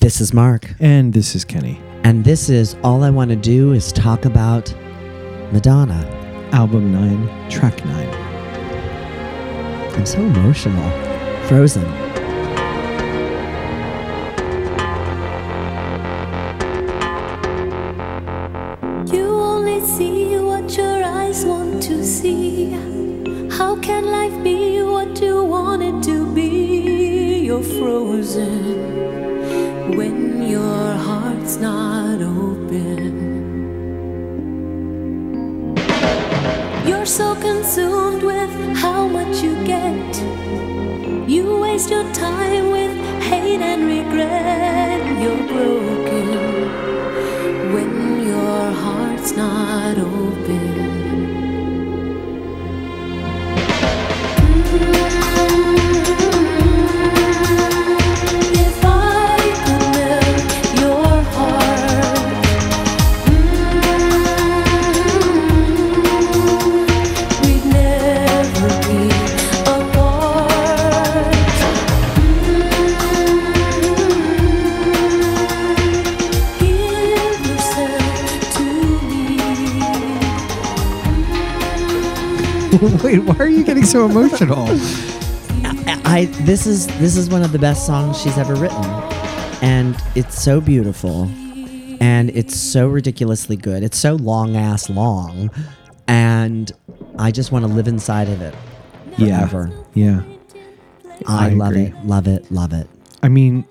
This 0.00 0.20
is 0.20 0.32
Mark. 0.32 0.74
And 0.78 1.12
this 1.12 1.34
is 1.34 1.44
Kenny. 1.44 1.80
And 2.04 2.24
this 2.24 2.48
is 2.48 2.76
All 2.84 3.02
I 3.02 3.10
Want 3.10 3.30
to 3.30 3.36
Do 3.36 3.72
is 3.72 3.90
Talk 3.90 4.24
About 4.24 4.72
Madonna. 5.52 6.06
Album 6.52 6.92
9, 6.92 7.50
track 7.50 7.84
9. 7.84 8.08
I'm 9.94 10.06
so 10.06 10.20
emotional. 10.20 10.88
Frozen. 11.48 12.07
So 83.90 84.04
emotional? 84.04 84.66
I, 85.64 86.02
I 86.04 86.24
this 86.42 86.66
is 86.66 86.86
this 86.98 87.16
is 87.16 87.30
one 87.30 87.42
of 87.42 87.52
the 87.52 87.58
best 87.58 87.86
songs 87.86 88.20
she's 88.20 88.36
ever 88.36 88.54
written. 88.54 88.84
And 89.62 89.96
it's 90.14 90.40
so 90.40 90.60
beautiful. 90.60 91.24
And 92.00 92.30
it's 92.30 92.54
so 92.54 92.86
ridiculously 92.86 93.56
good. 93.56 93.82
It's 93.82 93.96
so 93.98 94.14
long 94.16 94.56
ass 94.56 94.90
long. 94.90 95.50
And 96.06 96.70
I 97.18 97.30
just 97.30 97.50
want 97.50 97.64
to 97.64 97.72
live 97.72 97.88
inside 97.88 98.28
of 98.28 98.42
it 98.42 98.54
forever. 99.16 99.70
Yeah. 99.94 100.22
I, 101.26 101.46
I 101.46 101.48
love 101.50 101.72
agree. 101.72 101.86
it. 101.86 102.04
Love 102.04 102.28
it. 102.28 102.52
Love 102.52 102.72
it. 102.74 102.88
I 103.22 103.28
mean, 103.28 103.64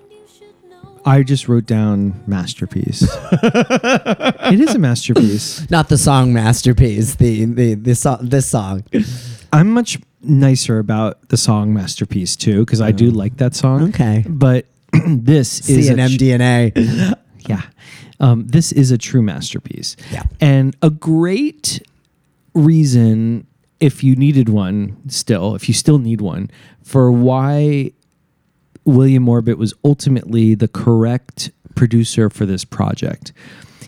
I 1.06 1.24
just 1.24 1.48
wrote 1.48 1.66
down 1.66 2.22
masterpiece. 2.28 3.04
it 3.32 4.60
is 4.60 4.76
a 4.76 4.80
masterpiece. 4.80 5.70
Not 5.70 5.90
the 5.90 5.98
song 5.98 6.34
masterpiece, 6.34 7.16
the 7.16 7.46
the 7.46 7.76
the 7.76 7.96
song 7.96 8.18
this 8.24 8.48
song. 8.48 8.84
I'm 9.58 9.72
much 9.72 9.98
nicer 10.22 10.78
about 10.78 11.30
the 11.30 11.38
song 11.38 11.74
masterpiece 11.74 12.36
too 12.36 12.60
because 12.60 12.80
I 12.80 12.92
do 12.92 13.10
like 13.10 13.38
that 13.38 13.56
song. 13.56 13.82
Oh. 13.82 13.88
Okay. 13.88 14.24
But 14.28 14.68
this 15.08 15.68
is 15.68 15.90
a 15.90 15.96
tr- 15.96 16.02
CNMDNA. 16.02 17.16
yeah. 17.48 17.64
Um, 18.20 18.46
this 18.48 18.72
is 18.72 18.92
a 18.92 19.00
true 19.00 19.24
masterpiece. 19.24 19.96
Yeah. 20.12 20.24
And 20.40 20.76
a 20.84 20.92
great 20.92 21.82
reason, 22.54 23.48
if 23.80 24.04
you 24.04 24.16
needed 24.16 24.48
one 24.48 24.96
still, 25.10 25.56
if 25.56 25.68
you 25.68 25.74
still 25.74 25.98
need 25.98 26.22
one, 26.22 26.52
for 26.84 27.12
why 27.12 27.94
William 28.86 29.28
Orbit 29.28 29.58
was 29.58 29.74
ultimately 29.84 30.54
the 30.54 30.68
correct 30.68 31.50
producer 31.74 32.30
for 32.30 32.46
this 32.46 32.64
project. 32.64 33.34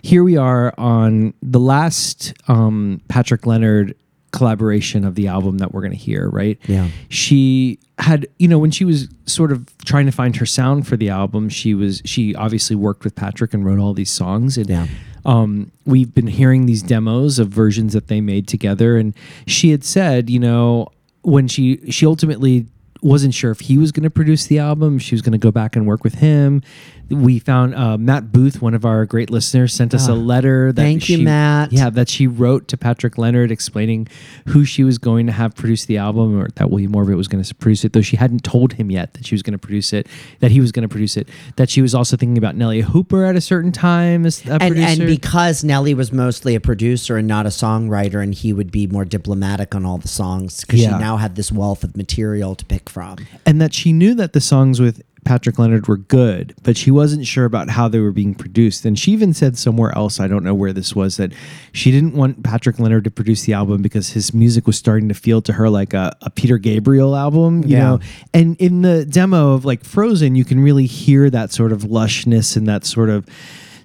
Here 0.01 0.23
we 0.23 0.35
are 0.35 0.73
on 0.79 1.35
the 1.43 1.59
last 1.59 2.33
um, 2.47 3.01
Patrick 3.07 3.45
Leonard 3.45 3.93
collaboration 4.31 5.03
of 5.05 5.15
the 5.15 5.27
album 5.27 5.57
that 5.59 5.73
we're 5.73 5.81
going 5.81 5.91
to 5.91 5.97
hear, 5.97 6.29
right? 6.29 6.57
Yeah. 6.67 6.89
She 7.09 7.79
had, 7.97 8.27
you 8.37 8.47
know, 8.47 8.59
when 8.59 8.71
she 8.71 8.85
was 8.85 9.07
sort 9.25 9.51
of 9.51 9.67
trying 9.85 10.05
to 10.05 10.11
find 10.11 10.35
her 10.37 10.45
sound 10.45 10.87
for 10.87 10.95
the 10.97 11.09
album, 11.09 11.49
she 11.49 11.73
was, 11.73 12.01
she 12.05 12.33
obviously 12.35 12.75
worked 12.75 13.03
with 13.03 13.15
Patrick 13.15 13.53
and 13.53 13.65
wrote 13.65 13.79
all 13.79 13.93
these 13.93 14.11
songs. 14.11 14.57
And 14.57 14.69
Yeah. 14.69 14.87
um, 15.25 15.71
we've 15.85 16.13
been 16.13 16.27
hearing 16.27 16.65
these 16.65 16.81
demos 16.81 17.39
of 17.39 17.49
versions 17.49 17.93
that 17.93 18.07
they 18.07 18.21
made 18.21 18.47
together 18.47 18.97
and 18.97 19.13
she 19.47 19.71
had 19.71 19.83
said 19.83 20.29
you 20.29 20.39
know 20.39 20.87
when 21.23 21.47
she 21.47 21.77
she 21.91 22.05
ultimately 22.05 22.65
wasn't 23.01 23.33
sure 23.33 23.51
if 23.51 23.59
he 23.59 23.77
was 23.77 23.91
going 23.91 24.03
to 24.03 24.09
produce 24.09 24.45
the 24.47 24.59
album 24.59 24.97
she 24.97 25.13
was 25.15 25.21
going 25.21 25.33
to 25.33 25.37
go 25.37 25.51
back 25.51 25.75
and 25.75 25.85
work 25.85 26.03
with 26.05 26.15
him 26.15 26.61
we 27.09 27.39
found 27.39 27.73
uh, 27.75 27.97
matt 27.97 28.31
booth 28.31 28.61
one 28.61 28.73
of 28.73 28.85
our 28.85 29.05
great 29.05 29.29
listeners 29.29 29.73
sent 29.73 29.93
us 29.93 30.07
a 30.07 30.13
letter 30.13 30.71
that 30.71 30.81
Ah, 30.81 30.85
thank 30.85 31.09
you, 31.09 31.17
she- 31.17 31.23
Matt. 31.23 31.71
yeah 31.71 31.89
that 31.89 32.09
she 32.09 32.27
wrote 32.27 32.67
to 32.67 32.77
patrick 32.77 33.17
leonard 33.17 33.51
explaining 33.51 34.07
who 34.47 34.63
she 34.65 34.83
was 34.83 34.97
going 34.97 35.25
to 35.25 35.31
have 35.31 35.55
produce 35.55 35.85
the 35.85 35.97
album 35.97 36.39
or 36.39 36.47
that 36.55 36.69
william 36.69 36.95
orbit 36.95 37.17
was 37.17 37.27
going 37.27 37.43
to 37.43 37.55
produce 37.55 37.83
it 37.83 37.93
though 37.93 38.01
she 38.01 38.15
hadn't 38.17 38.43
told 38.43 38.73
him 38.73 38.91
yet 38.91 39.13
that 39.15 39.25
she 39.25 39.33
was 39.35 39.41
going 39.41 39.51
to 39.53 39.57
produce 39.59 39.91
it 39.93 40.07
that 40.39 40.51
he 40.51 40.59
was 40.61 40.71
going 40.71 40.83
to 40.83 40.89
produce 40.89 41.17
it 41.17 41.27
that 41.55 41.69
she 41.69 41.81
was 41.81 41.95
also 41.95 42.15
thinking 42.15 42.37
about 42.37 42.55
nellee 42.55 42.81
hooper 42.83 43.25
at 43.25 43.35
a 43.35 43.41
certain 43.41 43.71
time 43.71 44.25
as 44.25 44.45
a 44.45 44.51
and, 44.61 44.73
producer 44.75 45.01
and 45.03 45.07
because 45.07 45.63
Nellee 45.63 45.95
was 45.95 46.11
mostly 46.11 46.55
a 46.55 46.59
producer 46.59 47.17
and 47.17 47.27
not 47.27 47.45
a 47.45 47.49
songwriter, 47.49 48.21
and 48.23 48.33
he 48.33 48.53
would 48.53 48.71
be 48.71 48.87
more 48.87 49.05
diplomatic 49.05 49.75
on 49.75 49.85
all 49.85 49.97
the 49.97 50.07
songs 50.07 50.61
because 50.61 50.81
Yeah. 50.81 50.93
she 50.97 50.99
now 50.99 51.17
had 51.17 51.35
this 51.35 51.51
wealth 51.51 51.83
of 51.83 51.95
material 51.97 52.55
to 52.55 52.65
pick 52.65 52.89
from. 52.89 53.17
and 53.45 53.61
that 53.61 53.73
she 53.73 53.91
knew 53.93 54.13
that 54.15 54.33
the 54.33 54.41
songs 54.41 54.79
with 54.79 55.01
Patrick 55.25 55.59
Leonard 55.59 55.87
were 55.87 55.97
good, 55.97 56.55
but 56.63 56.75
she 56.77 56.91
wasn't 56.91 57.25
sure 57.27 57.45
about 57.45 57.69
how 57.69 57.87
they 57.87 57.99
were 57.99 58.11
being 58.11 58.33
produced. 58.33 58.85
And 58.85 58.97
she 58.97 59.11
even 59.11 59.33
said 59.33 59.57
somewhere 59.57 59.95
else, 59.95 60.19
I 60.19 60.27
don't 60.27 60.43
know 60.43 60.53
where 60.55 60.73
this 60.73 60.95
was, 60.95 61.17
that 61.17 61.31
she 61.71 61.91
didn't 61.91 62.13
want 62.13 62.43
Patrick 62.43 62.79
Leonard 62.79 63.03
to 63.03 63.11
produce 63.11 63.43
the 63.43 63.53
album 63.53 63.81
because 63.81 64.09
his 64.11 64.33
music 64.33 64.65
was 64.65 64.77
starting 64.77 65.07
to 65.09 65.13
feel 65.13 65.41
to 65.43 65.53
her 65.53 65.69
like 65.69 65.93
a, 65.93 66.15
a 66.21 66.29
Peter 66.29 66.57
Gabriel 66.57 67.15
album, 67.15 67.63
you 67.63 67.75
Yeah. 67.77 67.79
know. 67.79 67.99
And 68.33 68.55
in 68.57 68.81
the 68.81 69.05
demo 69.05 69.53
of 69.53 69.65
like 69.65 69.83
Frozen, 69.83 70.35
you 70.35 70.45
can 70.45 70.59
really 70.59 70.85
hear 70.85 71.29
that 71.29 71.51
sort 71.51 71.71
of 71.71 71.83
lushness 71.83 72.55
and 72.57 72.67
that 72.67 72.85
sort 72.85 73.09
of 73.09 73.25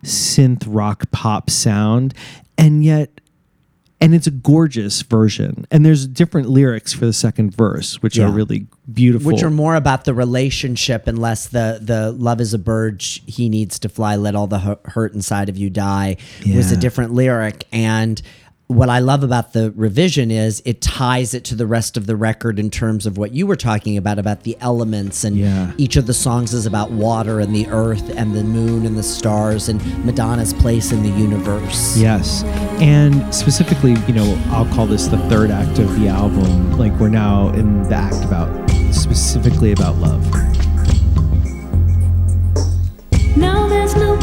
synth 0.03 0.65
rock 0.67 1.11
pop 1.11 1.51
sound. 1.51 2.15
And 2.57 2.85
yet 2.85 3.21
and 4.01 4.15
it's 4.15 4.27
a 4.27 4.31
gorgeous 4.31 5.03
version. 5.03 5.67
And 5.71 5.85
there's 5.87 6.07
different 6.07 6.49
lyrics 6.51 6.93
for 6.93 7.07
the 7.07 7.13
second 7.13 7.55
verse, 7.55 8.03
which 8.03 8.17
Yeah. 8.19 8.27
are 8.27 8.31
really 8.33 8.67
beautiful. 8.93 9.33
Which 9.33 9.43
are 9.43 9.51
more 9.51 9.77
about 9.77 10.05
the 10.05 10.13
relationship 10.15 11.07
and 11.07 11.19
less 11.19 11.47
the 11.47 11.79
the 11.81 12.13
love 12.13 12.41
is 12.41 12.53
a 12.55 12.59
bird. 12.59 13.03
He 13.03 13.49
needs 13.49 13.79
to 13.81 13.89
fly. 13.89 14.17
Let 14.17 14.35
all 14.35 14.47
the 14.47 14.79
hurt 14.87 15.15
inside 15.15 15.49
of 15.49 15.57
you 15.57 15.71
die. 15.71 16.17
Was 16.55 16.71
a 16.73 16.77
different 16.77 17.15
lyric 17.15 17.67
and. 17.73 18.21
What 18.75 18.89
I 18.89 18.99
love 18.99 19.23
about 19.23 19.53
the 19.53 19.71
revision 19.77 20.33
is 20.33 20.61
it 20.65 20.81
ties 20.81 21.33
it 21.33 21.45
to 21.45 21.55
the 21.55 21.65
rest 21.65 21.97
of 21.97 22.07
the 22.07 22.17
record 22.17 22.59
in 22.59 22.71
terms 22.71 23.07
of 23.07 23.17
what 23.17 23.33
you 23.33 23.47
were 23.47 23.55
talking 23.55 23.97
about 23.97 24.19
about 24.19 24.43
the 24.43 24.57
elements 24.61 25.23
and 25.23 25.37
Yeah. 25.37 25.71
each 25.79 25.95
of 25.95 26.09
the 26.09 26.13
songs 26.13 26.53
is 26.53 26.67
about 26.67 26.91
water 26.91 27.39
and 27.39 27.55
the 27.55 27.69
earth 27.69 28.03
and 28.17 28.35
the 28.35 28.43
moon 28.43 28.85
and 28.85 28.99
the 28.99 29.03
stars 29.05 29.69
and 29.69 29.81
Madonna's 30.05 30.53
place 30.53 30.91
in 30.91 31.05
the 31.05 31.09
universe. 31.11 31.97
Yes. 31.97 32.43
And 32.81 33.33
specifically, 33.33 33.95
you 34.09 34.13
know, 34.15 34.37
I'll 34.51 34.67
call 34.75 34.87
this 34.89 35.07
the 35.07 35.19
third 35.29 35.53
act 35.53 35.79
of 35.79 35.95
the 36.01 36.09
album. 36.09 36.77
Like 36.77 36.99
we're 36.99 37.11
now 37.11 37.51
in 37.51 37.85
the 37.85 37.95
act 37.95 38.25
about 38.25 38.49
specifically 38.91 39.71
about 39.71 39.99
love. 39.99 40.21
Now 43.37 43.69
there's 43.69 43.95
no 43.95 44.14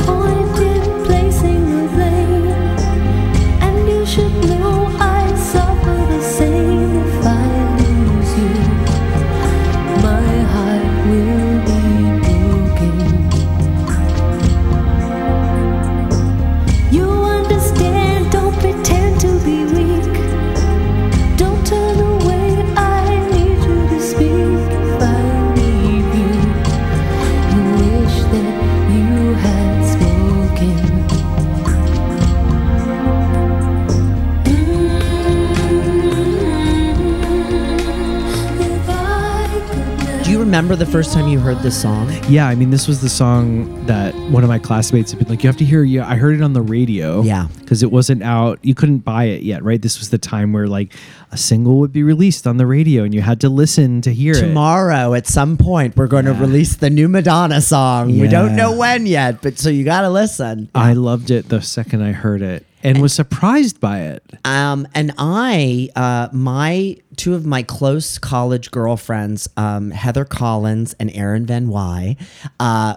remember 40.52 40.76
the 40.76 40.86
first 40.86 41.14
time 41.14 41.30
you 41.30 41.40
heard 41.40 41.58
this 41.60 41.82
song? 41.82 42.12
Yeah, 42.28 42.46
I 42.46 42.56
mean, 42.56 42.72
this 42.72 42.86
was 42.86 43.00
the 43.00 43.08
song 43.08 43.86
that 43.86 44.14
one 44.32 44.44
of 44.44 44.50
my 44.50 44.60
classmates 44.60 45.10
had 45.10 45.20
been 45.20 45.30
like, 45.30 45.44
"You 45.44 45.48
have 45.48 45.56
to 45.60 45.64
hear." 45.64 45.82
Yeah, 45.82 46.06
I 46.06 46.16
heard 46.16 46.36
it 46.36 46.42
on 46.42 46.52
the 46.52 46.62
radio. 46.62 47.22
Yeah. 47.22 47.48
because 47.62 47.84
it 47.84 47.90
wasn't 47.90 48.22
out. 48.22 48.60
You 48.62 48.76
couldn't 48.76 48.98
buy 48.98 49.24
it 49.26 49.44
yet, 49.44 49.64
right? 49.64 49.82
This 49.82 49.98
was 50.00 50.10
the 50.10 50.18
time 50.18 50.52
where 50.52 50.68
like 50.68 50.92
a 51.32 51.38
single 51.38 51.80
would 51.80 51.94
be 51.94 52.04
released 52.04 52.46
on 52.48 52.58
the 52.58 52.66
radio, 52.66 53.06
and 53.06 53.14
you 53.14 53.22
had 53.22 53.40
to 53.42 53.48
listen 53.50 54.02
to 54.02 54.14
hear 54.14 54.34
it. 54.34 54.42
Tomorrow, 54.42 55.14
at 55.14 55.26
some 55.26 55.56
point, 55.56 55.96
we're 55.96 56.08
going 56.08 56.26
to 56.26 56.34
release 56.34 56.76
the 56.76 56.90
new 56.90 57.08
Madonna 57.08 57.62
song. 57.62 58.20
We 58.20 58.28
don't 58.28 58.58
know 58.58 58.76
when 58.76 59.06
yet, 59.06 59.42
but 59.42 59.58
so 59.58 59.70
you 59.70 59.86
got 59.86 60.02
to 60.02 60.10
listen. 60.10 60.68
I 60.76 60.92
loved 60.92 61.32
it 61.32 61.48
the 61.48 61.62
second 61.62 62.02
I 62.02 62.12
heard 62.12 62.42
it, 62.42 62.66
and 62.84 63.02
was 63.02 63.14
surprised 63.14 63.80
by 63.80 64.02
it. 64.02 64.24
Um, 64.46 64.88
and 64.94 65.14
I, 65.18 65.90
uh, 65.96 66.30
my 66.32 66.98
two 67.18 67.36
of 67.36 67.46
my 67.46 67.64
close 67.64 68.18
college 68.18 68.72
girlfriends, 68.72 69.48
um, 69.58 69.92
Heather 69.92 70.26
Collins 70.26 70.94
and 71.00 71.12
Erin 71.16 71.46
Van 71.46 71.68
Wy, 71.68 72.18
uh, 72.60 72.96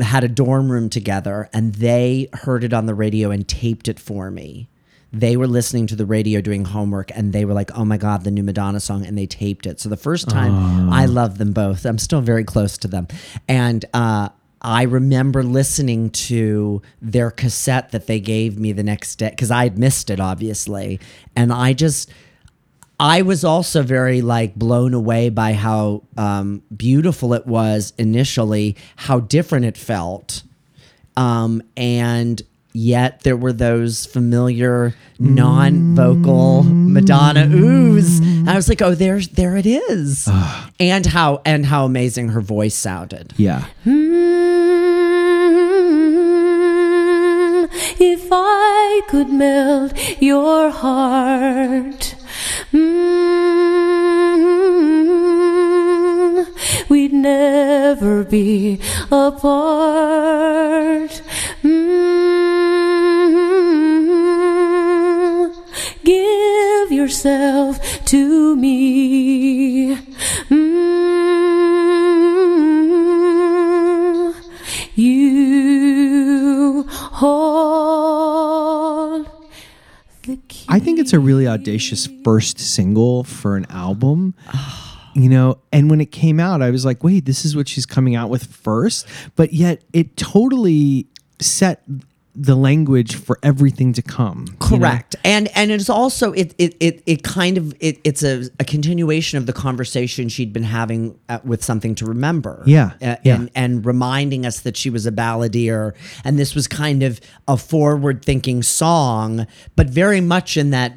had 0.00 0.24
a 0.24 0.28
dorm 0.28 0.70
room 0.70 0.88
together, 0.88 1.48
and 1.52 1.74
they 1.74 2.28
heard 2.32 2.64
it 2.64 2.72
on 2.72 2.86
the 2.86 2.94
radio 2.94 3.30
and 3.30 3.46
taped 3.46 3.88
it 3.88 4.00
for 4.00 4.30
me. 4.30 4.68
They 5.14 5.36
were 5.36 5.46
listening 5.46 5.86
to 5.88 5.96
the 5.96 6.06
radio 6.06 6.40
doing 6.40 6.64
homework, 6.64 7.10
and 7.14 7.34
they 7.34 7.44
were 7.44 7.52
like, 7.52 7.70
"Oh 7.76 7.84
my 7.84 7.98
god, 7.98 8.24
the 8.24 8.30
new 8.30 8.42
Madonna 8.42 8.80
song!" 8.80 9.04
And 9.04 9.16
they 9.18 9.26
taped 9.26 9.66
it. 9.66 9.78
So 9.78 9.90
the 9.90 9.96
first 9.98 10.30
time, 10.30 10.90
I 10.90 11.04
loved 11.04 11.36
them 11.36 11.52
both. 11.52 11.84
I'm 11.84 11.98
still 11.98 12.22
very 12.22 12.44
close 12.44 12.78
to 12.78 12.88
them, 12.88 13.08
and. 13.48 13.84
Uh, 13.92 14.30
I 14.62 14.82
remember 14.82 15.42
listening 15.42 16.10
to 16.10 16.82
their 17.00 17.30
cassette 17.30 17.90
that 17.90 18.06
they 18.06 18.20
gave 18.20 18.58
me 18.58 18.70
the 18.72 18.84
next 18.84 19.16
day 19.16 19.30
because 19.30 19.50
I 19.50 19.64
had 19.64 19.76
missed 19.76 20.08
it, 20.08 20.20
obviously. 20.20 21.00
And 21.34 21.52
I 21.52 21.72
just, 21.72 22.10
I 23.00 23.22
was 23.22 23.44
also 23.44 23.82
very 23.82 24.22
like 24.22 24.54
blown 24.54 24.94
away 24.94 25.28
by 25.30 25.54
how 25.54 26.04
um, 26.16 26.62
beautiful 26.74 27.34
it 27.34 27.44
was 27.44 27.92
initially, 27.98 28.76
how 28.94 29.18
different 29.18 29.64
it 29.64 29.76
felt. 29.76 30.44
Um, 31.16 31.62
and 31.76 32.40
yet 32.72 33.20
there 33.22 33.36
were 33.36 33.52
those 33.52 34.06
familiar 34.06 34.94
non-vocal 35.18 36.62
Madonna 36.64 37.46
oohs. 37.46 38.20
And 38.20 38.50
I 38.50 38.56
was 38.56 38.68
like, 38.68 38.82
oh, 38.82 38.94
there's 38.94 39.28
there 39.28 39.56
it 39.56 39.66
is. 39.66 40.28
and 40.80 41.06
how 41.06 41.42
and 41.44 41.66
how 41.66 41.84
amazing 41.84 42.30
her 42.30 42.40
voice 42.40 42.74
sounded. 42.74 43.32
Yeah, 43.36 43.66
Mm, 46.32 47.68
if 48.00 48.28
I 48.32 49.02
could 49.08 49.28
melt 49.30 49.92
your 50.22 50.70
heart, 50.70 52.14
mm, 55.12 56.46
we'd 56.88 57.12
never 57.12 58.24
be 58.24 58.80
apart. 59.10 61.22
Mm, 61.62 62.41
yourself 67.02 68.04
to 68.04 68.54
me. 68.56 69.96
Mm, 70.48 70.72
you 74.94 76.84
hold 76.88 78.06
the 80.22 80.36
key. 80.46 80.66
I 80.68 80.78
think 80.78 81.00
it's 81.00 81.12
a 81.12 81.18
really 81.18 81.48
audacious 81.48 82.08
first 82.24 82.60
single 82.60 83.24
for 83.24 83.56
an 83.56 83.66
album. 83.68 84.34
You 85.14 85.28
know, 85.28 85.58
and 85.72 85.90
when 85.90 86.00
it 86.00 86.10
came 86.10 86.40
out, 86.40 86.62
I 86.62 86.70
was 86.70 86.86
like, 86.86 87.04
wait, 87.04 87.26
this 87.26 87.44
is 87.44 87.54
what 87.54 87.68
she's 87.68 87.84
coming 87.84 88.14
out 88.14 88.30
with 88.30 88.46
first. 88.46 89.06
But 89.36 89.52
yet 89.52 89.82
it 89.92 90.16
totally 90.16 91.06
set 91.38 91.82
the 92.34 92.54
language 92.54 93.16
for 93.16 93.38
everything 93.42 93.92
to 93.92 94.00
come. 94.02 94.46
you 94.48 94.52
know? 94.52 94.58
Correct. 94.78 95.16
And 95.24 95.48
and 95.56 95.70
it's 95.70 95.90
also 95.90 96.32
it 96.32 96.54
it 96.56 96.74
it, 96.80 97.02
it 97.04 97.22
kind 97.22 97.58
of 97.58 97.74
it, 97.78 98.00
it's 98.04 98.22
a, 98.22 98.48
a 98.58 98.64
continuation 98.64 99.36
of 99.36 99.44
the 99.46 99.52
conversation 99.52 100.28
she'd 100.30 100.52
been 100.52 100.62
having 100.62 101.18
uh, 101.28 101.40
with 101.44 101.62
something 101.62 101.94
to 101.96 102.06
remember. 102.06 102.62
Yeah, 102.66 102.92
Uh, 103.02 103.16
yeah. 103.22 103.34
And 103.34 103.50
and 103.54 103.86
reminding 103.86 104.46
us 104.46 104.60
that 104.60 104.76
she 104.76 104.88
was 104.88 105.06
a 105.06 105.12
balladeer 105.12 105.92
and 106.24 106.38
this 106.38 106.54
was 106.54 106.66
kind 106.66 107.02
of 107.02 107.20
a 107.46 107.56
forward 107.58 108.24
thinking 108.24 108.62
song, 108.62 109.46
but 109.76 109.88
very 109.90 110.22
much 110.22 110.56
in 110.56 110.70
that 110.70 110.94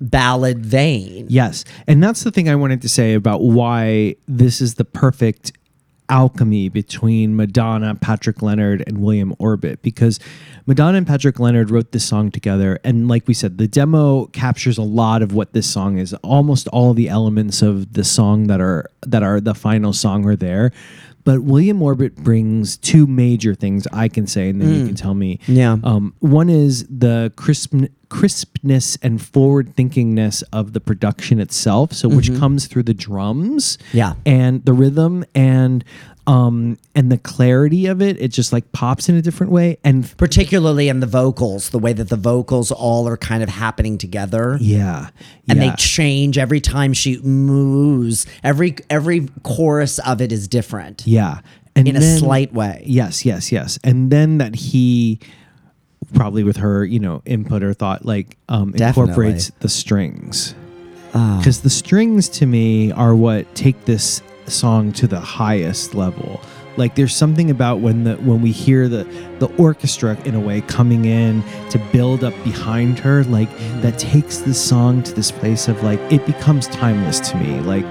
ballad 0.00 0.64
vein. 0.64 1.26
Yes. 1.28 1.64
And 1.88 2.00
that's 2.00 2.22
the 2.22 2.30
thing 2.30 2.48
I 2.48 2.54
wanted 2.54 2.82
to 2.82 2.88
say 2.88 3.14
about 3.14 3.42
why 3.42 4.14
this 4.28 4.60
is 4.60 4.74
the 4.74 4.84
perfect 4.84 5.52
alchemy 6.08 6.68
between 6.68 7.36
Madonna, 7.36 7.94
Patrick 7.94 8.42
Leonard, 8.42 8.82
and 8.86 8.98
William 8.98 9.34
Orbit 9.38 9.82
because 9.82 10.18
Madonna 10.66 10.98
and 10.98 11.06
Patrick 11.06 11.38
Leonard 11.38 11.70
wrote 11.70 11.92
this 11.92 12.04
song 12.04 12.30
together. 12.30 12.78
And 12.84 13.08
like 13.08 13.26
we 13.26 13.34
said, 13.34 13.58
the 13.58 13.68
demo 13.68 14.26
captures 14.26 14.78
a 14.78 14.82
lot 14.82 15.22
of 15.22 15.32
what 15.32 15.52
this 15.52 15.68
song 15.68 15.98
is. 15.98 16.14
Almost 16.14 16.68
all 16.68 16.94
the 16.94 17.08
elements 17.08 17.62
of 17.62 17.92
the 17.92 18.04
song 18.04 18.46
that 18.48 18.60
are 18.60 18.90
that 19.06 19.22
are 19.22 19.40
the 19.40 19.54
final 19.54 19.92
song 19.92 20.24
are 20.26 20.36
there. 20.36 20.72
But 21.28 21.42
William 21.42 21.82
Orbit 21.82 22.16
brings 22.16 22.78
two 22.78 23.06
major 23.06 23.54
things 23.54 23.86
I 23.92 24.08
can 24.08 24.26
say, 24.26 24.48
and 24.48 24.62
then 24.62 24.74
you 24.74 24.86
can 24.86 24.94
tell 24.94 25.12
me. 25.12 25.40
Yeah. 25.46 25.76
Um, 25.84 26.14
one 26.20 26.48
is 26.48 26.86
the 26.88 27.34
crisp, 27.36 27.74
crispness 28.08 28.96
and 29.02 29.20
forward 29.20 29.76
thinkingness 29.76 30.42
of 30.54 30.72
the 30.72 30.80
production 30.80 31.38
itself. 31.38 31.92
So, 31.92 32.08
which 32.08 32.34
comes 32.38 32.66
through 32.66 32.84
the 32.84 32.94
drums, 32.94 33.76
Yeah. 33.92 34.14
and 34.24 34.64
the 34.64 34.72
rhythm 34.72 35.26
and 35.34 35.84
um 36.28 36.78
and 36.94 37.10
the 37.10 37.16
clarity 37.16 37.86
of 37.86 38.02
it. 38.02 38.20
It 38.20 38.28
just 38.28 38.52
like 38.52 38.70
pops 38.72 39.08
in 39.08 39.16
a 39.16 39.22
different 39.22 39.50
way. 39.50 39.78
And 39.82 40.14
Particularly 40.18 40.88
in 40.88 41.00
the 41.00 41.06
vocals, 41.06 41.70
the 41.70 41.78
way 41.78 41.94
that 41.94 42.10
the 42.10 42.16
vocals 42.16 42.70
all 42.70 43.08
are 43.08 43.16
kind 43.16 43.42
of 43.42 43.48
happening 43.48 43.96
together. 43.96 44.58
yeah, 44.60 45.08
and 45.48 45.58
yeah. 45.58 45.70
they 45.70 45.76
change 45.76 46.36
every 46.36 46.60
time 46.60 46.92
she 46.92 47.18
moves. 47.20 48.26
Every 48.44 48.76
every 48.90 49.28
chorus 49.42 49.98
of 50.00 50.20
it 50.20 50.30
is 50.30 50.46
different 50.46 51.06
yeah, 51.06 51.40
and 51.74 51.88
in 51.88 51.96
a 51.96 52.18
slight 52.18 52.52
way. 52.52 52.82
Yes, 52.86 53.24
yes, 53.24 53.50
yes. 53.50 53.78
And 53.82 54.10
then 54.12 54.38
that 54.38 54.54
he 54.54 55.18
probably 56.12 56.44
with 56.44 56.58
her, 56.58 56.84
you 56.84 56.98
know, 56.98 57.22
input 57.24 57.62
or 57.62 57.72
thought 57.72 58.04
like 58.04 58.36
um 58.50 58.74
incorporates 58.74 59.50
the 59.60 59.68
strings. 59.70 60.54
Ah. 61.14 61.38
Because 61.38 61.62
the 61.62 61.70
strings 61.70 62.28
to 62.28 62.44
me 62.44 62.92
are 62.92 63.14
what 63.14 63.52
take 63.54 63.86
this 63.86 64.20
song 64.50 64.92
to 64.92 65.06
the 65.06 65.20
highest 65.20 65.94
level. 65.94 66.40
Like 66.76 66.94
there's 66.94 67.14
something 67.14 67.50
about 67.50 67.80
when 67.80 68.04
the 68.04 68.14
when 68.16 68.40
we 68.40 68.52
hear 68.52 68.88
the 68.88 69.04
the 69.40 69.48
orchestra 69.56 70.16
in 70.24 70.34
a 70.36 70.40
way 70.40 70.60
coming 70.60 71.06
in 71.06 71.42
to 71.70 71.78
build 71.92 72.22
up 72.22 72.34
behind 72.44 73.00
her, 73.00 73.24
like 73.24 73.50
that 73.80 73.98
takes 73.98 74.38
the 74.38 74.54
song 74.54 75.02
to 75.02 75.12
this 75.12 75.32
place 75.32 75.66
of 75.66 75.82
like 75.82 75.98
it 76.12 76.24
becomes 76.24 76.68
timeless 76.68 77.18
to 77.30 77.36
me. 77.36 77.58
Like 77.60 77.84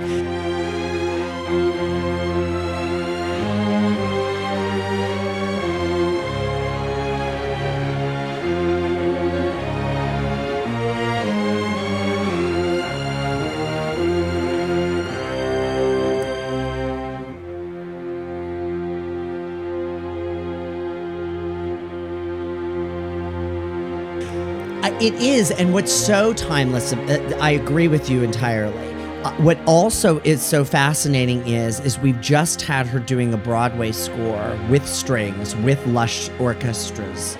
It 25.07 25.13
is, 25.21 25.51
and 25.51 25.73
what's 25.73 25.91
so 25.93 26.33
timeless. 26.33 26.91
uh, 26.91 27.37
I 27.39 27.51
agree 27.51 27.87
with 27.87 28.09
you 28.09 28.23
entirely. 28.23 28.93
Uh, 29.23 29.31
what 29.41 29.57
also 29.65 30.19
is 30.25 30.41
so 30.41 30.65
fascinating 30.65 31.47
is 31.47 31.79
is 31.79 31.97
we've 31.99 32.19
just 32.19 32.61
had 32.61 32.85
her 32.87 32.99
doing 32.99 33.33
a 33.33 33.37
Broadway 33.37 33.93
score 33.93 34.59
with 34.69 34.85
strings, 34.85 35.55
with 35.57 35.79
lush 35.87 36.29
orchestras. 36.39 37.37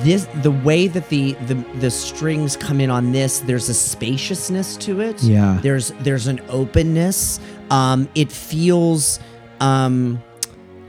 This 0.00 0.26
the 0.42 0.50
way 0.50 0.88
that 0.88 1.08
the 1.08 1.32
the 1.46 1.54
the 1.80 1.90
strings 1.90 2.54
come 2.54 2.82
in 2.82 2.90
on 2.90 3.12
this. 3.12 3.38
There's 3.38 3.70
a 3.70 3.74
spaciousness 3.74 4.76
to 4.78 5.00
it. 5.00 5.22
Yeah. 5.22 5.58
There's 5.62 5.92
there's 6.00 6.26
an 6.26 6.40
openness. 6.50 7.40
Um, 7.70 8.10
it 8.14 8.30
feels 8.30 9.20
um 9.60 10.22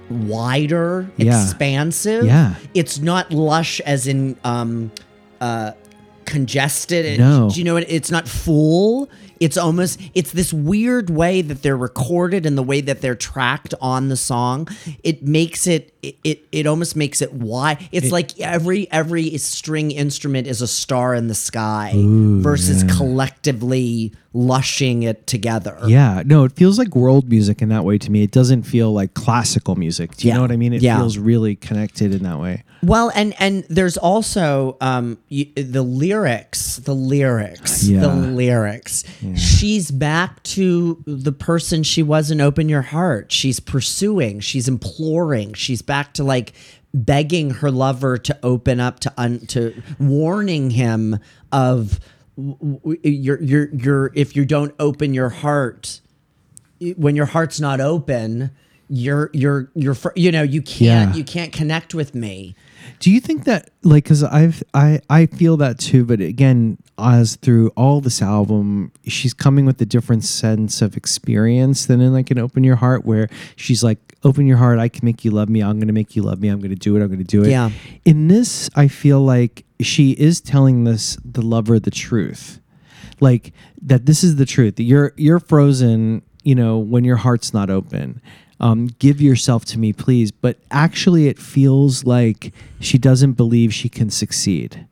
wider, 0.10 1.10
Yeah. 1.15 1.41
expansive. 1.41 2.25
Yeah. 2.25 2.55
It's 2.74 3.00
not 3.00 3.31
lush 3.31 3.79
as 3.81 4.07
in 4.07 4.36
um 4.43 4.91
uh 5.39 5.72
congested 6.27 7.05
and 7.05 7.17
No. 7.19 7.50
do 7.50 7.57
you 7.60 7.63
know 7.63 7.74
what 7.74 7.89
it's 7.89 8.12
not 8.12 8.27
full 8.27 9.10
it's 9.39 9.58
almost 9.58 10.00
it's 10.13 10.32
this 10.32 10.51
weird 10.53 11.10
way 11.10 11.41
that 11.41 11.62
they're 11.62 11.77
recorded 11.77 12.46
and 12.46 12.58
the 12.58 12.63
way 12.63 12.82
that 12.82 13.01
they're 13.01 13.15
tracked 13.15 13.74
on 13.82 14.10
the 14.10 14.17
song. 14.17 14.67
It 15.03 15.24
makes 15.24 15.67
it 15.67 15.94
it 16.01 16.17
it, 16.24 16.48
it 16.51 16.67
almost 16.67 16.96
makes 16.96 17.22
it 17.22 17.34
why 17.34 17.89
it's 17.91 18.12
like 18.12 18.39
every 18.39 18.89
every 18.91 19.38
string 19.38 19.91
instrument 19.91 20.48
is 20.48 20.62
a 20.62 20.67
star 20.67 21.13
in 21.15 21.27
the 21.27 21.36
sky 21.36 21.91
versus 21.96 22.84
collectively 22.98 24.13
lushing 24.36 25.03
it 25.03 25.25
together. 25.25 25.77
Yeah, 25.88 26.22
no, 26.25 26.44
it 26.44 26.51
feels 26.51 26.77
like 26.77 26.96
world 26.96 27.27
music 27.29 27.62
in 27.62 27.70
that 27.70 27.84
way 27.84 27.98
to 27.98 28.12
me. 28.12 28.22
It 28.24 28.32
doesn't 28.32 28.63
feel 28.63 28.94
like 28.94 29.13
classical 29.15 29.75
music. 29.75 30.15
Do 30.15 30.27
you 30.27 30.32
Yeah. 30.32 30.36
know 30.36 30.41
what 30.44 30.51
I 30.51 30.58
mean? 30.58 30.74
It 30.74 30.82
Yeah. 30.84 30.98
feels 30.98 31.17
really 31.17 31.56
connected 31.56 32.13
in 32.13 32.22
that 32.24 32.39
way. 32.39 32.63
Well, 32.84 33.12
and 33.15 33.34
and 33.39 33.63
there's 33.70 33.98
also 33.98 34.77
um 34.82 35.17
y 35.32 35.48
the 35.56 35.82
lyrics, 35.82 36.77
the 36.77 36.94
lyrics, 36.94 37.82
the 37.82 38.08
lyrics. 38.08 39.03
She's 39.36 39.91
back 39.91 40.41
to 40.43 41.03
the 41.05 41.31
person 41.31 41.84
she 41.84 42.03
was 42.03 42.31
in 42.31 42.41
Open 42.41 42.69
Your 42.69 42.81
Heart. 42.81 43.31
She's 43.31 43.60
pursuing, 43.60 44.39
she's 44.39 44.67
imploring, 44.67 45.53
she's 45.53 45.81
back 45.81 46.13
to 46.13 46.24
like 46.24 46.53
begging 46.93 47.51
her 47.51 47.69
lover 47.69 48.17
to 48.17 48.38
open 48.43 48.79
up 48.79 49.00
to 49.01 49.13
un, 49.17 49.39
to 49.48 49.81
warning 50.00 50.72
him 50.72 51.19
of 51.51 52.00
you're 52.38 53.41
you're 53.41 53.69
you're 53.74 54.12
if 54.15 54.36
you 54.36 54.46
don't 54.46 54.74
open 54.79 55.13
your 55.13 55.29
heart 55.29 56.01
when 56.96 57.15
your 57.15 57.25
heart's 57.25 57.60
not 57.60 57.81
open 57.81 58.51
you're 58.89 59.29
you're 59.34 59.70
you're 59.75 59.94
fr- 59.94 60.10
you 60.15 60.32
know 60.32 60.44
you 60.44 60.62
can't 60.62 61.12
Yeah. 61.12 61.15
you 61.17 61.24
can't 61.24 61.51
connect 61.51 61.94
with 61.94 62.15
me 62.15 62.56
Do 63.00 63.12
you 63.12 63.20
think 63.20 63.44
that 63.44 63.70
like 63.84 64.06
because 64.06 64.24
I've 64.24 64.63
I 64.74 65.01
I 65.10 65.25
feel 65.25 65.58
that 65.58 65.77
too, 65.77 66.06
but 66.06 66.22
again, 66.22 66.77
as 66.98 67.36
through 67.36 67.70
all 67.75 68.00
this 68.01 68.22
album, 68.22 68.91
she's 69.06 69.34
coming 69.34 69.65
with 69.65 69.79
a 69.82 69.86
different 69.86 70.24
sense 70.24 70.82
of 70.82 70.96
experience 70.96 71.86
than 71.86 72.00
in 72.01 72.13
like 72.13 72.32
an 72.32 72.39
open 72.39 72.63
your 72.63 72.77
heart, 72.77 73.06
where 73.06 73.27
she's 73.58 73.84
like, 73.84 74.00
open 74.24 74.48
your 74.48 74.58
heart, 74.58 74.79
I 74.79 74.88
can 74.89 75.06
make 75.06 75.24
you 75.25 75.32
love 75.32 75.50
me, 75.50 75.62
I'm 75.62 75.79
gonna 75.79 75.94
make 75.94 76.15
you 76.15 76.24
love 76.24 76.39
me, 76.39 76.48
I'm 76.48 76.60
gonna 76.62 76.75
do 76.75 76.96
it, 76.96 77.03
I'm 77.03 77.10
gonna 77.10 77.24
do 77.25 77.44
it. 77.44 77.50
Yeah. 77.50 77.70
In 78.06 78.29
this, 78.29 78.70
I 78.75 78.88
feel 78.88 79.20
like 79.22 79.65
she 79.82 80.12
is 80.13 80.39
telling 80.41 80.86
this 80.86 81.17
the 81.25 81.41
lover 81.41 81.79
the 81.79 81.91
truth, 81.91 82.60
like 83.20 83.51
that 83.82 84.06
this 84.06 84.24
is 84.24 84.38
the 84.38 84.46
truth. 84.46 84.77
That 84.77 84.84
you're 84.84 85.12
you're 85.17 85.39
frozen, 85.41 86.22
you 86.44 86.56
know, 86.56 86.77
when 86.79 87.03
your 87.03 87.17
heart's 87.17 87.53
not 87.53 87.70
open. 87.70 88.22
Um, 88.60 88.88
give 89.00 89.22
yourself 89.22 89.66
to 89.66 89.80
me, 89.80 89.94
please. 89.94 90.32
But 90.32 90.58
actually, 90.72 91.28
it 91.28 91.38
feels 91.38 92.04
like 92.06 92.54
she 92.80 92.98
doesn't 92.98 93.34
believe 93.34 93.74
she 93.74 93.88
can 93.90 94.10
succeed. 94.10 94.88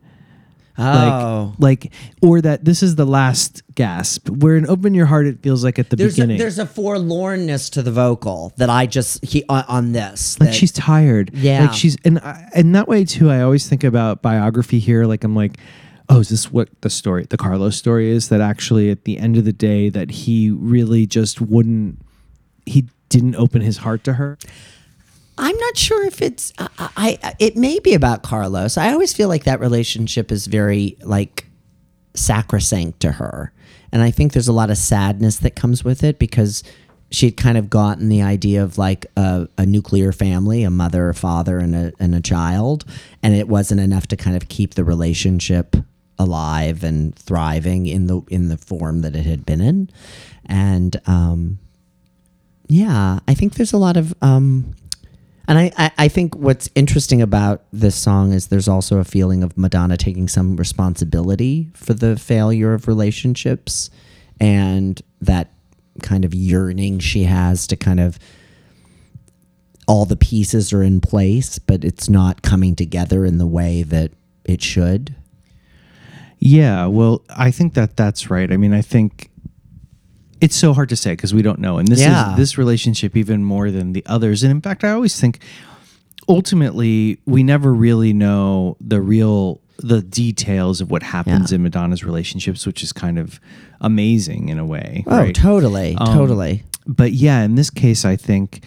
oh 0.77 1.53
Like, 1.57 1.86
like, 1.86 1.93
or 2.22 2.41
that 2.41 2.65
this 2.65 2.84
is 2.84 2.95
the 2.95 3.05
last 3.05 3.63
gasp. 3.75 4.29
Where 4.29 4.55
in 4.57 4.67
open 4.67 4.93
your 4.93 5.05
heart, 5.07 5.25
it 5.25 5.41
feels 5.41 5.63
like 5.63 5.79
at 5.79 5.89
the 5.89 5.95
there's 5.95 6.13
a, 6.13 6.15
beginning. 6.17 6.38
there's 6.38 6.60
a 6.60 6.65
forlornness 6.65 7.72
to 7.72 7.81
the 7.81 7.91
vocal 7.91 8.53
that 8.57 8.69
I 8.69 8.86
just 8.86 9.24
he 9.25 9.43
on, 9.50 9.63
on 9.67 9.91
this 9.93 10.39
like 10.39 10.50
that- 10.50 10.55
she's 10.55 10.72
tired. 10.72 11.31
Yeah. 11.34 11.65
Like 11.65 11.74
she's 11.74 11.98
and 12.05 12.19
I, 12.19 12.48
and 12.53 12.75
that 12.75 12.88
way 12.88 13.05
too. 13.05 13.29
I 13.29 13.41
always 13.41 13.67
think 13.67 13.84
about 13.84 14.22
biography 14.22 14.79
here. 14.79 15.05
Like 15.05 15.24
I'm 15.24 15.36
like, 15.36 15.57
oh, 16.10 16.19
is 16.19 16.29
this 16.29 16.51
what 16.51 16.69
the 16.81 16.89
story, 16.89 17.25
the 17.29 17.38
Carlos 17.38 17.75
story 17.77 18.10
is? 18.12 18.29
That 18.29 18.41
actually 18.41 18.91
at 18.91 19.05
the 19.05 19.17
end 19.17 19.38
of 19.38 19.45
the 19.45 19.53
day, 19.53 19.89
that 19.89 20.12
he 20.12 20.51
really 20.51 21.07
just 21.07 21.41
wouldn't. 21.41 22.00
He 22.65 22.86
didn't 23.09 23.35
open 23.35 23.62
his 23.62 23.77
heart 23.77 24.03
to 24.05 24.13
her. 24.13 24.38
I'm 25.38 25.57
not 25.57 25.77
sure 25.77 26.05
if 26.05 26.21
it's 26.21 26.53
I, 26.57 27.19
I 27.21 27.35
it 27.39 27.57
may 27.57 27.79
be 27.79 27.93
about 27.93 28.24
Carlos. 28.24 28.77
I 28.77 28.93
always 28.93 29.13
feel 29.13 29.27
like 29.27 29.43
that 29.43 29.59
relationship 29.59 30.31
is 30.31 30.47
very 30.47 30.97
like 31.01 31.45
sacrosanct 32.13 33.01
to 33.01 33.13
her. 33.13 33.51
And 33.91 34.01
I 34.01 34.12
think 34.12 34.33
there's 34.33 34.47
a 34.47 34.53
lot 34.53 34.69
of 34.69 34.77
sadness 34.77 35.38
that 35.38 35.55
comes 35.55 35.83
with 35.83 36.03
it 36.03 36.19
because 36.19 36.63
she'd 37.12 37.38
kind 37.38 37.57
of 37.57 37.69
gotten 37.69 38.09
the 38.09 38.21
idea 38.21 38.63
of 38.63 38.77
like 38.77 39.05
a, 39.15 39.47
a 39.57 39.65
nuclear 39.65 40.12
family, 40.12 40.63
a 40.63 40.69
mother, 40.69 41.09
a 41.09 41.13
father, 41.13 41.59
and 41.59 41.75
a 41.75 41.93
and 42.00 42.15
a 42.15 42.21
child, 42.21 42.85
and 43.21 43.35
it 43.35 43.47
wasn't 43.47 43.81
enough 43.81 44.07
to 44.07 44.17
kind 44.17 44.35
of 44.35 44.47
keep 44.47 44.75
the 44.75 44.83
relationship 44.83 45.75
alive 46.17 46.83
and 46.83 47.15
thriving 47.15 47.85
in 47.88 48.07
the 48.07 48.21
in 48.29 48.47
the 48.47 48.57
form 48.57 49.01
that 49.01 49.15
it 49.15 49.25
had 49.25 49.45
been 49.45 49.62
in. 49.62 49.89
And 50.45 51.00
um 51.07 51.59
yeah, 52.67 53.19
I 53.27 53.34
think 53.34 53.55
there's 53.55 53.74
a 53.74 53.77
lot 53.77 53.98
of 53.98 54.13
um 54.22 54.74
and 55.48 55.60
I, 55.60 55.72
I, 55.77 55.91
I 55.98 56.07
think 56.07 56.36
what's 56.36 56.69
interesting 56.74 57.22
about 57.22 57.63
this 57.72 57.95
song 57.95 58.34
is 58.34 58.48
there's 58.48 58.67
also 58.67 58.98
a 58.98 59.03
feeling 59.03 59.43
of 59.43 59.57
Madonna 59.57 59.95
taking 59.95 60.27
some 60.27 60.55
responsibility 60.55 61.69
for 61.75 61.93
the 61.93 62.17
failure 62.17 62.74
of 62.74 62.88
relationships 62.88 63.91
and 64.39 65.00
that 65.22 65.51
kind 66.01 66.25
of 66.25 66.34
yearning 66.34 67.00
she 67.00 67.24
has 67.24 67.67
to 67.67 67.75
kind 67.75 68.00
of 68.00 68.17
all 69.88 70.05
the 70.05 70.15
pieces 70.15 70.74
are 70.74 70.81
in 70.81 71.00
place, 71.00 71.60
but 71.60 71.86
it's 71.86 72.10
not 72.10 72.41
coming 72.41 72.75
together 72.75 73.24
in 73.24 73.38
the 73.38 73.45
way 73.45 73.84
that 73.84 74.12
it 74.43 74.63
should. 74.63 75.15
Yeah, 76.39 76.88
well, 76.88 77.24
I 77.29 77.51
think 77.51 77.75
that 77.75 77.95
that's 77.95 78.29
right. 78.29 78.51
I 78.51 78.57
mean, 78.57 78.74
I 78.74 78.81
think 78.81 79.29
it's 80.41 80.55
so 80.55 80.73
hard 80.73 80.89
to 80.89 80.95
say 80.95 81.13
because 81.13 81.33
we 81.33 81.41
don't 81.41 81.59
know, 81.59 81.77
and 81.77 81.87
this 81.87 81.99
Yeah. 82.01 82.31
is 82.31 82.37
this 82.37 82.57
relationship 82.57 83.15
even 83.15 83.43
more 83.43 83.71
than 83.71 83.93
the 83.93 84.03
others. 84.05 84.43
And 84.43 84.51
in 84.51 84.61
fact, 84.61 84.83
I 84.83 84.91
always 84.91 85.19
think 85.19 85.39
ultimately 86.27 87.19
we 87.25 87.43
never 87.43 87.73
really 87.73 88.13
know 88.13 88.77
the 88.81 89.01
real 89.01 89.61
the 89.77 90.01
details 90.01 90.79
of 90.79 90.89
what 90.89 91.03
happens 91.03 91.51
Yeah. 91.51 91.55
in 91.57 91.63
Madonna's 91.63 92.03
relationships, 92.05 92.65
which 92.65 92.81
is 92.81 92.93
kind 92.93 93.19
of 93.19 93.41
amazing 93.81 94.47
in 94.47 94.57
a 94.57 94.65
way. 94.65 95.03
Oh, 95.05 95.17
right? 95.17 95.35
totally, 95.35 95.95
Um, 95.99 96.15
totally. 96.15 96.63
But 96.87 97.11
yeah, 97.11 97.43
in 97.43 97.55
this 97.55 97.69
case, 97.69 98.05
I 98.05 98.15
think 98.15 98.63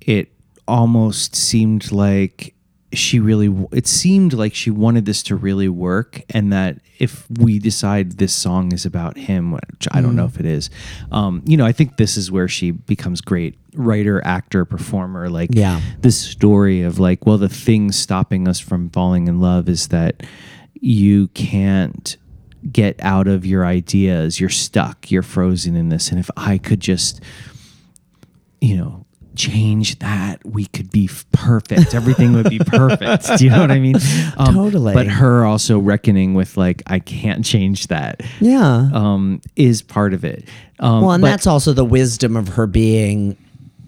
it 0.00 0.32
almost 0.66 1.36
seemed 1.36 1.92
like 1.92 2.54
she 2.96 3.18
really, 3.20 3.54
it 3.72 3.86
seemed 3.86 4.32
like 4.32 4.54
she 4.54 4.70
wanted 4.70 5.04
this 5.04 5.22
to 5.24 5.36
really 5.36 5.68
work. 5.68 6.22
And 6.30 6.52
that 6.52 6.78
if 6.98 7.26
we 7.30 7.58
decide 7.58 8.12
this 8.12 8.32
song 8.34 8.72
is 8.72 8.84
about 8.86 9.16
him, 9.16 9.52
which 9.52 9.86
I 9.92 10.00
don't 10.00 10.12
Mm. 10.12 10.16
know 10.16 10.24
if 10.26 10.40
it 10.40 10.46
is, 10.46 10.70
um, 11.12 11.42
you 11.46 11.56
know, 11.56 11.66
I 11.66 11.72
think 11.72 11.96
this 11.96 12.16
is 12.16 12.30
where 12.30 12.48
she 12.48 12.70
becomes 12.72 13.20
great 13.20 13.56
writer, 13.74 14.24
actor, 14.24 14.64
performer. 14.64 15.28
Like, 15.28 15.50
Yeah. 15.52 15.80
this 16.00 16.16
story 16.16 16.82
of 16.82 16.98
like, 16.98 17.26
well, 17.26 17.38
the 17.38 17.48
thing 17.48 17.92
stopping 17.92 18.48
us 18.48 18.58
from 18.58 18.90
falling 18.90 19.28
in 19.28 19.40
love 19.40 19.68
is 19.68 19.88
that 19.88 20.22
you 20.80 21.28
can't 21.28 22.16
get 22.72 22.96
out 23.00 23.28
of 23.28 23.46
your 23.46 23.64
ideas. 23.64 24.40
You're 24.40 24.48
stuck. 24.50 25.10
You're 25.10 25.22
frozen 25.22 25.76
in 25.76 25.88
this. 25.88 26.10
And 26.10 26.18
if 26.18 26.30
I 26.36 26.58
could 26.58 26.80
just, 26.80 27.20
you 28.60 28.76
know, 28.76 29.05
change 29.36 29.98
that, 30.00 30.44
we 30.44 30.66
could 30.66 30.90
be 30.90 31.08
perfect. 31.32 31.94
Everything 31.94 32.32
would 32.32 32.50
be 32.50 32.58
perfect. 32.58 33.38
Do 33.38 33.44
you 33.44 33.50
know 33.50 33.60
what 33.60 33.70
I 33.70 33.78
mean? 33.80 33.96
Um, 34.38 34.54
Totally. 34.54 34.92
But 34.92 35.06
her 35.06 35.44
also 35.46 35.78
reckoning 35.78 36.34
with 36.34 36.56
like, 36.56 36.82
I 36.86 36.98
can't 36.98 37.44
change 37.44 37.86
that. 37.86 38.20
Yeah. 38.40 38.90
Um, 38.92 39.40
is 39.56 39.80
part 39.82 40.12
of 40.12 40.24
it. 40.24 40.46
Um, 40.78 41.02
Well, 41.02 41.12
and 41.12 41.22
but- 41.22 41.28
that's 41.28 41.46
also 41.46 41.72
the 41.72 41.84
wisdom 41.84 42.36
of 42.36 42.48
her 42.48 42.66
being 42.66 43.36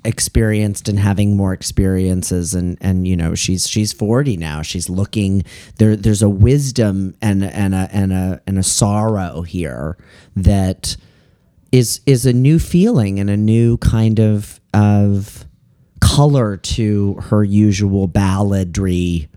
experienced 0.05 0.89
and 0.89 0.99
having 0.99 1.37
more 1.37 1.53
experiences 1.53 2.55
and 2.55 2.79
and 2.81 3.07
you 3.07 3.17
know 3.17 3.35
she's 3.35 3.69
she's 3.69 3.93
40 3.93 4.37
now 4.37 4.63
she's 4.63 4.89
looking 4.89 5.43
there 5.79 5.97
there's 5.97 6.23
a 6.23 6.29
wisdom 6.29 7.15
and 7.21 7.43
and 7.45 7.75
a 7.75 7.89
and 7.93 8.13
a 8.13 8.41
and 8.47 8.59
a 8.59 8.63
sorrow 8.63 9.43
here 9.43 9.99
that 10.37 10.97
is 11.73 12.01
is 12.07 12.25
a 12.25 12.33
new 12.33 12.59
feeling 12.61 13.19
and 13.19 13.29
a 13.29 13.37
new 13.37 13.77
kind 13.79 14.21
of 14.21 14.58
of 14.75 15.45
color 16.01 16.57
to 16.57 17.15
her 17.15 17.43
usual 17.45 18.09
balladry 18.09 19.29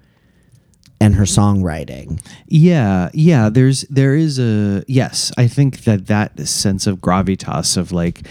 and 1.00 1.16
her 1.16 1.24
songwriting 1.24 2.22
Yeah, 2.48 3.10
yeah. 3.14 3.50
There's 3.50 3.82
there 3.84 4.16
is 4.16 4.40
a 4.40 4.84
yes. 4.88 5.32
I 5.38 5.48
think 5.48 5.84
that 5.86 6.08
that 6.08 6.48
sense 6.48 6.86
of 6.86 6.98
gravitas 7.00 7.76
of 7.76 7.92
like, 7.92 8.22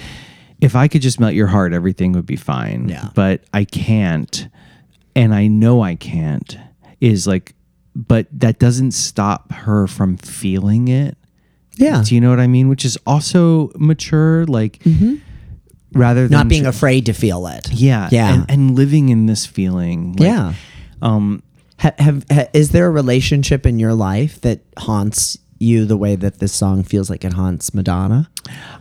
if 0.61 0.77
I 0.77 0.87
could 0.87 1.03
just 1.03 1.19
melt 1.19 1.35
your 1.35 1.49
heart, 1.49 1.73
everything 1.73 2.13
would 2.13 2.27
be 2.27 2.37
fine. 2.37 2.89
Yeah. 2.89 3.09
But 3.15 3.43
I 3.53 3.65
can't, 3.65 4.49
and 5.17 5.35
I 5.35 5.49
know 5.49 5.83
I 5.83 5.97
can't. 5.97 6.57
Is 7.01 7.27
like, 7.27 7.55
but 7.97 8.27
that 8.31 8.59
doesn't 8.59 8.93
stop 8.93 9.51
her 9.53 9.87
from 9.87 10.17
feeling 10.19 10.89
it. 10.89 11.17
yeah 11.77 12.03
Do 12.05 12.15
you 12.15 12.21
know 12.21 12.31
what 12.31 12.41
I 12.41 12.47
mean? 12.47 12.69
Which 12.69 12.85
is 12.85 12.99
also 13.07 13.73
mature. 13.77 14.45
Like, 14.45 14.79
mm-hmm. 14.81 15.17
Rather 15.93 16.23
than 16.29 16.31
not 16.33 16.49
being 16.49 16.63
tr- 16.65 16.69
afraid 16.69 17.07
to 17.07 17.13
feel 17.13 17.47
it 17.47 17.69
yeah, 17.73 18.09
yeah 18.13 18.35
and, 18.35 18.51
and 18.51 18.77
living 18.77 19.09
in 19.09 19.27
this 19.27 19.47
feeling. 19.47 20.13
like, 20.15 20.29
yeah 20.29 20.55
Um, 21.03 21.43
Ha- 21.79 21.95
have, 21.99 22.27
ha, 22.31 22.45
is 22.53 22.71
there 22.73 22.87
a 22.87 22.91
relationship 22.91 23.65
in 23.65 23.79
your 23.79 23.95
life 23.95 24.39
that 24.43 24.61
haunts 24.77 25.39
you 25.59 25.87
the 25.87 25.97
way 25.97 26.15
that 26.15 26.39
this 26.39 26.53
song 26.53 26.83
feels 26.85 27.09
like 27.09 27.25
it 27.25 27.33
haunts 27.33 27.73
Madonna? 27.73 28.29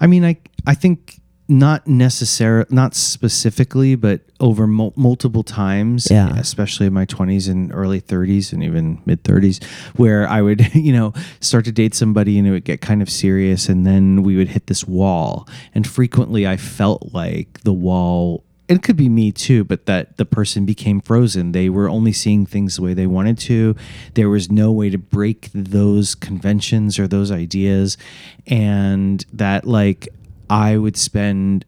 I 0.01 0.07
mean, 0.07 0.25
I 0.25 0.35
I 0.67 0.73
think 0.75 1.18
not 1.49 1.87
necessarily, 1.87 2.67
not 2.69 2.93
specifically, 2.95 3.95
but 3.95 4.21
over 4.39 4.67
mul- 4.67 4.93
multiple 4.95 5.43
times, 5.43 6.07
Yeah. 6.09 6.37
especially 6.37 6.85
in 6.87 6.93
my 6.93 7.05
20s 7.05 7.49
and 7.49 7.73
early 7.73 7.99
30s 7.99 8.53
and 8.53 8.63
even 8.63 9.01
mid 9.05 9.23
30s, 9.23 9.61
where 9.95 10.27
I 10.29 10.41
would, 10.41 10.69
you 10.75 10.93
know, 10.93 11.11
start 11.41 11.65
to 11.65 11.71
date 11.71 11.95
somebody 11.95 12.37
and 12.37 12.47
it 12.47 12.51
would 12.51 12.65
get 12.65 12.81
kind 12.81 13.01
of 13.01 13.09
serious. 13.09 13.67
And 13.67 13.85
then 13.85 14.21
we 14.23 14.37
would 14.37 14.49
hit 14.49 14.67
this 14.67 14.87
wall. 14.87 15.47
And 15.73 15.85
frequently 15.87 16.47
I 16.47 16.55
felt 16.55 17.13
like 17.13 17.61
the 17.63 17.73
wall, 17.73 18.43
it 18.67 18.83
could 18.83 18.95
be 18.95 19.09
me 19.09 19.31
too, 19.31 19.63
but 19.63 19.87
that 19.87 20.17
the 20.17 20.25
person 20.25 20.63
became 20.63 21.01
frozen. 21.01 21.53
They 21.53 21.69
were 21.69 21.89
only 21.89 22.13
seeing 22.13 22.45
things 22.45 22.75
the 22.75 22.83
way 22.83 22.93
they 22.93 23.07
wanted 23.07 23.39
to. 23.39 23.75
There 24.13 24.29
was 24.29 24.51
no 24.51 24.71
way 24.71 24.91
to 24.91 24.99
break 24.99 25.49
those 25.55 26.13
conventions 26.13 26.99
or 26.99 27.07
those 27.07 27.31
ideas. 27.31 27.97
And 28.45 29.25
that, 29.33 29.65
like, 29.65 30.07
I 30.49 30.77
would 30.77 30.97
spend 30.97 31.65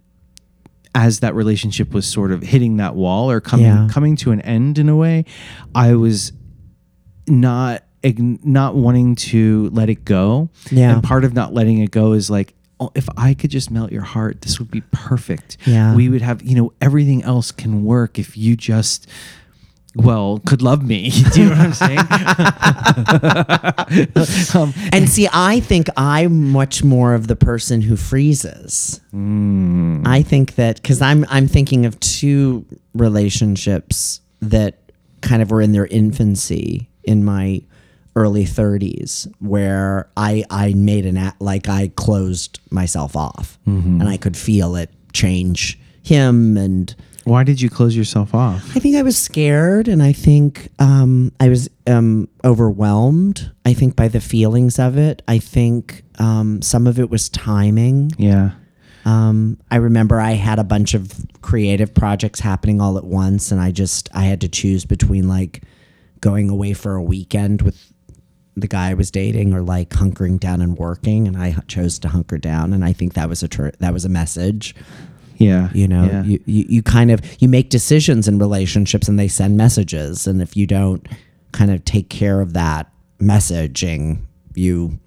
as 0.94 1.22
that 1.22 1.34
relationship 1.36 1.94
was 1.94 2.06
sort 2.06 2.32
of 2.32 2.42
hitting 2.44 2.78
that 2.78 2.96
wall 2.96 3.32
or 3.32 3.40
coming 3.40 3.66
Yeah. 3.68 3.88
coming 3.90 4.16
to 4.18 4.32
an 4.32 4.42
end 4.42 4.78
in 4.78 4.90
a 4.90 4.96
way, 4.96 5.26
I 5.74 5.96
was 5.96 6.34
not 7.28 7.84
not 8.04 8.76
wanting 8.76 9.16
to 9.16 9.70
let 9.74 9.90
it 9.90 10.04
go. 10.06 10.50
Yeah. 10.72 10.94
And 10.96 11.04
part 11.04 11.24
of 11.24 11.34
not 11.34 11.54
letting 11.54 11.78
it 11.78 11.92
go 11.92 12.14
is 12.14 12.30
like 12.30 12.56
oh, 12.80 12.92
if 12.96 13.08
I 13.16 13.36
could 13.36 13.52
just 13.52 13.70
melt 13.70 13.92
your 13.92 14.02
heart, 14.02 14.42
this 14.42 14.58
would 14.60 14.72
be 14.72 14.82
perfect. 14.92 15.56
Yeah. 15.68 15.94
We 15.96 16.10
would 16.10 16.24
have, 16.24 16.42
you 16.42 16.56
know, 16.56 16.74
everything 16.82 17.22
else 17.22 17.52
can 17.52 17.84
work 17.86 18.18
if 18.18 18.36
you 18.36 18.56
just 18.58 19.06
well, 19.96 20.40
could 20.46 20.62
love 20.62 20.84
me. 20.84 21.10
Do 21.34 21.42
you 21.44 21.50
know 21.50 21.56
what 21.56 21.60
I'm 21.60 21.74
saying? 21.74 21.98
um, 24.62 24.74
And 24.92 25.10
see, 25.10 25.28
I 25.32 25.60
think 25.60 25.88
I'm 25.98 26.50
much 26.52 26.84
more 26.84 27.14
of 27.14 27.28
the 27.28 27.36
person 27.36 27.82
who 27.82 27.96
freezes. 27.96 29.02
Mm. 29.14 30.06
I 30.08 30.22
think 30.22 30.56
that 30.56 30.82
because 30.82 31.02
I'm 31.02 31.26
I'm 31.30 31.48
thinking 31.48 31.86
of 31.86 32.00
two 32.00 32.66
relationships 32.94 34.22
that 34.42 34.80
kind 35.22 35.42
of 35.42 35.52
were 35.52 35.62
in 35.62 35.72
their 35.72 35.88
infancy 35.88 36.90
in 37.04 37.24
my 37.24 37.62
early 38.16 38.44
30s 38.46 39.32
where 39.40 40.10
I 40.18 40.44
I 40.50 40.74
made 40.74 41.06
an 41.06 41.18
act 41.18 41.42
like 41.42 41.70
I 41.70 41.90
closed 41.96 42.60
myself 42.70 43.16
off 43.16 43.58
Mm-hmm. 43.68 44.02
and 44.02 44.10
I 44.10 44.18
could 44.18 44.36
feel 44.36 44.76
it 44.76 44.90
change 45.14 45.80
him 46.04 46.58
and 46.58 46.94
why 47.24 47.44
did 47.44 47.62
you 47.62 47.70
close 47.70 47.96
yourself 47.96 48.34
off? 48.34 48.76
I 48.76 48.80
think 48.80 48.96
I 48.96 49.04
was 49.04 49.18
scared, 49.18 49.88
and 49.88 50.02
I 50.02 50.12
think 50.12 50.70
um, 50.80 51.32
I 51.40 51.50
was 51.50 51.70
um, 51.86 52.28
overwhelmed. 52.44 53.52
I 53.66 53.74
think 53.74 53.96
by 53.96 54.08
the 54.08 54.22
feelings 54.22 54.80
of 54.80 54.98
it. 54.98 55.22
I 55.28 55.38
think 55.38 56.04
um, 56.20 56.62
some 56.62 56.88
of 56.88 57.00
it 57.00 57.10
was 57.10 57.30
timing. 57.30 58.12
Yeah. 58.18 58.52
Um, 59.06 59.60
I 59.70 59.78
remember 59.78 60.20
I 60.20 60.32
had 60.32 60.60
a 60.60 60.64
bunch 60.64 60.94
of 60.94 61.12
creative 61.42 61.94
projects 61.94 62.40
happening 62.40 62.82
all 62.82 62.98
at 62.98 63.04
once, 63.04 63.52
and 63.52 63.62
I 63.62 63.72
just 63.72 64.10
I 64.16 64.24
had 64.24 64.42
to 64.42 64.50
choose 64.50 64.86
between 64.86 65.28
like 65.28 65.64
going 66.22 66.50
away 66.50 66.74
for 66.74 66.96
a 66.96 67.04
weekend 67.04 67.62
with 67.62 67.92
the 68.56 68.68
guy 68.68 68.90
I 68.90 68.94
was 68.96 69.12
dating, 69.12 69.54
or 69.54 69.62
like 69.62 69.90
hunkering 69.90 70.40
down 70.40 70.62
and 70.62 70.78
working, 70.78 71.28
and 71.28 71.38
I 71.38 71.56
chose 71.68 72.00
to 72.00 72.10
hunker 72.10 72.38
down, 72.38 72.74
and 72.74 72.84
I 72.84 72.94
think 72.94 73.14
that 73.14 73.30
was 73.30 73.44
a 73.44 73.48
tr- 73.48 73.70
that 73.80 73.94
was 73.94 74.06
a 74.06 74.10
message 74.10 74.76
Yeah. 75.42 75.70
you 75.74 75.88
know 75.88 76.04
Yeah. 76.06 76.24
you, 76.24 76.40
you 76.46 76.66
you 76.70 76.84
kind 76.84 77.12
of 77.12 77.22
you 77.42 77.48
make 77.50 77.70
decisions 77.70 78.28
in 78.28 78.40
relationships 78.40 79.08
and 79.08 79.18
they 79.20 79.28
send 79.28 79.58
messages 79.58 80.28
and 80.28 80.42
if 80.42 80.56
you 80.56 80.68
don't 80.68 81.08
kind 81.52 81.72
of 81.72 81.84
take 81.86 82.10
care 82.10 82.40
of 82.42 82.54
that 82.54 82.92
messaging 83.20 84.22
you 84.56 85.00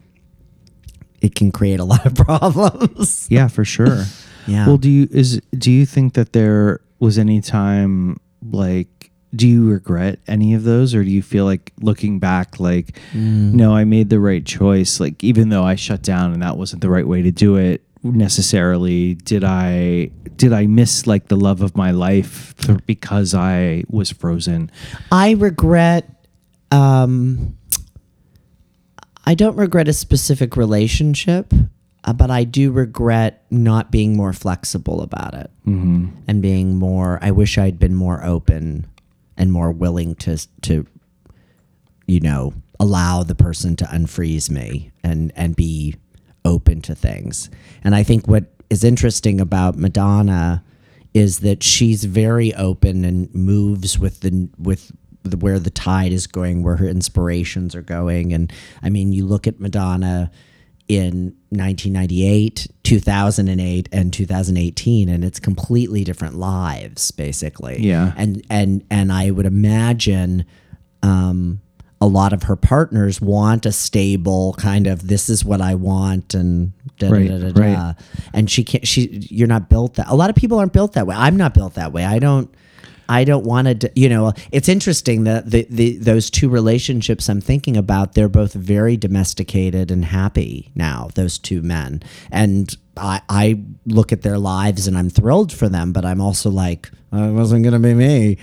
it 1.20 1.34
can 1.34 1.50
create 1.52 1.80
a 1.80 1.84
lot 1.92 2.04
of 2.04 2.14
problems 2.14 3.26
Yeah, 3.30 3.48
for 3.48 3.64
sure. 3.64 4.04
Yeah. 4.46 4.66
Well, 4.66 4.76
do 4.76 4.90
you 4.90 5.08
is 5.10 5.40
do 5.56 5.70
you 5.72 5.86
think 5.86 6.12
that 6.14 6.34
there 6.34 6.80
was 6.98 7.16
any 7.18 7.40
time 7.40 8.18
like 8.52 9.10
do 9.34 9.48
you 9.48 9.66
regret 9.70 10.18
any 10.28 10.52
of 10.52 10.64
those 10.64 10.94
or 10.94 11.02
do 11.02 11.08
you 11.10 11.22
feel 11.22 11.46
like 11.46 11.72
looking 11.80 12.18
back 12.18 12.60
like 12.60 12.98
mm. 13.12 13.54
no, 13.54 13.74
I 13.74 13.84
made 13.84 14.10
the 14.10 14.20
right 14.20 14.44
choice 14.44 15.00
like 15.00 15.24
even 15.24 15.48
though 15.48 15.64
I 15.64 15.76
shut 15.76 16.02
down 16.02 16.34
and 16.34 16.42
that 16.42 16.58
wasn't 16.58 16.82
the 16.82 16.90
right 16.90 17.08
way 17.08 17.22
to 17.22 17.32
do 17.32 17.56
it 17.56 17.83
necessarily 18.04 19.14
did 19.14 19.42
I 19.44 20.10
did 20.36 20.52
I 20.52 20.66
miss 20.66 21.06
like 21.06 21.28
the 21.28 21.36
love 21.36 21.62
of 21.62 21.76
my 21.76 21.90
life 21.90 22.54
because 22.86 23.34
I 23.34 23.84
was 23.88 24.10
frozen? 24.10 24.70
i 25.10 25.32
regret 25.32 26.26
um 26.70 27.56
i 29.26 29.34
don't 29.34 29.56
regret 29.56 29.88
a 29.88 29.92
specific 29.92 30.56
relationship 30.56 31.52
uh, 32.04 32.12
but 32.12 32.30
i 32.30 32.44
do 32.44 32.70
regret 32.72 33.44
not 33.50 33.90
being 33.90 34.16
more 34.16 34.32
flexible 34.32 35.00
about 35.02 35.34
it 35.34 35.50
Mm-hmm. 35.66 36.08
and 36.28 36.42
being 36.42 36.76
more 36.76 37.18
i 37.22 37.30
wish 37.30 37.56
i'd 37.58 37.78
been 37.78 37.94
more 37.94 38.22
open 38.24 38.86
and 39.36 39.50
more 39.52 39.70
willing 39.72 40.14
to 40.16 40.36
to 40.62 40.86
you 42.06 42.20
know 42.20 42.52
allow 42.80 43.22
the 43.22 43.34
person 43.34 43.76
to 43.76 43.84
unfreeze 43.86 44.50
me 44.50 44.90
and 45.02 45.32
and 45.36 45.56
be 45.56 45.94
open 46.44 46.80
to 46.80 46.94
things 46.94 47.50
and 47.82 47.94
i 47.94 48.02
think 48.02 48.26
what 48.26 48.44
is 48.70 48.84
interesting 48.84 49.40
about 49.40 49.76
madonna 49.76 50.62
is 51.12 51.40
that 51.40 51.62
she's 51.62 52.04
very 52.04 52.52
open 52.54 53.04
and 53.04 53.32
moves 53.34 53.98
with 53.98 54.20
the 54.20 54.48
with 54.58 54.92
the, 55.22 55.36
where 55.36 55.58
the 55.58 55.70
tide 55.70 56.12
is 56.12 56.26
going 56.26 56.62
where 56.62 56.76
her 56.76 56.88
inspirations 56.88 57.74
are 57.74 57.82
going 57.82 58.32
and 58.32 58.52
i 58.82 58.90
mean 58.90 59.12
you 59.12 59.24
look 59.24 59.46
at 59.46 59.60
madonna 59.60 60.30
in 60.88 61.34
1998, 61.48 62.68
2008, 62.82 63.88
and 63.92 64.12
2018, 64.12 65.08
and 65.08 65.24
it's 65.24 65.40
completely 65.40 66.04
different 66.04 66.36
lives, 66.36 67.10
basically. 67.10 67.80
Yeah. 67.80 68.12
And 68.16 68.44
and 68.50 68.84
and 68.90 69.10
I 69.10 69.30
would 69.30 69.46
imagine 69.46 70.44
um, 71.02 71.60
a 72.04 72.06
lot 72.06 72.34
of 72.34 72.42
her 72.42 72.54
partners 72.54 73.18
want 73.18 73.64
a 73.64 73.72
stable 73.72 74.54
kind 74.58 74.86
of 74.86 75.08
this 75.08 75.30
is 75.30 75.42
what 75.42 75.62
I 75.62 75.74
want 75.74 76.34
and 76.34 76.72
da 76.98 77.08
da 77.08 77.28
da 77.28 77.38
da 77.38 77.52
da. 77.52 77.60
right. 77.62 77.94
And 78.34 78.50
she 78.50 78.62
can't. 78.62 78.86
She 78.86 79.26
you're 79.30 79.48
not 79.48 79.70
built 79.70 79.94
that. 79.94 80.08
A 80.08 80.14
lot 80.14 80.28
of 80.28 80.36
people 80.36 80.58
aren't 80.58 80.74
built 80.74 80.92
that 80.92 81.06
way. 81.06 81.16
I'm 81.16 81.38
not 81.38 81.54
built 81.54 81.74
that 81.74 81.92
way. 81.94 82.04
I 82.04 82.18
don't. 82.18 82.54
I 83.08 83.24
don't 83.24 83.44
want 83.44 83.80
to, 83.82 83.90
you 83.94 84.08
know, 84.08 84.32
it's 84.52 84.68
interesting 84.68 85.24
that 85.24 85.50
the, 85.50 85.66
the 85.70 85.96
those 85.98 86.30
two 86.30 86.48
relationships 86.48 87.28
I'm 87.28 87.40
thinking 87.40 87.76
about, 87.76 88.14
they're 88.14 88.28
both 88.28 88.52
very 88.54 88.96
domesticated 88.96 89.90
and 89.90 90.04
happy 90.04 90.70
now, 90.74 91.08
those 91.14 91.38
two 91.38 91.62
men. 91.62 92.02
And 92.30 92.74
I, 92.96 93.22
I 93.28 93.60
look 93.86 94.12
at 94.12 94.22
their 94.22 94.38
lives 94.38 94.86
and 94.86 94.96
I'm 94.96 95.10
thrilled 95.10 95.52
for 95.52 95.68
them, 95.68 95.92
but 95.92 96.04
I'm 96.04 96.20
also 96.20 96.48
like, 96.50 96.90
oh, 97.12 97.28
it 97.28 97.32
wasn't 97.32 97.64
going 97.64 97.72
to 97.72 97.78
be 97.80 97.94
me, 97.94 98.38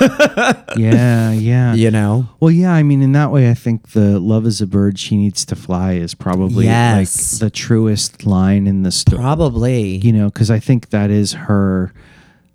Yeah, 0.76 1.32
yeah. 1.32 1.74
you 1.74 1.90
know? 1.90 2.28
Well, 2.40 2.50
yeah, 2.50 2.72
I 2.72 2.82
mean, 2.82 3.02
in 3.02 3.12
that 3.12 3.30
way, 3.30 3.48
I 3.50 3.54
think 3.54 3.90
the 3.90 4.18
"Love 4.18 4.46
is 4.46 4.60
a 4.60 4.66
bird, 4.66 4.98
she 4.98 5.16
needs 5.16 5.44
to 5.46 5.56
fly" 5.56 5.92
is 5.94 6.14
probably 6.14 6.66
Yes. 6.66 7.32
like 7.34 7.40
the 7.40 7.50
truest 7.50 8.26
line 8.26 8.66
in 8.66 8.82
the 8.82 8.90
story. 8.90 9.20
Probably. 9.20 9.96
You 9.96 10.12
know, 10.12 10.26
because 10.26 10.50
I 10.50 10.58
think 10.58 10.90
that 10.90 11.10
is 11.10 11.32
her, 11.32 11.92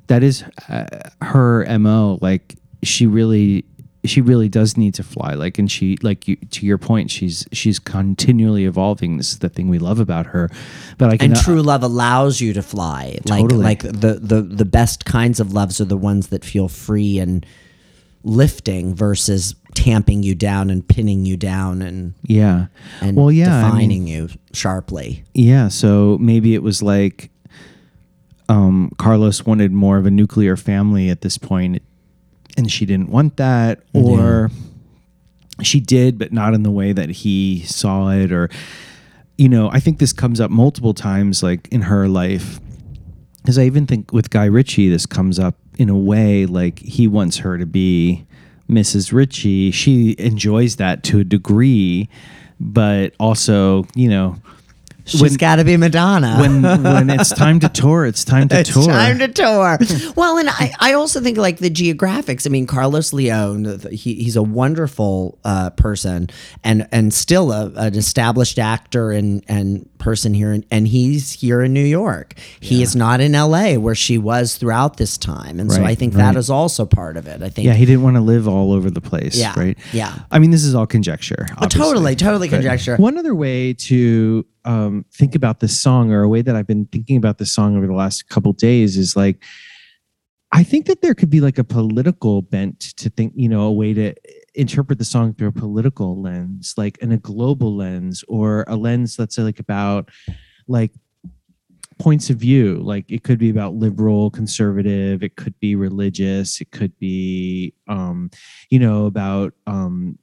that 0.09 0.23
is 0.23 0.43
uh, 0.67 0.85
her 1.21 1.65
mo. 1.79 2.19
Like 2.21 2.55
she 2.83 3.07
really, 3.07 3.63
she 4.03 4.21
really 4.21 4.49
does 4.49 4.75
need 4.75 4.93
to 4.95 5.03
fly. 5.03 5.35
Like, 5.35 5.57
and 5.57 5.71
she, 5.71 5.97
like 6.01 6.27
you, 6.27 6.35
to 6.35 6.65
your 6.65 6.77
point, 6.77 7.11
she's 7.11 7.47
she's 7.53 7.79
continually 7.79 8.65
evolving. 8.65 9.17
This 9.17 9.31
is 9.31 9.39
the 9.39 9.49
thing 9.49 9.69
we 9.69 9.79
love 9.79 9.99
about 9.99 10.27
her. 10.27 10.49
But 10.97 11.11
I 11.11 11.17
can 11.17 11.31
and 11.31 11.39
true 11.39 11.61
love 11.61 11.83
allows 11.83 12.41
you 12.41 12.53
to 12.53 12.61
fly. 12.61 13.19
Like 13.25 13.41
Totally. 13.41 13.63
like 13.63 13.83
the, 13.83 14.19
the 14.21 14.41
the 14.41 14.65
best 14.65 15.05
kinds 15.05 15.39
of 15.39 15.53
loves 15.53 15.79
are 15.79 15.85
the 15.85 15.97
ones 15.97 16.27
that 16.27 16.43
feel 16.43 16.67
free 16.67 17.19
and 17.19 17.45
lifting 18.23 18.93
versus 18.93 19.55
tamping 19.75 20.23
you 20.23 20.35
down 20.35 20.69
and 20.69 20.85
pinning 20.85 21.25
you 21.25 21.37
down 21.37 21.81
and 21.81 22.13
yeah. 22.23 22.65
and 23.01 23.15
well, 23.15 23.31
yeah, 23.31 23.57
I 23.57 23.61
mean- 23.61 23.71
defining 23.71 24.07
you 24.07 24.29
sharply. 24.53 25.23
Yeah, 25.33 25.69
so 25.69 26.17
maybe 26.19 26.53
it 26.55 26.63
was 26.63 26.81
like 26.81 27.29
um, 28.49 28.91
Carlos 28.97 29.45
wanted 29.45 29.71
more 29.71 29.97
of 29.97 30.05
a 30.05 30.11
nuclear 30.11 30.57
family 30.57 31.09
at 31.09 31.21
this 31.21 31.37
point, 31.37 31.81
and 32.57 32.69
she 32.69 32.85
didn't 32.85 33.09
want 33.09 33.37
that, 33.37 33.81
or 33.93 34.49
she 35.61 35.79
did, 35.79 36.17
but 36.17 36.33
not 36.33 36.53
in 36.53 36.63
the 36.63 36.71
way 36.71 36.91
that 36.91 37.09
he 37.09 37.61
saw 37.65 38.09
it, 38.09 38.31
or 38.31 38.49
you 39.37 39.47
know, 39.47 39.69
I 39.71 39.79
think 39.79 39.99
this 39.99 40.11
comes 40.11 40.41
up 40.41 40.51
multiple 40.51 40.93
times, 40.93 41.41
like 41.41 41.69
in 41.69 41.83
her 41.83 42.09
life, 42.09 42.59
because 43.37 43.57
I 43.57 43.63
even 43.63 43.85
think 43.87 44.11
with 44.11 44.31
Guy 44.31 44.45
Ritchie, 44.45 44.89
this 44.89 45.05
comes 45.05 45.39
up 45.39 45.55
in 45.77 45.87
a 45.87 45.97
way 45.97 46.45
like 46.45 46.79
he 46.79 47.07
wants 47.07 47.37
her 47.37 47.57
to 47.57 47.65
be 47.65 48.25
Mrs. 48.69 49.13
Ritchie. 49.13 49.71
She 49.71 50.15
enjoys 50.19 50.75
that 50.75 51.03
to 51.03 51.19
a 51.19 51.23
degree, 51.23 52.09
but 52.59 53.13
also, 53.19 53.85
you 53.95 54.09
know, 54.09 54.35
She's 55.09 55.21
when 55.21 55.33
got 55.35 55.55
to 55.57 55.63
be 55.63 55.77
Madonna. 55.77 56.37
when 56.39 56.61
when 56.61 57.09
it's 57.09 57.33
time 57.35 57.59
to 57.61 57.69
tour, 57.69 58.05
it's 58.05 58.23
time 58.23 58.47
to 58.49 58.55
tour. 58.55 58.59
it's 58.61 58.73
tour. 58.73 58.85
time 58.87 59.19
to 59.19 59.27
tour. 59.27 59.77
well, 60.15 60.37
and 60.37 60.49
I, 60.49 60.73
I 60.79 60.93
also 60.93 61.19
think 61.21 61.37
like 61.37 61.57
the 61.57 61.69
geographics. 61.69 62.45
I 62.45 62.49
mean, 62.49 62.67
Carlos 62.67 63.13
Leon, 63.13 63.79
he, 63.91 64.15
he's 64.15 64.35
a 64.35 64.43
wonderful 64.43 65.39
uh, 65.43 65.71
person 65.71 66.29
and 66.63 66.87
and 66.91 67.13
still 67.13 67.51
a, 67.51 67.71
an 67.75 67.95
established 67.95 68.59
actor 68.59 69.11
and 69.11 69.43
and 69.47 69.89
person 69.99 70.33
here, 70.33 70.53
in, 70.53 70.65
and 70.71 70.87
he's 70.87 71.33
here 71.33 71.61
in 71.61 71.73
New 71.73 71.83
York. 71.83 72.33
He 72.59 72.81
is 72.81 72.95
not 72.95 73.19
in 73.19 73.35
L.A. 73.35 73.77
where 73.77 73.95
she 73.95 74.17
was 74.17 74.55
throughout 74.57 74.97
this 74.97 75.17
time, 75.17 75.59
and 75.59 75.71
so 75.71 75.83
I 75.83 75.93
think 75.95 76.13
right. 76.13 76.33
that 76.33 76.37
is 76.37 76.49
also 76.49 76.85
part 76.85 77.17
of 77.17 77.27
it. 77.27 77.43
I 77.43 77.49
think. 77.49 77.65
yeah, 77.65 77.73
he 77.73 77.85
didn't 77.85 78.01
want 78.03 78.15
to 78.15 78.21
live 78.21 78.47
all 78.47 78.71
over 78.73 78.89
the 78.89 79.01
place, 79.01 79.35
Yeah, 79.35 79.53
right? 79.57 79.77
yeah. 79.91 80.19
I 80.31 80.39
mean, 80.39 80.51
this 80.51 80.63
is 80.63 80.73
all 80.75 80.87
conjecture. 80.87 81.47
Oh, 81.61 81.67
totally, 81.67 82.15
totally 82.15 82.47
But 82.49 82.57
conjecture. 82.57 82.95
One 82.97 83.17
other 83.17 83.35
way 83.35 83.73
to 83.73 84.45
um, 84.65 85.05
think 85.13 85.35
about 85.35 85.59
this 85.59 85.79
song, 85.79 86.11
or 86.11 86.23
a 86.23 86.29
way 86.29 86.41
that 86.41 86.55
I've 86.55 86.67
been 86.67 86.85
thinking 86.85 87.17
about 87.17 87.37
this 87.37 87.53
song 87.53 87.77
over 87.77 87.87
the 87.87 87.93
last 87.93 88.29
couple 88.29 88.53
days, 88.53 88.97
is 88.97 89.15
like, 89.15 89.43
I 90.51 90.63
think 90.63 90.87
that 90.87 91.01
there 91.01 91.13
could 91.13 91.29
be 91.29 91.41
like 91.41 91.57
a 91.59 91.63
political 91.63 92.41
bent 92.41 92.79
to 92.97 93.09
think, 93.09 93.33
you 93.35 93.47
know, 93.47 93.61
a 93.63 93.71
way 93.71 93.93
to 93.93 94.15
interpret 94.55 94.97
the 94.97 95.05
song 95.05 95.33
through 95.33 95.49
a 95.49 95.51
political 95.51 96.19
lens, 96.19 96.73
like 96.75 96.97
in 96.99 97.11
a 97.11 97.17
global 97.17 97.75
lens, 97.75 98.23
or 98.27 98.65
a 98.67 98.75
lens 98.75 99.15
that's 99.15 99.37
like 99.37 99.59
about 99.59 100.09
like 100.67 100.91
points 101.99 102.29
of 102.29 102.37
view. 102.37 102.77
Like 102.77 103.11
it 103.11 103.23
could 103.23 103.37
be 103.37 103.49
about 103.49 103.75
liberal, 103.75 104.31
conservative, 104.31 105.21
it 105.21 105.35
could 105.35 105.59
be 105.59 105.75
religious, 105.75 106.61
it 106.61 106.71
could 106.71 106.97
be, 106.97 107.73
um, 107.87 108.31
you 108.69 108.79
know, 108.79 109.05
about 109.05 109.53
um, 109.67 110.17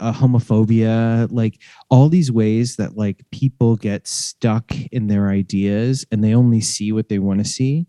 uh, 0.00 0.12
homophobia, 0.12 1.28
like 1.30 1.60
all 1.90 2.08
these 2.08 2.30
ways 2.32 2.76
that 2.76 2.96
like 2.96 3.24
people 3.30 3.76
get 3.76 4.06
stuck 4.06 4.72
in 4.92 5.06
their 5.06 5.28
ideas 5.28 6.04
and 6.10 6.22
they 6.22 6.34
only 6.34 6.60
see 6.60 6.92
what 6.92 7.08
they 7.08 7.18
want 7.18 7.38
to 7.40 7.44
see, 7.44 7.86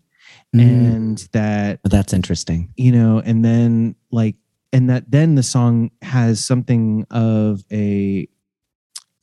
Mm. 0.54 0.60
and 0.60 1.28
that 1.32 1.80
That's 1.84 2.12
interesting. 2.12 2.72
you 2.76 2.90
know, 2.92 3.20
and 3.24 3.44
then 3.44 3.94
like, 4.10 4.34
and 4.72 4.90
that 4.90 5.08
then 5.10 5.36
the 5.36 5.42
song 5.42 5.90
has 6.02 6.44
something 6.44 7.06
of 7.10 7.62
a, 7.72 8.28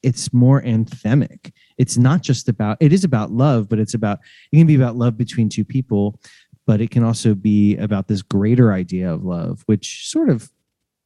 it's 0.01 0.33
more 0.33 0.61
anthemic. 0.61 1.51
It's 1.77 1.97
not 1.97 2.21
just 2.21 2.47
about, 2.49 2.77
it 2.79 2.93
is 2.93 3.03
about 3.03 3.31
love, 3.31 3.67
but 3.69 3.79
it's 3.79 3.93
about, 3.93 4.19
it 4.51 4.57
can 4.57 4.67
be 4.67 4.75
about 4.75 4.95
love 4.95 5.17
between 5.17 5.49
two 5.49 5.65
people, 5.65 6.19
but 6.65 6.79
it 6.81 6.89
can 6.89 7.03
also 7.03 7.35
be 7.35 7.75
about 7.77 8.07
this 8.07 8.21
greater 8.21 8.71
idea 8.73 9.11
of 9.13 9.23
love, 9.25 9.63
which 9.65 10.07
sort 10.09 10.29
of 10.29 10.51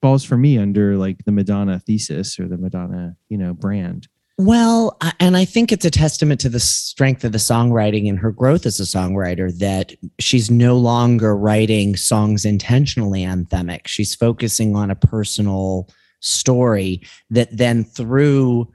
falls 0.02 0.24
for 0.24 0.38
me 0.38 0.58
under 0.58 0.98
like 0.98 1.26
the 1.26 1.32
Madonna 1.32 1.80
thesis 1.80 2.40
or 2.40 2.48
the 2.48 2.58
Madonna, 2.58 3.16
you 3.30 3.38
know, 3.38 3.54
brand. 3.54 4.08
Well, 4.40 4.98
and 5.20 5.36
I 5.36 5.46
think 5.46 5.72
it's 5.72 5.86
a 5.86 5.90
testament 5.90 6.40
to 6.42 6.50
the 6.50 6.60
strength 6.60 7.24
of 7.24 7.32
the 7.32 7.40
songwriting 7.40 8.08
and 8.08 8.20
her 8.20 8.32
growth 8.32 8.68
as 8.68 8.80
a 8.80 8.84
songwriter 8.84 9.58
that 9.58 9.94
she's 10.20 10.52
no 10.52 10.78
longer 10.78 11.36
writing 11.36 11.96
songs 11.96 12.46
intentionally 12.46 13.22
anthemic. 13.22 13.88
She's 13.88 14.14
focusing 14.14 14.76
on 14.76 14.92
a 14.92 14.96
personal 14.96 15.90
story 16.20 17.02
that 17.32 17.56
then 17.56 17.84
through 17.84 18.72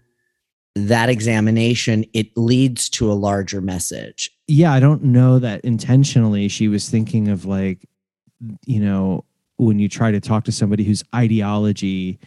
that 0.75 1.09
examination 1.09 2.05
it 2.13 2.37
leads 2.37 2.89
to 2.89 3.13
a 3.13 3.15
larger 3.15 3.61
message. 3.61 4.31
yeah, 4.49 4.73
I 4.73 4.81
don't 4.81 5.05
know 5.05 5.39
that 5.39 5.61
intentionally 5.65 6.49
she 6.49 6.67
was 6.67 6.89
thinking 6.89 7.29
of 7.29 7.45
like, 7.45 7.89
you 8.67 8.81
know, 8.81 9.25
when 9.65 9.79
you 9.79 9.89
try 9.89 10.11
to 10.11 10.21
talk 10.21 10.45
to 10.45 10.53
somebody 10.53 10.85
whose 10.85 11.03
ideology 11.15 12.19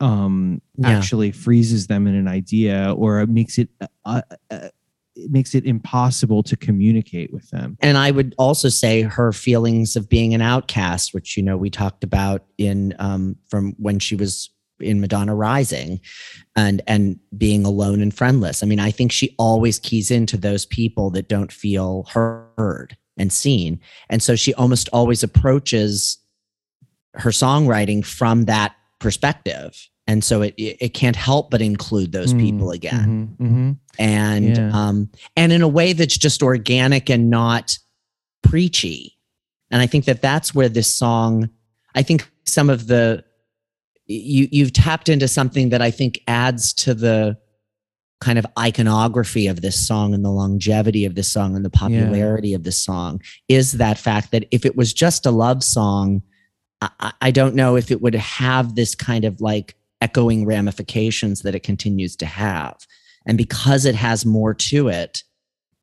um 0.00 0.60
Yeah. 0.76 0.88
actually 0.90 1.30
freezes 1.32 1.86
them 1.86 2.06
in 2.06 2.14
an 2.14 2.28
idea 2.28 2.92
or 2.96 3.20
it 3.20 3.28
makes 3.28 3.58
it 3.58 3.68
uh, 4.04 4.22
uh, 4.50 4.68
it 5.16 5.30
makes 5.30 5.54
it 5.54 5.64
impossible 5.64 6.42
to 6.42 6.56
communicate 6.56 7.32
with 7.32 7.48
them. 7.50 7.76
And 7.80 7.96
I 7.96 8.10
would 8.10 8.34
also 8.36 8.68
say 8.68 9.02
her 9.02 9.32
feelings 9.32 9.94
of 9.94 10.08
being 10.08 10.34
an 10.34 10.42
outcast, 10.42 11.14
which 11.14 11.36
you 11.36 11.42
know 11.42 11.56
we 11.56 11.70
talked 11.70 12.02
about 12.02 12.44
in 12.58 12.94
um, 12.98 13.36
from 13.48 13.74
when 13.78 13.98
she 14.00 14.16
was 14.16 14.50
in 14.80 15.00
Madonna 15.00 15.34
Rising, 15.34 16.00
and 16.56 16.82
and 16.88 17.18
being 17.38 17.64
alone 17.64 18.00
and 18.02 18.12
friendless. 18.12 18.62
I 18.62 18.66
mean, 18.66 18.80
I 18.80 18.90
think 18.90 19.12
she 19.12 19.34
always 19.38 19.78
keys 19.78 20.10
into 20.10 20.36
those 20.36 20.66
people 20.66 21.10
that 21.10 21.28
don't 21.28 21.52
feel 21.52 22.04
heard 22.10 22.96
and 23.16 23.32
seen, 23.32 23.78
and 24.10 24.20
so 24.20 24.34
she 24.34 24.52
almost 24.54 24.88
always 24.92 25.22
approaches 25.22 26.18
her 27.14 27.30
songwriting 27.30 28.04
from 28.04 28.44
that 28.44 28.74
perspective. 28.98 29.88
And 30.06 30.22
so 30.22 30.42
it 30.42 30.54
it 30.58 30.94
can't 30.94 31.16
help 31.16 31.50
but 31.50 31.62
include 31.62 32.12
those 32.12 32.34
people 32.34 32.70
again 32.72 33.36
Mhm, 33.40 33.46
mhm. 33.48 33.78
and 33.98 34.56
Yeah. 34.56 34.70
um 34.72 35.08
and 35.36 35.52
in 35.52 35.62
a 35.62 35.68
way 35.68 35.92
that's 35.94 36.18
just 36.18 36.42
organic 36.42 37.08
and 37.08 37.30
not 37.30 37.78
preachy 38.42 39.16
and 39.70 39.80
i 39.80 39.86
think 39.86 40.04
that 40.04 40.20
that's 40.20 40.54
where 40.54 40.68
this 40.68 40.92
song 40.92 41.48
i 41.94 42.02
think 42.02 42.30
some 42.44 42.68
of 42.68 42.86
the 42.86 43.24
you 44.06 44.46
you've 44.52 44.72
tapped 44.74 45.08
into 45.08 45.26
something 45.26 45.70
that 45.70 45.80
i 45.80 45.90
think 45.90 46.20
adds 46.28 46.74
to 46.74 46.92
the 46.92 47.38
kind 48.20 48.38
of 48.38 48.46
iconography 48.58 49.46
of 49.46 49.62
this 49.62 49.86
song 49.86 50.12
and 50.14 50.22
the 50.24 50.30
longevity 50.30 51.06
of 51.06 51.14
this 51.14 51.28
song 51.32 51.56
and 51.56 51.64
the 51.64 51.70
popularity 51.70 52.52
of 52.54 52.62
this 52.64 52.78
song 52.78 53.20
is 53.48 53.72
that 53.72 53.96
fact 53.98 54.30
that 54.32 54.44
if 54.50 54.66
it 54.66 54.76
was 54.76 54.92
just 54.92 55.24
a 55.26 55.30
love 55.30 55.64
song 55.64 56.22
I- 56.82 57.12
I, 57.20 57.30
don't 57.30 57.54
know 57.54 57.76
if 57.76 57.90
it 57.90 58.02
would 58.02 58.14
have 58.14 58.74
this 58.74 58.94
kind 58.94 59.24
of 59.24 59.40
like 59.40 59.74
echoing 60.00 60.44
ramifications 60.44 61.42
that 61.42 61.54
it 61.54 61.62
continues 61.62 62.16
to 62.16 62.26
have. 62.26 62.76
And 63.26 63.38
because 63.38 63.84
it 63.84 63.94
has 63.94 64.26
more 64.26 64.52
to 64.54 64.88
it 64.88 65.22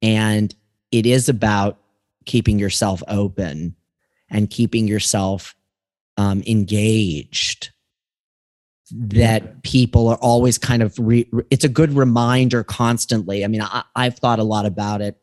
and 0.02 0.54
it 0.92 1.06
is 1.06 1.28
about 1.28 1.80
keeping 2.26 2.60
yourself 2.60 3.02
open 3.08 3.76
and 4.30 4.50
keeping 4.50 4.88
yourself 4.88 5.56
um, 6.18 6.44
engaged 6.46 7.72
that 8.94 9.64
people 9.64 10.08
are 10.10 10.18
always 10.18 10.58
kind 10.58 10.84
of 10.84 10.94
re- 11.00 11.30
it's 11.50 11.64
a 11.64 11.70
good 11.70 11.94
reminder 11.94 12.64
constantly. 12.64 13.44
I 13.44 13.48
mean 13.48 13.62
I, 13.62 13.84
i've 13.96 14.18
thought 14.18 14.40
a 14.40 14.44
lot 14.44 14.66
about 14.66 15.02
it 15.02 15.18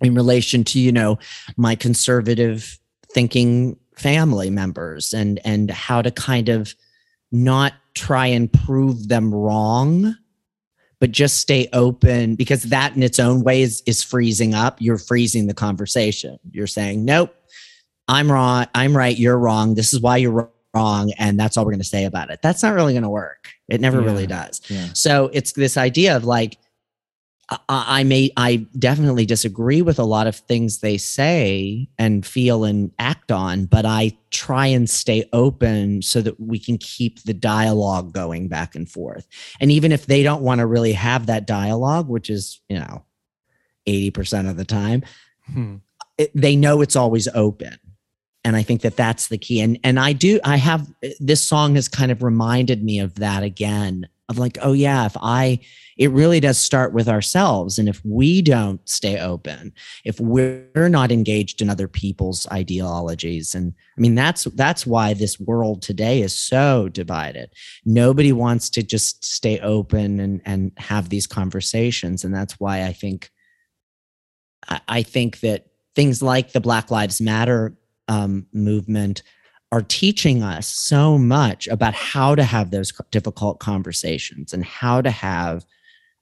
in 0.00 0.14
relation 0.14 0.64
to 0.64 0.78
you 0.78 0.92
know 0.92 1.18
my 1.56 1.74
conservative 1.74 2.78
thinking 3.12 3.76
family 3.96 4.50
members 4.50 5.12
and 5.12 5.40
and 5.44 5.70
how 5.70 6.02
to 6.02 6.10
kind 6.10 6.48
of 6.48 6.74
not 7.32 7.72
try 7.94 8.26
and 8.26 8.52
prove 8.52 9.08
them 9.08 9.32
wrong 9.32 10.16
but 11.00 11.10
just 11.10 11.38
stay 11.38 11.68
open 11.72 12.34
because 12.34 12.62
that 12.64 12.96
in 12.96 13.02
its 13.02 13.18
own 13.18 13.42
way 13.42 13.60
is, 13.60 13.82
is 13.84 14.02
freezing 14.02 14.54
up. 14.54 14.80
You're 14.80 14.96
freezing 14.96 15.46
the 15.46 15.52
conversation. 15.54 16.38
You're 16.50 16.66
saying 16.66 17.04
nope 17.04 17.34
i'm 18.06 18.30
wrong. 18.30 18.66
I'm 18.74 18.96
right. 18.96 19.16
You're 19.16 19.38
wrong. 19.38 19.74
This 19.74 19.94
is 19.94 20.00
why 20.00 20.18
you're 20.18 20.50
wrong 20.74 21.12
and 21.18 21.38
that's 21.38 21.56
all 21.56 21.64
we're 21.64 21.72
going 21.72 21.78
to 21.80 21.84
say 21.88 22.04
about 22.04 22.30
it. 22.30 22.40
That's 22.42 22.62
not 22.62 22.74
really 22.74 22.92
going 22.92 23.04
to 23.04 23.08
work. 23.08 23.48
It 23.68 23.80
never 23.80 24.00
really 24.00 24.26
does. 24.26 24.60
Yeah. 24.68 24.88
so 24.92 25.30
it's 25.32 25.52
this 25.52 25.76
idea 25.76 26.16
of 26.16 26.24
like 26.24 26.58
I, 27.50 27.58
I 27.68 28.04
may 28.04 28.30
I 28.36 28.66
definitely 28.78 29.26
disagree 29.26 29.82
with 29.82 29.98
a 29.98 30.04
lot 30.04 30.26
of 30.26 30.36
things 30.36 30.78
they 30.78 30.96
say 30.96 31.88
and 31.98 32.24
feel 32.24 32.64
and 32.64 32.90
act 32.98 33.30
on, 33.30 33.66
but 33.66 33.84
I 33.84 34.16
try 34.30 34.66
and 34.66 34.88
stay 34.88 35.28
open 35.32 36.02
so 36.02 36.22
that 36.22 36.40
we 36.40 36.58
can 36.58 36.78
keep 36.78 37.22
the 37.22 37.34
dialogue 37.34 38.12
going 38.12 38.48
back 38.48 38.74
and 38.74 38.90
forth. 38.90 39.26
And 39.60 39.70
even 39.70 39.92
if 39.92 40.06
they 40.06 40.22
don't 40.22 40.42
want 40.42 40.60
to 40.60 40.66
really 40.66 40.92
have 40.94 41.26
that 41.26 41.46
dialogue, 41.46 42.08
which 42.08 42.30
is, 42.30 42.60
you 42.68 42.78
know, 42.78 43.04
80% 43.86 44.48
of 44.48 44.56
the 44.56 44.64
time, 44.64 45.02
Hmm. 45.52 45.76
it, 46.16 46.30
they 46.34 46.56
know 46.56 46.80
it's 46.80 46.96
always 46.96 47.28
open 47.34 47.76
and 48.44 48.56
i 48.56 48.62
think 48.62 48.80
that 48.80 48.96
that's 48.96 49.28
the 49.28 49.36
key 49.36 49.60
and 49.60 49.78
and 49.84 50.00
i 50.00 50.14
do 50.14 50.40
i 50.42 50.56
have 50.56 50.90
this 51.20 51.42
song 51.42 51.74
has 51.74 51.86
kind 51.86 52.10
of 52.10 52.22
reminded 52.22 52.82
me 52.82 52.98
of 52.98 53.16
that 53.16 53.42
again 53.42 54.08
of 54.28 54.38
like 54.38 54.56
oh 54.62 54.72
yeah 54.72 55.06
if 55.06 55.16
i 55.20 55.58
it 55.96 56.10
really 56.10 56.40
does 56.40 56.58
start 56.58 56.92
with 56.92 57.08
ourselves. 57.08 57.78
And 57.78 57.88
if 57.88 58.04
we 58.04 58.42
don't 58.42 58.80
stay 58.88 59.20
open 59.20 59.72
if 60.04 60.18
we're 60.18 60.88
not 60.88 61.12
engaged 61.12 61.62
in 61.62 61.70
other 61.70 61.86
people's 61.86 62.48
ideologies 62.50 63.54
and 63.54 63.74
i 63.96 64.00
mean 64.00 64.14
that's 64.14 64.44
that's 64.56 64.86
why 64.86 65.14
this 65.14 65.38
world 65.38 65.82
today 65.82 66.20
is 66.22 66.34
so 66.34 66.88
divided. 66.88 67.52
Nobody 67.84 68.32
wants 68.32 68.70
to 68.70 68.82
just 68.82 69.24
stay 69.24 69.60
open 69.60 70.20
and 70.20 70.40
and 70.44 70.72
have 70.78 71.08
these 71.08 71.26
conversations. 71.26 72.24
And 72.24 72.34
that's 72.34 72.58
why 72.58 72.84
i 72.84 72.92
think 72.92 73.30
I, 74.68 74.80
I 74.88 75.02
think 75.02 75.40
that 75.40 75.66
things 75.94 76.22
like 76.22 76.52
the 76.52 76.60
Black 76.60 76.90
Lives 76.90 77.20
Matter 77.20 77.76
um, 78.08 78.46
movement 78.52 79.22
are 79.74 79.82
teaching 79.82 80.42
us 80.42 80.68
so 80.68 81.18
much 81.18 81.66
about 81.68 81.94
how 81.94 82.34
to 82.34 82.44
have 82.44 82.70
those 82.70 82.92
difficult 83.10 83.58
conversations 83.58 84.52
and 84.52 84.64
how 84.64 85.00
to 85.00 85.10
have 85.10 85.64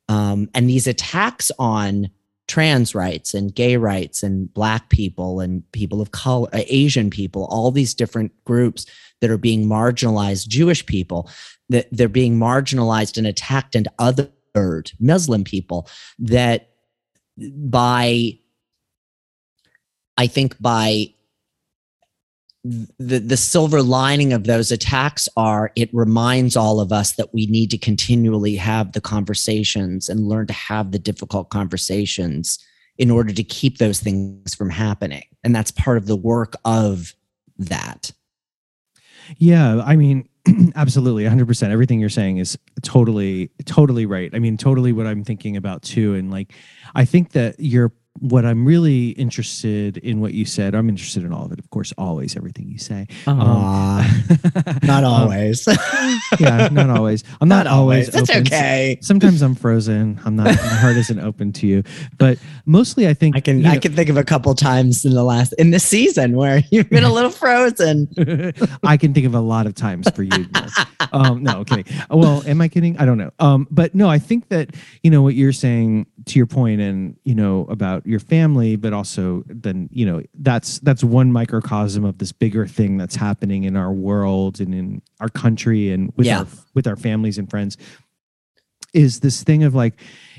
um, 0.09 0.49
and 0.55 0.69
these 0.69 0.87
attacks 0.87 1.53
on 1.59 2.09
trans 2.49 2.95
rights 2.95 3.35
and 3.35 3.55
gay 3.55 3.77
rights 3.77 4.23
and 4.23 4.53
black 4.55 4.89
people 4.89 5.41
and 5.41 5.71
people 5.73 6.01
of 6.01 6.13
color 6.13 6.49
uh, 6.53 6.63
asian 6.67 7.11
people 7.11 7.47
all 7.51 7.71
these 7.71 7.95
different 7.95 8.33
groups 8.45 8.87
that 9.21 9.31
are 9.31 9.39
being 9.39 9.67
marginalized 9.67 10.49
jewish 10.49 10.85
people 10.87 11.29
that 11.69 11.89
they're 11.93 12.09
being 12.09 12.39
marginalized 12.39 13.19
and 13.19 13.27
attacked 13.27 13.75
and 13.75 13.89
other 13.99 14.29
Muslim 15.01 15.45
people 15.45 15.89
that 16.19 16.69
by 17.39 18.39
I 20.19 20.27
think 20.27 20.61
by 20.61 21.15
the 22.65 23.19
the 23.19 23.37
silver 23.37 23.83
lining 23.83 24.33
of 24.33 24.45
those 24.45 24.71
attacks 24.71 25.29
are 25.37 25.73
it 25.75 25.91
reminds 25.93 26.57
all 26.57 26.79
of 26.79 26.93
us 26.93 27.15
that 27.15 27.35
we 27.35 27.47
need 27.47 27.71
to 27.71 27.79
continually 27.79 28.55
have 28.55 28.93
the 28.93 29.01
conversations 29.01 30.09
and 30.09 30.29
learn 30.29 30.47
to 30.47 30.53
have 30.53 30.93
the 30.93 30.99
difficult 30.99 31.51
conversations 31.51 32.59
in 32.99 33.11
order 33.11 33.33
to 33.33 33.43
keep 33.43 33.79
those 33.79 33.99
things 33.99 34.55
from 34.55 34.71
happening 34.71 35.25
and 35.43 35.55
that's 35.57 35.73
part 35.73 35.97
of 35.97 36.07
the 36.07 36.17
work 36.17 36.55
of 36.65 37.15
that 37.59 38.13
Yeah, 39.39 39.83
I 39.85 39.97
mean, 39.97 40.29
absolutely, 40.75 41.25
100%. 41.25 41.71
Everything 41.71 42.01
you're 42.01 42.09
saying 42.09 42.39
is 42.39 42.59
totally, 42.83 43.51
totally 43.65 44.07
right. 44.07 44.31
I 44.35 44.39
mean, 44.39 44.57
totally 44.57 44.93
what 44.93 45.07
I'm 45.07 45.25
thinking 45.25 45.57
about 45.57 45.83
too. 45.83 46.15
And 46.15 46.31
like, 46.31 46.53
I 46.95 47.05
think 47.05 47.33
that 47.33 47.57
you're, 47.59 47.93
what 48.19 48.45
I'm 48.45 48.65
really 48.65 49.11
interested 49.11 49.97
in 49.99 50.21
what 50.21 50.35
you 50.35 50.45
said, 50.45 50.75
I'm 50.75 50.89
interested 50.89 51.25
in 51.25 51.33
all 51.33 51.45
of 51.45 51.53
it, 51.53 51.59
of 51.59 51.71
course, 51.71 51.93
always 51.99 52.37
everything 52.37 52.69
you 52.69 52.79
say. 52.79 53.07
Um, 53.27 54.05
not 54.83 55.05
um, 55.05 55.13
always 55.13 55.67
yeah, 56.39 56.69
not 56.71 56.91
always. 56.91 57.25
I'm 57.41 57.49
not, 57.49 57.67
always. 57.67 58.09
it's 58.09 58.31
open. 58.31 58.43
okay 58.43 58.99
Sometimes 59.01 59.43
I'm 59.43 59.55
frozen. 59.55 60.21
I'm 60.25 60.37
not, 60.37 60.47
my 60.47 60.53
heart 60.53 60.97
isn't 60.97 61.19
open 61.19 61.53
to 61.55 61.67
you. 61.67 61.83
But 62.19 62.39
mostly 62.67 63.09
I 63.09 63.15
think, 63.15 63.37
I 63.37 63.41
can 63.41 63.61
you 63.61 63.69
I 63.69 63.79
can 63.79 63.95
think 63.95 64.09
of 64.09 64.17
a 64.17 64.25
couple 64.25 64.55
times 64.55 65.05
in 65.05 65.15
the 65.15 65.25
last 65.25 65.53
in 65.55 65.71
the 65.71 65.81
season 65.81 66.37
where 66.37 66.63
you've 66.71 66.91
been 66.91 67.05
a 67.05 67.13
little 67.13 67.31
frozen. 67.31 68.09
I 68.83 68.97
can 68.97 69.15
think 69.15 69.27
of 69.27 69.35
a 69.35 69.41
lot 69.41 69.67
of 69.67 69.75
times 69.75 70.09
for 70.11 70.23
you. 70.23 70.47
Um, 71.13 71.43
no, 71.43 71.65
kidding. 71.65 71.85
Well, 72.11 72.43
am 72.47 72.61
I 72.61 72.69
kidding? 72.69 72.97
I 72.99 73.05
don't 73.05 73.19
know. 73.19 73.31
Um, 73.39 73.67
but 73.71 73.95
no, 73.95 74.09
I 74.09 74.19
think 74.19 74.49
that 74.49 74.75
you 75.03 75.11
know 75.11 75.23
what 75.23 75.35
you're 75.35 75.53
saying 75.53 76.07
to 76.27 76.39
your 76.39 76.47
point, 76.47 76.81
and 76.81 77.17
you 77.25 77.35
know 77.35 77.67
about 77.69 78.02
your 78.05 78.21
family, 78.21 78.77
but 78.77 78.93
also 78.93 79.43
then 79.47 79.89
you 79.93 80.05
know 80.07 80.23
that's 80.35 80.79
that's 80.81 81.03
one 81.05 81.33
microcosm 81.33 82.05
of 82.05 82.19
this 82.19 82.33
bigger 82.33 82.67
thing 82.67 82.97
that's 82.97 83.17
happening 83.17 83.65
in 83.65 83.77
our 83.77 83.93
world 83.93 84.61
and 84.61 84.75
in 84.75 85.03
our 85.21 85.29
country 85.29 85.91
and 85.91 86.13
with 86.17 86.27
Yeah. 86.27 86.41
our 86.41 86.47
with 86.75 86.87
our 86.87 86.97
families 86.97 87.39
and 87.39 87.49
friends. 87.51 87.77
Is 88.93 89.21
this 89.21 89.43
thing 89.43 89.65
of 89.65 89.75
like, 89.75 89.95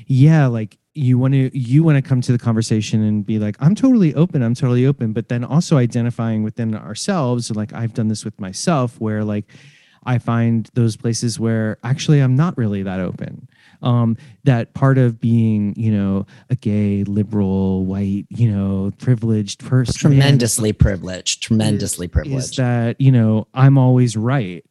yeah, 0.06 0.46
like 0.46 0.78
you 0.94 1.18
want 1.18 1.34
to 1.34 1.50
you 1.58 1.82
want 1.82 1.96
to 1.96 2.08
come 2.08 2.20
to 2.20 2.30
the 2.30 2.38
conversation 2.38 3.02
and 3.02 3.26
be 3.26 3.40
like 3.40 3.56
i'm 3.58 3.74
totally 3.74 4.14
open 4.14 4.42
i'm 4.44 4.54
totally 4.54 4.86
open 4.86 5.12
but 5.12 5.28
then 5.28 5.42
also 5.42 5.76
identifying 5.76 6.44
within 6.44 6.72
ourselves 6.72 7.50
like 7.50 7.72
i've 7.72 7.92
done 7.94 8.06
this 8.06 8.24
with 8.24 8.38
myself 8.38 9.00
where 9.00 9.24
like 9.24 9.44
i 10.06 10.18
find 10.18 10.70
those 10.74 10.96
places 10.96 11.40
where 11.40 11.78
actually 11.82 12.20
i'm 12.20 12.36
not 12.36 12.56
really 12.56 12.84
that 12.84 13.00
open 13.00 13.48
um 13.82 14.16
that 14.44 14.74
part 14.74 14.98
of 14.98 15.20
being 15.20 15.74
you 15.76 15.90
know 15.92 16.26
a 16.50 16.56
gay 16.56 17.04
liberal 17.04 17.84
white 17.84 18.26
you 18.28 18.50
know 18.50 18.92
privileged 18.98 19.64
person 19.64 19.94
tremendously 19.94 20.72
privileged, 20.72 21.42
tremendously 21.42 22.06
is 22.06 22.12
privileged. 22.12 22.56
that 22.56 23.00
you 23.00 23.12
know 23.12 23.46
i'm 23.54 23.78
always 23.78 24.16
right. 24.16 24.64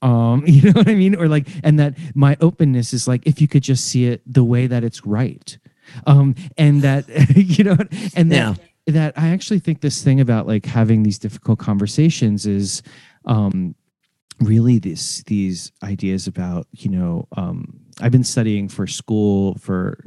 Um 0.00 0.44
you 0.46 0.70
know 0.70 0.78
what 0.78 0.88
i 0.88 0.94
mean? 0.94 1.16
Or 1.16 1.28
like 1.28 1.48
and 1.64 1.78
that 1.80 1.96
my 2.14 2.36
openness 2.40 2.92
is 2.92 3.08
like 3.08 3.26
if 3.26 3.40
you 3.40 3.48
could 3.48 3.62
just 3.62 3.84
see 3.86 4.06
it 4.06 4.22
the 4.26 4.44
way 4.44 4.66
that 4.66 4.84
it's 4.84 5.04
right. 5.04 5.58
Um 6.06 6.34
and 6.56 6.82
that 6.82 7.08
you 7.36 7.64
know 7.64 7.76
and 8.14 8.30
that 8.32 8.60
that 8.86 9.12
i 9.18 9.28
actually 9.28 9.58
think 9.58 9.80
this 9.80 10.02
thing 10.02 10.20
about 10.20 10.46
like 10.46 10.64
having 10.64 11.02
these 11.02 11.18
difficult 11.18 11.58
conversations 11.58 12.46
is 12.46 12.82
um 13.26 13.74
really 14.40 14.78
this 14.78 15.22
these 15.24 15.72
ideas 15.82 16.26
about 16.26 16.66
you 16.72 16.90
know 16.90 17.26
um 17.36 17.80
i've 18.00 18.12
been 18.12 18.24
studying 18.24 18.68
for 18.68 18.86
school 18.86 19.54
for 19.58 19.98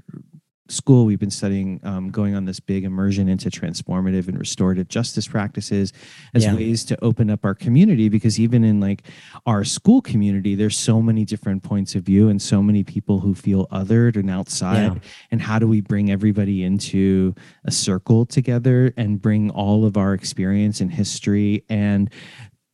school 0.70 1.04
we've 1.04 1.20
been 1.20 1.30
studying 1.30 1.82
um, 1.84 2.10
going 2.12 2.34
on 2.34 2.46
this 2.46 2.62
big 2.62 2.86
immersion 2.86 3.28
into 3.28 3.50
transformative 3.50 4.30
and 4.30 4.40
restorative 4.40 4.88
justice 4.88 5.28
practices 5.28 5.92
as 6.34 6.46
Yeah. 6.46 6.56
ways 6.56 6.86
to 6.86 7.04
open 7.04 7.30
up 7.30 7.44
our 7.44 7.54
community 7.54 8.08
because 8.08 8.40
even 8.40 8.64
in 8.64 8.80
like 8.80 9.04
our 9.46 9.66
school 9.66 10.02
community 10.02 10.56
there's 10.56 10.78
so 10.80 11.02
many 11.02 11.26
different 11.26 11.62
points 11.64 11.94
of 11.94 12.04
view 12.04 12.30
and 12.30 12.42
so 12.42 12.64
many 12.64 12.86
people 12.86 13.20
who 13.20 13.36
feel 13.36 13.68
othered 13.68 14.16
and 14.16 14.30
outside 14.30 14.94
Yeah. 14.94 15.00
and 15.32 15.42
how 15.42 15.60
do 15.60 15.68
we 15.68 15.82
bring 15.82 16.10
everybody 16.10 16.64
into 16.64 17.36
a 17.66 17.72
circle 17.72 18.26
together 18.26 18.94
and 18.96 19.22
bring 19.22 19.50
all 19.50 19.84
of 19.84 19.98
our 19.98 20.14
experience 20.14 20.80
and 20.80 20.90
history 20.94 21.66
and 21.68 22.10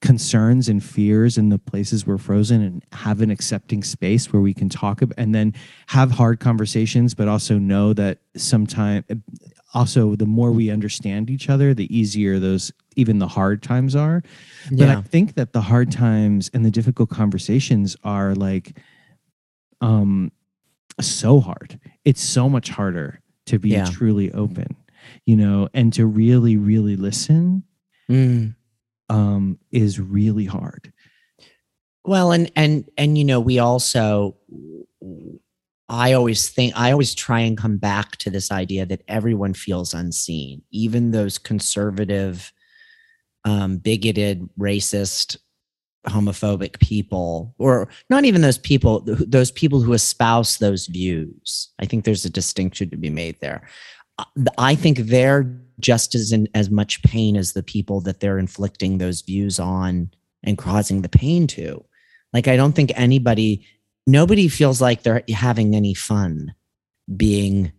concerns 0.02 0.70
and 0.70 0.84
fears 0.84 1.38
in 1.38 1.50
the 1.50 1.58
places 1.58 2.06
we're 2.06 2.20
frozen 2.20 2.62
and 2.62 2.86
have 2.92 3.20
an 3.22 3.32
accepting 3.32 3.84
space 3.84 4.32
where 4.32 4.42
we 4.42 4.54
can 4.54 4.70
talk 4.70 5.02
about 5.02 5.18
and 5.18 5.34
then 5.34 5.52
have 5.88 6.12
hard 6.12 6.40
conversations 6.40 7.16
but 7.16 7.28
also 7.28 7.58
know 7.58 7.94
that 7.94 8.20
sometimes 8.36 9.04
also 9.74 10.16
the 10.16 10.26
more 10.26 10.52
we 10.52 10.70
understand 10.70 11.32
each 11.32 11.50
other 11.50 11.74
the 11.74 11.94
easier 11.96 12.38
those 12.38 12.72
even 12.96 13.18
the 13.18 13.28
hard 13.28 13.64
times 13.64 13.96
are 13.96 14.22
but 14.72 14.88
i 14.88 15.02
think 15.02 15.34
that 15.34 15.52
the 15.54 15.62
hard 15.62 15.92
times 15.92 16.52
and 16.54 16.64
the 16.64 16.72
difficult 16.72 17.10
conversations 17.10 17.98
are 18.04 18.36
like 18.36 18.78
um 19.82 20.32
so 21.02 21.40
hard 21.40 21.80
it's 22.06 22.22
so 22.22 22.48
much 22.48 22.70
harder 22.70 23.20
to 23.48 23.58
be 23.58 23.70
Yeah. 23.70 23.86
truly 23.90 24.32
open 24.34 24.76
you 25.26 25.36
know 25.36 25.70
and 25.74 25.92
to 25.94 26.06
really 26.06 26.56
really 26.56 26.96
listen 26.96 27.64
Mm. 28.10 28.56
Um 29.10 29.58
is 29.72 30.00
really 30.00 30.46
hard 30.46 30.94
Well, 32.06 32.32
and 32.32 32.52
and 32.56 32.86
and 32.98 33.18
you 33.18 33.26
know, 33.26 33.40
we 33.42 33.60
also 33.60 34.38
I 35.90 36.14
always 36.14 36.50
think 36.50 36.74
I 36.76 36.92
always 36.92 37.16
try 37.16 37.40
and 37.42 37.58
come 37.58 37.78
back 37.78 38.18
to 38.18 38.30
this 38.30 38.52
idea 38.52 38.86
that 38.86 39.04
everyone 39.08 39.54
feels 39.54 39.94
unseen, 39.94 40.62
even 40.72 41.12
those 41.12 41.38
conservative, 41.38 42.52
um, 43.46 43.78
bigoted, 43.78 44.50
racist, 44.60 45.38
homophobic 46.08 46.80
people, 46.80 47.56
or 47.58 47.88
not 48.10 48.26
even 48.26 48.42
those 48.42 48.58
people, 48.58 49.02
those 49.06 49.52
people 49.52 49.82
who 49.82 49.94
espouse 49.94 50.58
those 50.58 50.88
views. 50.88 51.70
I 51.80 51.86
think 51.86 52.04
there's 52.04 52.26
a 52.26 52.30
distinction 52.30 52.90
to 52.90 52.98
be 52.98 53.10
made 53.10 53.40
there. 53.40 53.68
I 54.58 54.76
think 54.76 54.98
they're 55.00 55.60
just 55.80 56.16
as 56.16 56.32
in 56.32 56.48
as 56.54 56.70
much 56.70 57.04
pain 57.04 57.36
as 57.36 57.54
the 57.54 57.64
people 57.64 58.02
that 58.02 58.20
they're 58.20 58.40
inflicting 58.40 58.98
those 58.98 59.22
views 59.22 59.60
on 59.60 60.12
and 60.44 60.58
causing 60.58 61.02
the 61.02 61.10
pain 61.10 61.48
to. 61.48 61.84
Like, 62.34 62.48
I 62.48 62.56
don't 62.56 62.74
think 62.74 62.92
anybody, 62.96 63.66
nobody 64.06 64.48
feels 64.48 64.82
like 64.82 65.04
they're 65.04 65.24
having 65.30 65.76
any 65.76 65.94
fun 65.94 66.54
being, 67.16 67.72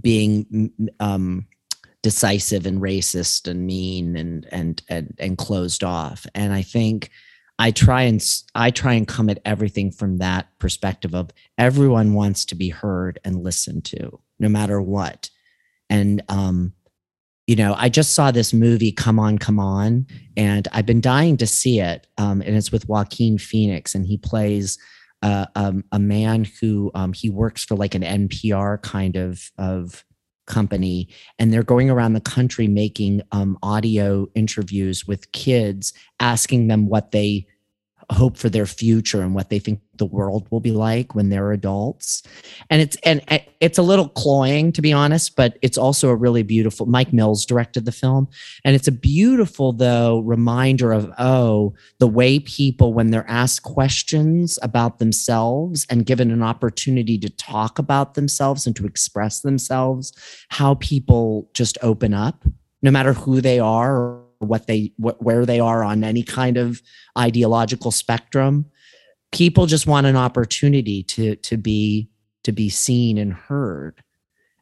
being 0.00 0.72
um, 1.00 1.46
decisive 2.02 2.66
and 2.66 2.80
racist 2.80 3.48
and 3.48 3.64
mean 3.66 4.16
and 4.16 4.46
and 4.50 4.82
and 4.88 5.14
and 5.18 5.38
closed 5.38 5.84
off. 5.84 6.26
And 6.34 6.52
I 6.52 6.62
think 6.62 7.10
I 7.58 7.70
try 7.70 8.02
and 8.02 8.22
I 8.54 8.70
try 8.70 8.94
and 8.94 9.06
come 9.06 9.30
at 9.30 9.40
everything 9.44 9.92
from 9.92 10.18
that 10.18 10.48
perspective 10.58 11.14
of 11.14 11.30
everyone 11.56 12.14
wants 12.14 12.44
to 12.46 12.54
be 12.54 12.68
heard 12.68 13.20
and 13.24 13.44
listened 13.44 13.84
to, 13.86 14.20
no 14.42 14.48
matter 14.48 14.82
what. 14.82 15.30
And 15.88 16.22
um, 16.28 16.74
you 17.46 17.56
know, 17.56 17.74
I 17.76 17.88
just 17.88 18.14
saw 18.14 18.30
this 18.30 18.52
movie, 18.52 18.92
Come 18.92 19.18
On, 19.18 19.38
Come 19.38 19.58
On, 19.58 20.06
and 20.36 20.68
I've 20.72 20.86
been 20.86 21.00
dying 21.00 21.36
to 21.38 21.46
see 21.46 21.80
it. 21.80 22.06
Um, 22.18 22.40
and 22.40 22.56
it's 22.56 22.70
with 22.70 22.88
Joaquin 22.88 23.38
Phoenix, 23.38 23.94
and 23.94 24.06
he 24.06 24.16
plays 24.16 24.78
uh, 25.22 25.46
um, 25.54 25.84
a 25.92 25.98
man 25.98 26.46
who 26.60 26.90
um, 26.94 27.12
he 27.12 27.30
works 27.30 27.64
for 27.64 27.76
like 27.76 27.94
an 27.94 28.02
NPR 28.02 28.80
kind 28.82 29.16
of 29.16 29.50
of 29.58 30.04
company, 30.46 31.08
and 31.38 31.52
they're 31.52 31.62
going 31.62 31.90
around 31.90 32.12
the 32.12 32.20
country 32.20 32.68
making 32.68 33.22
um, 33.32 33.58
audio 33.62 34.28
interviews 34.34 35.06
with 35.06 35.30
kids, 35.32 35.92
asking 36.20 36.68
them 36.68 36.88
what 36.88 37.10
they 37.10 37.46
hope 38.12 38.36
for 38.36 38.48
their 38.48 38.66
future 38.66 39.22
and 39.22 39.34
what 39.34 39.50
they 39.50 39.58
think 39.58 39.80
the 39.96 40.06
world 40.06 40.46
will 40.50 40.60
be 40.60 40.72
like 40.72 41.14
when 41.14 41.28
they're 41.28 41.52
adults. 41.52 42.22
And 42.70 42.80
it's 42.80 42.96
and, 43.04 43.22
it's 43.60 43.78
a 43.78 43.82
little 43.82 44.08
cloying 44.08 44.72
to 44.72 44.82
be 44.82 44.92
honest 44.92 45.36
but 45.36 45.56
it's 45.62 45.78
also 45.78 46.08
a 46.08 46.16
really 46.16 46.42
beautiful 46.42 46.86
mike 46.86 47.12
mills 47.12 47.46
directed 47.46 47.84
the 47.84 47.92
film. 47.92 48.28
And 48.64 48.74
it's 48.74 48.88
a 48.88 48.92
beautiful 48.92 49.72
though 49.72 50.20
reminder 50.20 50.92
of 50.92 51.12
oh 51.18 51.74
the 51.98 52.08
way 52.08 52.38
people 52.40 52.92
when 52.92 53.10
they're 53.10 53.28
asked 53.28 53.62
questions 53.62 54.58
about 54.62 54.98
themselves 54.98 55.86
and 55.90 56.06
given 56.06 56.30
an 56.30 56.42
opportunity 56.42 57.18
to 57.18 57.30
talk 57.30 57.78
about 57.78 58.14
themselves 58.14 58.66
and 58.66 58.74
to 58.76 58.86
express 58.86 59.40
themselves 59.40 60.12
how 60.48 60.74
people 60.76 61.48
just 61.54 61.78
open 61.82 62.14
up 62.14 62.44
no 62.82 62.90
matter 62.90 63.12
who 63.12 63.40
they 63.40 63.58
are 63.58 63.96
or 63.96 64.21
what 64.42 64.66
they 64.66 64.92
where 64.98 65.46
they 65.46 65.60
are 65.60 65.82
on 65.82 66.04
any 66.04 66.22
kind 66.22 66.56
of 66.56 66.82
ideological 67.18 67.90
spectrum. 67.90 68.66
People 69.30 69.66
just 69.66 69.86
want 69.86 70.06
an 70.06 70.16
opportunity 70.16 71.02
to 71.04 71.36
to 71.36 71.56
be 71.56 72.08
to 72.44 72.52
be 72.52 72.68
seen 72.68 73.18
and 73.18 73.32
heard. 73.32 74.02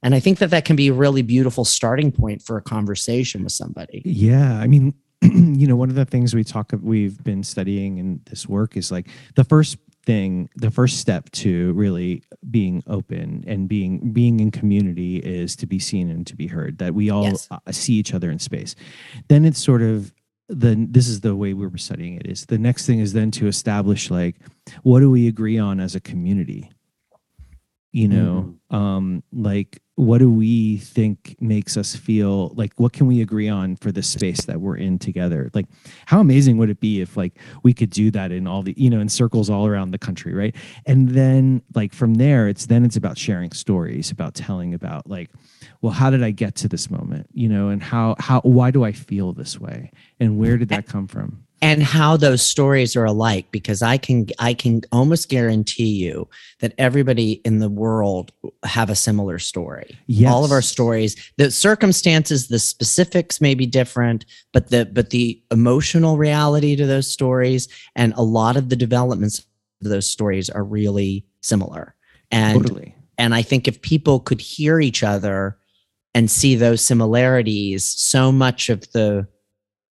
And 0.02 0.14
i 0.14 0.20
think 0.20 0.38
that 0.38 0.50
that 0.50 0.64
can 0.64 0.76
be 0.76 0.88
a 0.88 0.94
really 0.94 1.22
beautiful 1.22 1.64
starting 1.64 2.10
point 2.10 2.42
for 2.42 2.56
a 2.56 2.62
conversation 2.62 3.44
with 3.44 3.52
somebody. 3.52 4.02
Yeah, 4.04 4.58
I 4.58 4.66
mean, 4.66 4.94
you 5.22 5.66
know, 5.66 5.76
one 5.76 5.90
of 5.90 5.96
the 5.96 6.06
things 6.06 6.34
we 6.34 6.44
talk 6.44 6.72
we've 6.80 7.22
been 7.22 7.42
studying 7.42 7.98
in 7.98 8.20
this 8.30 8.48
work 8.48 8.76
is 8.76 8.90
like 8.90 9.08
the 9.34 9.44
first 9.44 9.76
thing, 10.10 10.48
the 10.56 10.70
first 10.72 10.98
step 10.98 11.30
to 11.30 11.72
really 11.74 12.22
being 12.50 12.82
open 12.88 13.44
and 13.46 13.68
being 13.68 14.12
being 14.12 14.40
in 14.40 14.50
community 14.50 15.18
is 15.18 15.54
to 15.56 15.66
be 15.66 15.78
seen 15.78 16.10
and 16.10 16.26
to 16.26 16.34
be 16.34 16.48
heard. 16.48 16.78
That 16.78 16.94
we 16.94 17.10
all 17.10 17.24
Yes. 17.24 17.48
uh, 17.50 17.58
see 17.70 17.94
each 17.94 18.12
other 18.12 18.28
in 18.30 18.38
space. 18.40 18.74
Then 19.28 19.44
it's 19.44 19.62
sort 19.62 19.82
of 19.82 20.12
the 20.48 20.74
this 20.90 21.06
is 21.06 21.20
the 21.20 21.36
way 21.36 21.54
we 21.54 21.64
were 21.64 21.78
studying 21.78 22.14
it 22.16 22.26
is 22.26 22.46
the 22.46 22.58
next 22.58 22.84
thing 22.86 22.98
is 22.98 23.12
then 23.12 23.30
to 23.30 23.46
establish 23.46 24.10
like 24.10 24.34
what 24.82 24.98
do 24.98 25.08
we 25.08 25.28
agree 25.28 25.58
on 25.58 25.78
as 25.78 25.94
a 25.94 26.00
community 26.00 26.68
you 27.92 28.08
know 28.08 28.54
um 28.70 29.22
like 29.32 29.80
what 30.00 30.16
do 30.16 30.30
we 30.30 30.78
think 30.78 31.36
makes 31.40 31.76
us 31.76 31.94
feel 31.94 32.48
like 32.54 32.72
what 32.80 32.94
can 32.94 33.06
we 33.06 33.20
agree 33.20 33.50
on 33.50 33.76
for 33.76 33.92
the 33.92 34.02
space 34.02 34.46
that 34.46 34.58
we're 34.58 34.76
in 34.76 34.98
together? 34.98 35.50
Like 35.52 35.66
how 36.06 36.20
amazing 36.20 36.56
would 36.56 36.70
it 36.70 36.80
be 36.80 37.02
if 37.02 37.18
like 37.18 37.38
we 37.62 37.74
could 37.74 37.90
do 37.90 38.10
that 38.12 38.32
in 38.32 38.46
all 38.46 38.62
the 38.62 38.72
you 38.78 38.88
know 38.88 38.98
in 38.98 39.10
circles 39.10 39.50
all 39.50 39.66
around 39.66 39.90
the 39.90 39.98
country 39.98 40.32
right? 40.32 40.56
And 40.86 41.10
then 41.10 41.60
like 41.74 41.92
from 41.92 42.14
there 42.14 42.48
it's 42.48 42.64
then 42.64 42.82
it's 42.82 42.96
about 42.96 43.18
sharing 43.18 43.52
stories 43.52 44.10
about 44.10 44.34
telling 44.34 44.72
about 44.72 45.06
like 45.06 45.30
well 45.82 45.92
how 45.92 46.08
did 46.08 46.22
i 46.22 46.30
get 46.30 46.54
to 46.54 46.68
this 46.68 46.90
moment 46.90 47.28
you 47.34 47.48
know 47.48 47.68
and 47.68 47.82
how 47.82 48.16
how 48.18 48.40
why 48.40 48.70
do 48.70 48.84
i 48.84 48.92
feel 48.92 49.34
this 49.34 49.60
way? 49.60 49.90
And 50.18 50.38
where 50.38 50.56
did 50.56 50.70
that 50.70 50.86
come 50.86 51.08
from 51.08 51.44
and 51.62 51.82
how 51.82 52.16
those 52.16 52.42
stories 52.42 52.96
are 52.96 53.04
alike 53.04 53.46
because 53.50 53.82
i 53.82 53.96
can 53.96 54.26
i 54.38 54.54
can 54.54 54.80
almost 54.92 55.28
guarantee 55.28 55.90
you 55.90 56.28
that 56.60 56.74
everybody 56.78 57.32
in 57.44 57.58
the 57.58 57.68
world 57.68 58.32
have 58.64 58.90
a 58.90 58.94
similar 58.94 59.38
story. 59.38 59.98
All 60.30 60.44
of 60.44 60.52
our 60.52 60.62
stories 60.62 61.16
the 61.36 61.50
circumstances 61.50 62.48
the 62.48 62.58
specifics 62.58 63.40
may 63.40 63.54
be 63.54 63.66
different 63.66 64.24
but 64.52 64.68
the 64.70 64.86
but 64.86 65.10
the 65.10 65.42
emotional 65.50 66.16
reality 66.16 66.76
to 66.76 66.86
those 66.86 67.10
stories 67.10 67.68
and 67.96 68.12
a 68.16 68.22
lot 68.22 68.56
of 68.56 68.68
the 68.68 68.76
developments 68.76 69.40
of 69.82 69.88
those 69.88 70.08
stories 70.08 70.50
are 70.50 70.64
really 70.64 71.24
similar. 71.40 71.94
And 72.30 72.62
totally. 72.62 72.94
and 73.18 73.34
I 73.34 73.42
think 73.42 73.66
if 73.66 73.82
people 73.82 74.20
could 74.20 74.40
hear 74.40 74.80
each 74.80 75.02
other 75.02 75.58
and 76.14 76.30
see 76.30 76.54
those 76.54 76.84
similarities, 76.84 77.84
so 77.84 78.32
much 78.32 78.68
of 78.68 78.90
the 78.92 79.26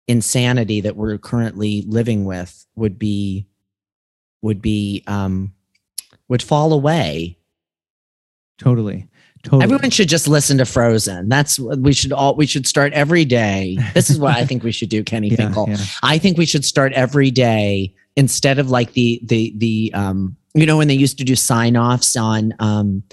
insanity 0.08 0.82
that 0.82 0.96
we're 0.96 1.18
currently 1.18 1.84
living 1.88 2.26
with 2.26 2.66
would 2.76 2.98
be 2.98 3.46
would 4.42 4.62
be 4.62 5.04
um 5.08 5.54
would 6.28 6.42
fall 6.42 6.74
away. 6.74 7.38
totally 8.58 9.08
totally 9.44 9.64
Everyone 9.64 9.90
should 9.92 10.10
just 10.10 10.28
listen 10.28 10.58
to 10.58 10.66
Frozen. 10.66 11.30
That's 11.30 11.60
what 11.60 11.80
we 11.80 11.94
should 11.94 12.12
all 12.12 12.36
we 12.36 12.46
should 12.46 12.68
start 12.68 12.94
every 12.94 13.26
day. 13.26 13.78
This 13.94 14.10
is 14.10 14.20
what 14.20 14.36
I 14.36 14.46
think 14.46 14.64
we 14.64 14.72
should 14.72 14.90
do, 14.90 15.04
Kenny 15.04 15.28
yeah, 15.32 15.36
Finkel. 15.38 15.68
yeah. 15.70 15.78
I 16.04 16.18
think 16.18 16.38
we 16.38 16.46
should 16.46 16.66
start 16.66 16.94
every 16.94 17.32
day 17.32 17.94
instead 18.16 18.60
of 18.60 18.70
like 18.70 18.94
the 18.94 19.20
the 19.24 19.54
the 19.58 19.92
um 19.94 20.36
you 20.54 20.66
know 20.66 20.78
when 20.78 20.88
they 20.88 20.96
used 20.96 21.18
to 21.20 21.24
do 21.24 21.36
sign 21.36 21.78
offs 21.78 22.16
on 22.16 22.54
um 22.60 23.04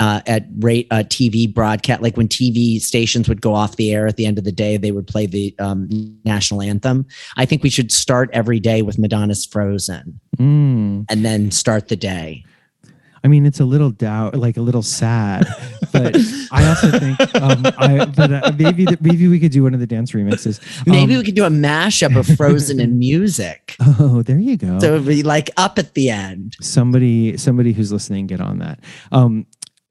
uh, 0.00 0.20
at 0.26 0.46
rate 0.58 0.86
uh, 0.90 1.04
TV 1.06 1.52
broadcast 1.52 2.02
like 2.02 2.16
when 2.16 2.26
TV 2.26 2.80
stations 2.80 3.28
would 3.28 3.40
go 3.40 3.54
off 3.54 3.76
the 3.76 3.92
air 3.92 4.06
at 4.06 4.16
the 4.16 4.26
end 4.26 4.38
of 4.38 4.44
the 4.44 4.52
day 4.52 4.76
they 4.76 4.90
would 4.92 5.06
play 5.06 5.26
the 5.26 5.54
um, 5.60 5.88
national 6.24 6.62
anthem. 6.62 7.06
I 7.36 7.44
think 7.46 7.62
we 7.62 7.70
should 7.70 7.92
start 7.92 8.30
every 8.32 8.58
day 8.60 8.82
with 8.82 8.98
Madonna's 8.98 9.44
Frozen 9.46 10.18
Mm. 10.38 11.04
and 11.10 11.24
then 11.24 11.50
start 11.50 11.88
the 11.88 11.96
day. 11.96 12.44
I 13.22 13.28
mean, 13.28 13.44
it's 13.44 13.60
a 13.60 13.66
little 13.66 13.90
doubt, 13.90 14.34
like 14.34 14.56
a 14.56 14.62
little 14.62 14.82
sad, 14.82 15.46
but 15.92 16.16
I 16.50 16.66
also 16.66 16.90
think, 16.98 17.20
um, 17.34 17.66
I, 17.76 18.06
but 18.06 18.32
uh, 18.32 18.52
maybe 18.58 18.86
maybe 19.02 19.28
we 19.28 19.38
could 19.38 19.52
do 19.52 19.62
one 19.64 19.74
of 19.74 19.80
the 19.80 19.86
dance 19.86 20.12
remixes. 20.12 20.58
Maybe 20.86 21.12
Um, 21.12 21.18
we 21.18 21.24
could 21.24 21.34
do 21.34 21.44
a 21.44 21.50
mashup 21.50 22.16
of 22.16 22.26
Frozen 22.38 22.80
and 22.80 22.98
music. 23.08 23.76
Oh, 23.78 24.22
there 24.22 24.38
you 24.38 24.56
go. 24.56 24.78
So 24.78 24.94
it'd 24.94 25.06
be 25.06 25.22
like 25.22 25.50
up 25.58 25.78
at 25.78 25.92
the 25.92 26.08
end. 26.08 26.56
somebody, 26.62 27.36
somebody 27.36 27.74
who's 27.74 27.92
listening, 27.92 28.26
get 28.26 28.40
on 28.40 28.58
that. 28.60 28.80
Um, 29.12 29.44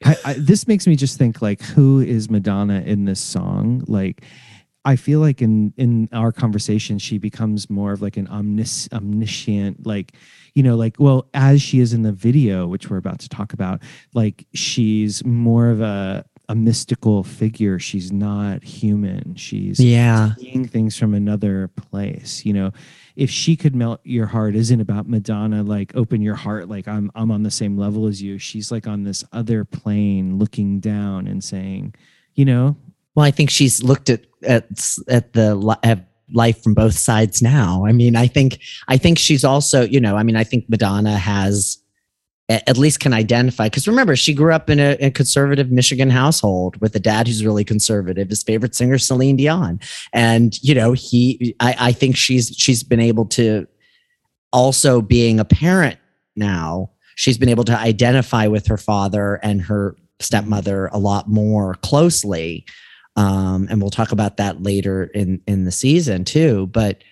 I, 0.05 0.15
I, 0.25 0.33
this 0.33 0.67
makes 0.67 0.87
me 0.87 0.95
just 0.95 1.17
think, 1.17 1.41
like, 1.41 1.61
who 1.61 1.99
is 1.99 2.29
Madonna 2.29 2.81
in 2.85 3.05
this 3.05 3.19
song? 3.19 3.83
Like, 3.87 4.23
I 4.85 4.95
feel 4.95 5.19
like 5.19 5.41
in 5.41 5.73
in 5.75 6.07
our 6.13 6.31
conversation, 6.31 6.99
she 6.99 7.17
becomes 7.17 7.69
more 7.69 7.91
of 7.91 8.01
like 8.01 8.15
an 8.15 8.27
omnis, 8.27 8.87
omniscient, 8.93 9.85
like 9.85 10.13
you 10.55 10.63
know, 10.63 10.77
like 10.77 10.95
well, 10.99 11.27
as 11.33 11.61
she 11.61 11.79
is 11.81 11.93
in 11.93 12.01
the 12.03 12.13
video, 12.13 12.65
which 12.65 12.89
we're 12.89 12.97
about 12.97 13.19
to 13.19 13.29
talk 13.29 13.51
about, 13.51 13.81
like 14.13 14.45
she's 14.53 15.23
more 15.25 15.67
of 15.69 15.81
a 15.81 16.25
a 16.47 16.55
mystical 16.55 17.23
figure. 17.23 17.77
She's 17.77 18.11
not 18.11 18.63
human. 18.63 19.35
She's 19.35 19.79
Yeah. 19.81 20.33
seeing 20.35 20.65
things 20.65 20.97
from 20.97 21.13
another 21.13 21.67
place. 21.67 22.43
You 22.45 22.53
know, 22.53 22.71
if 23.15 23.29
she 23.29 23.55
could 23.55 23.75
melt 23.75 23.99
your 24.03 24.25
heart, 24.27 24.55
isn't 24.55 24.81
about 24.81 25.09
Madonna 25.09 25.63
like 25.63 25.95
open 25.95 26.21
your 26.21 26.35
heart, 26.35 26.69
like 26.69 26.87
I'm 26.87 27.11
I'm 27.15 27.31
on 27.31 27.43
the 27.43 27.51
same 27.51 27.77
level 27.77 28.07
as 28.07 28.21
you. 28.21 28.37
She's 28.37 28.71
like 28.71 28.87
on 28.87 29.03
this 29.03 29.23
other 29.31 29.65
plane, 29.65 30.37
looking 30.37 30.79
down 30.79 31.27
and 31.27 31.43
saying, 31.43 31.95
you 32.35 32.45
know, 32.45 32.77
Well, 33.15 33.25
I 33.25 33.31
think 33.31 33.49
she's 33.49 33.83
looked 33.83 34.09
at 34.09 34.25
at 34.43 34.65
at 35.09 35.33
the 35.33 35.77
at 35.83 36.09
life 36.31 36.61
from 36.63 36.73
both 36.73 36.93
sides 36.93 37.41
now. 37.41 37.85
I 37.85 37.91
mean, 37.91 38.15
I 38.15 38.27
think 38.27 38.59
I 38.87 38.97
think 38.97 39.17
she's 39.17 39.43
also, 39.43 39.81
you 39.81 39.99
know, 39.99 40.15
I 40.15 40.23
mean, 40.23 40.35
I 40.35 40.43
think 40.43 40.69
Madonna 40.69 41.17
has 41.17 41.77
at 42.49 42.77
least 42.77 42.99
can 42.99 43.13
identify 43.13 43.67
because 43.67 43.87
remember 43.87 44.15
she 44.15 44.33
grew 44.33 44.53
up 44.53 44.69
in 44.69 44.79
a, 44.79 44.97
a 44.99 45.11
conservative 45.11 45.71
Michigan 45.71 46.09
household 46.09 46.79
with 46.81 46.95
a 46.95 46.99
dad 46.99 47.27
who's 47.27 47.45
really 47.45 47.63
conservative. 47.63 48.29
His 48.29 48.43
favorite 48.43 48.75
singer 48.75 48.97
Celine 48.97 49.37
Dion, 49.37 49.79
and 50.13 50.61
you 50.63 50.73
know 50.73 50.93
he. 50.93 51.55
I, 51.59 51.75
I 51.79 51.91
think 51.91 52.17
she's 52.17 52.49
she's 52.57 52.83
been 52.83 52.99
able 52.99 53.25
to 53.27 53.67
also 54.51 55.01
being 55.01 55.39
a 55.39 55.45
parent 55.45 55.99
now. 56.35 56.91
She's 57.15 57.37
been 57.37 57.49
able 57.49 57.65
to 57.65 57.77
identify 57.77 58.47
with 58.47 58.65
her 58.67 58.77
father 58.77 59.35
and 59.43 59.61
her 59.63 59.95
stepmother 60.19 60.87
a 60.87 60.97
lot 60.97 61.29
more 61.29 61.75
closely 61.75 62.65
um, 63.19 63.67
and 63.69 63.81
we'll 63.81 63.89
talk 63.89 64.13
about 64.13 64.37
that 64.37 64.63
later 64.63 65.05
in 65.13 65.41
in 65.45 65.65
the 65.65 65.71
season 65.71 66.23
too. 66.23 66.67
But 66.67 67.03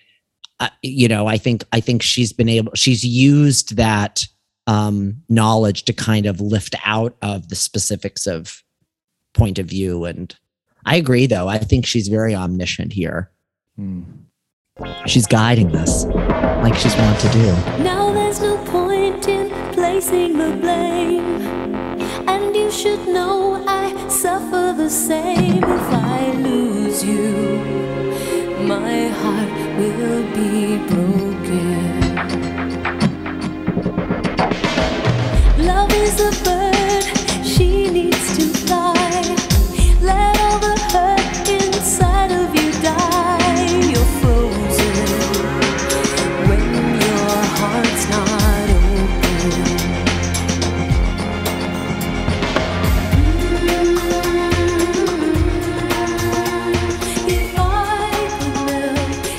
uh, 0.58 0.70
you 0.82 1.06
know, 1.06 1.26
I 1.26 1.36
think 1.36 1.64
I 1.72 1.80
think 1.80 2.02
she's 2.02 2.32
been 2.32 2.48
able, 2.48 2.72
she's 2.74 3.04
used 3.04 3.76
that 3.76 4.24
um, 4.68 5.22
knowledge 5.28 5.82
to 5.84 5.92
kind 5.92 6.26
of 6.26 6.40
lift 6.40 6.74
out 6.84 7.16
of 7.22 7.48
the 7.48 7.56
specifics 7.56 8.26
of 8.26 8.62
point 9.34 9.58
of 9.58 9.66
view. 9.66 10.04
And 10.04 10.34
I 10.84 10.96
agree, 10.96 11.26
though. 11.26 11.48
I 11.48 11.58
think 11.58 11.86
she's 11.86 12.06
very 12.08 12.34
omniscient 12.34 12.92
here. 12.92 13.30
hmm, 13.76 14.02
She's 15.06 15.26
guiding 15.26 15.74
us 15.74 16.04
like 16.62 16.74
she's 16.76 16.94
wont 16.96 17.18
to 17.20 17.28
do. 17.30 17.46
Now 17.82 18.12
there's 18.12 18.40
no 18.40 18.56
point 18.66 19.26
in 19.26 19.50
placing 19.72 20.38
the 20.38 20.52
blame. 20.60 21.24
And 22.28 22.54
you 22.54 22.70
should 22.70 23.08
know 23.08 23.64
I 23.66 24.08
suffer 24.08 24.74
the 24.76 24.88
same 24.88 25.64
if 25.64 25.86
I 26.14 26.30
lose 26.32 27.02
you. 27.02 27.58
My 28.68 29.08
heart 29.08 29.78
will 29.78 30.22
be 30.32 30.76
broken. 30.86 31.97
Is 36.08 36.40
bird, 36.40 36.57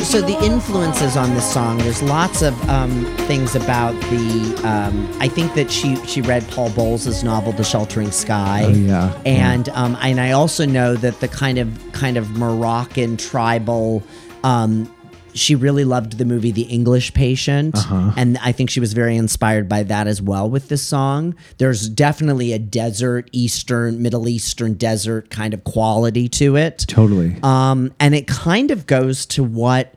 So 0.10 0.22
the 0.22 0.44
influences 0.44 1.16
on 1.16 1.36
this 1.36 1.54
song, 1.54 1.78
there's 1.78 2.02
lots 2.02 2.42
of 2.42 2.60
um, 2.68 3.06
things 3.28 3.56
about 3.56 3.94
the. 4.10 4.60
Um, 4.68 5.08
I 5.22 5.28
think 5.28 5.54
that 5.54 5.70
she 5.70 5.98
she 6.08 6.22
read 6.22 6.48
Paul 6.50 6.72
Bowles' 6.72 7.24
novel 7.24 7.52
*The 7.52 7.64
Sheltering 7.64 8.10
Sky*. 8.10 8.64
Oh, 8.66 8.70
yeah. 8.70 9.22
and 9.24 9.70
um, 9.70 9.96
and 10.02 10.20
I 10.20 10.32
also 10.32 10.66
know 10.66 10.96
that 10.96 11.20
the 11.20 11.28
kind 11.28 11.60
of 11.60 11.92
kind 11.92 12.18
of 12.18 12.32
Moroccan 12.32 13.18
tribal. 13.18 14.02
Um, 14.44 14.92
she 15.36 15.54
really 15.54 15.86
loved 15.86 16.18
the 16.18 16.26
movie 16.26 16.52
The 16.52 16.64
English 16.64 17.14
Patient, 17.14 17.78
Uh-huh. 17.78 18.12
and 18.18 18.40
I 18.40 18.52
think 18.52 18.72
she 18.72 18.80
was 18.80 18.94
very 18.94 19.16
inspired 19.16 19.70
by 19.70 19.84
that 19.84 20.08
as 20.08 20.24
well 20.24 20.50
with 20.50 20.70
this 20.70 20.82
song. 20.82 21.36
There's 21.60 21.88
definitely 21.88 22.52
a 22.52 22.58
desert, 22.60 23.30
Eastern, 23.32 24.02
Middle 24.02 24.28
Eastern 24.28 24.74
desert 24.74 25.30
kind 25.30 25.54
of 25.54 25.64
quality 25.66 26.28
to 26.30 26.56
it. 26.56 26.80
totally. 26.88 27.38
Um, 27.44 27.94
and 28.00 28.16
it 28.16 28.26
kind 28.26 28.72
of 28.72 28.88
goes 28.88 29.28
to 29.28 29.44
what 29.44 29.94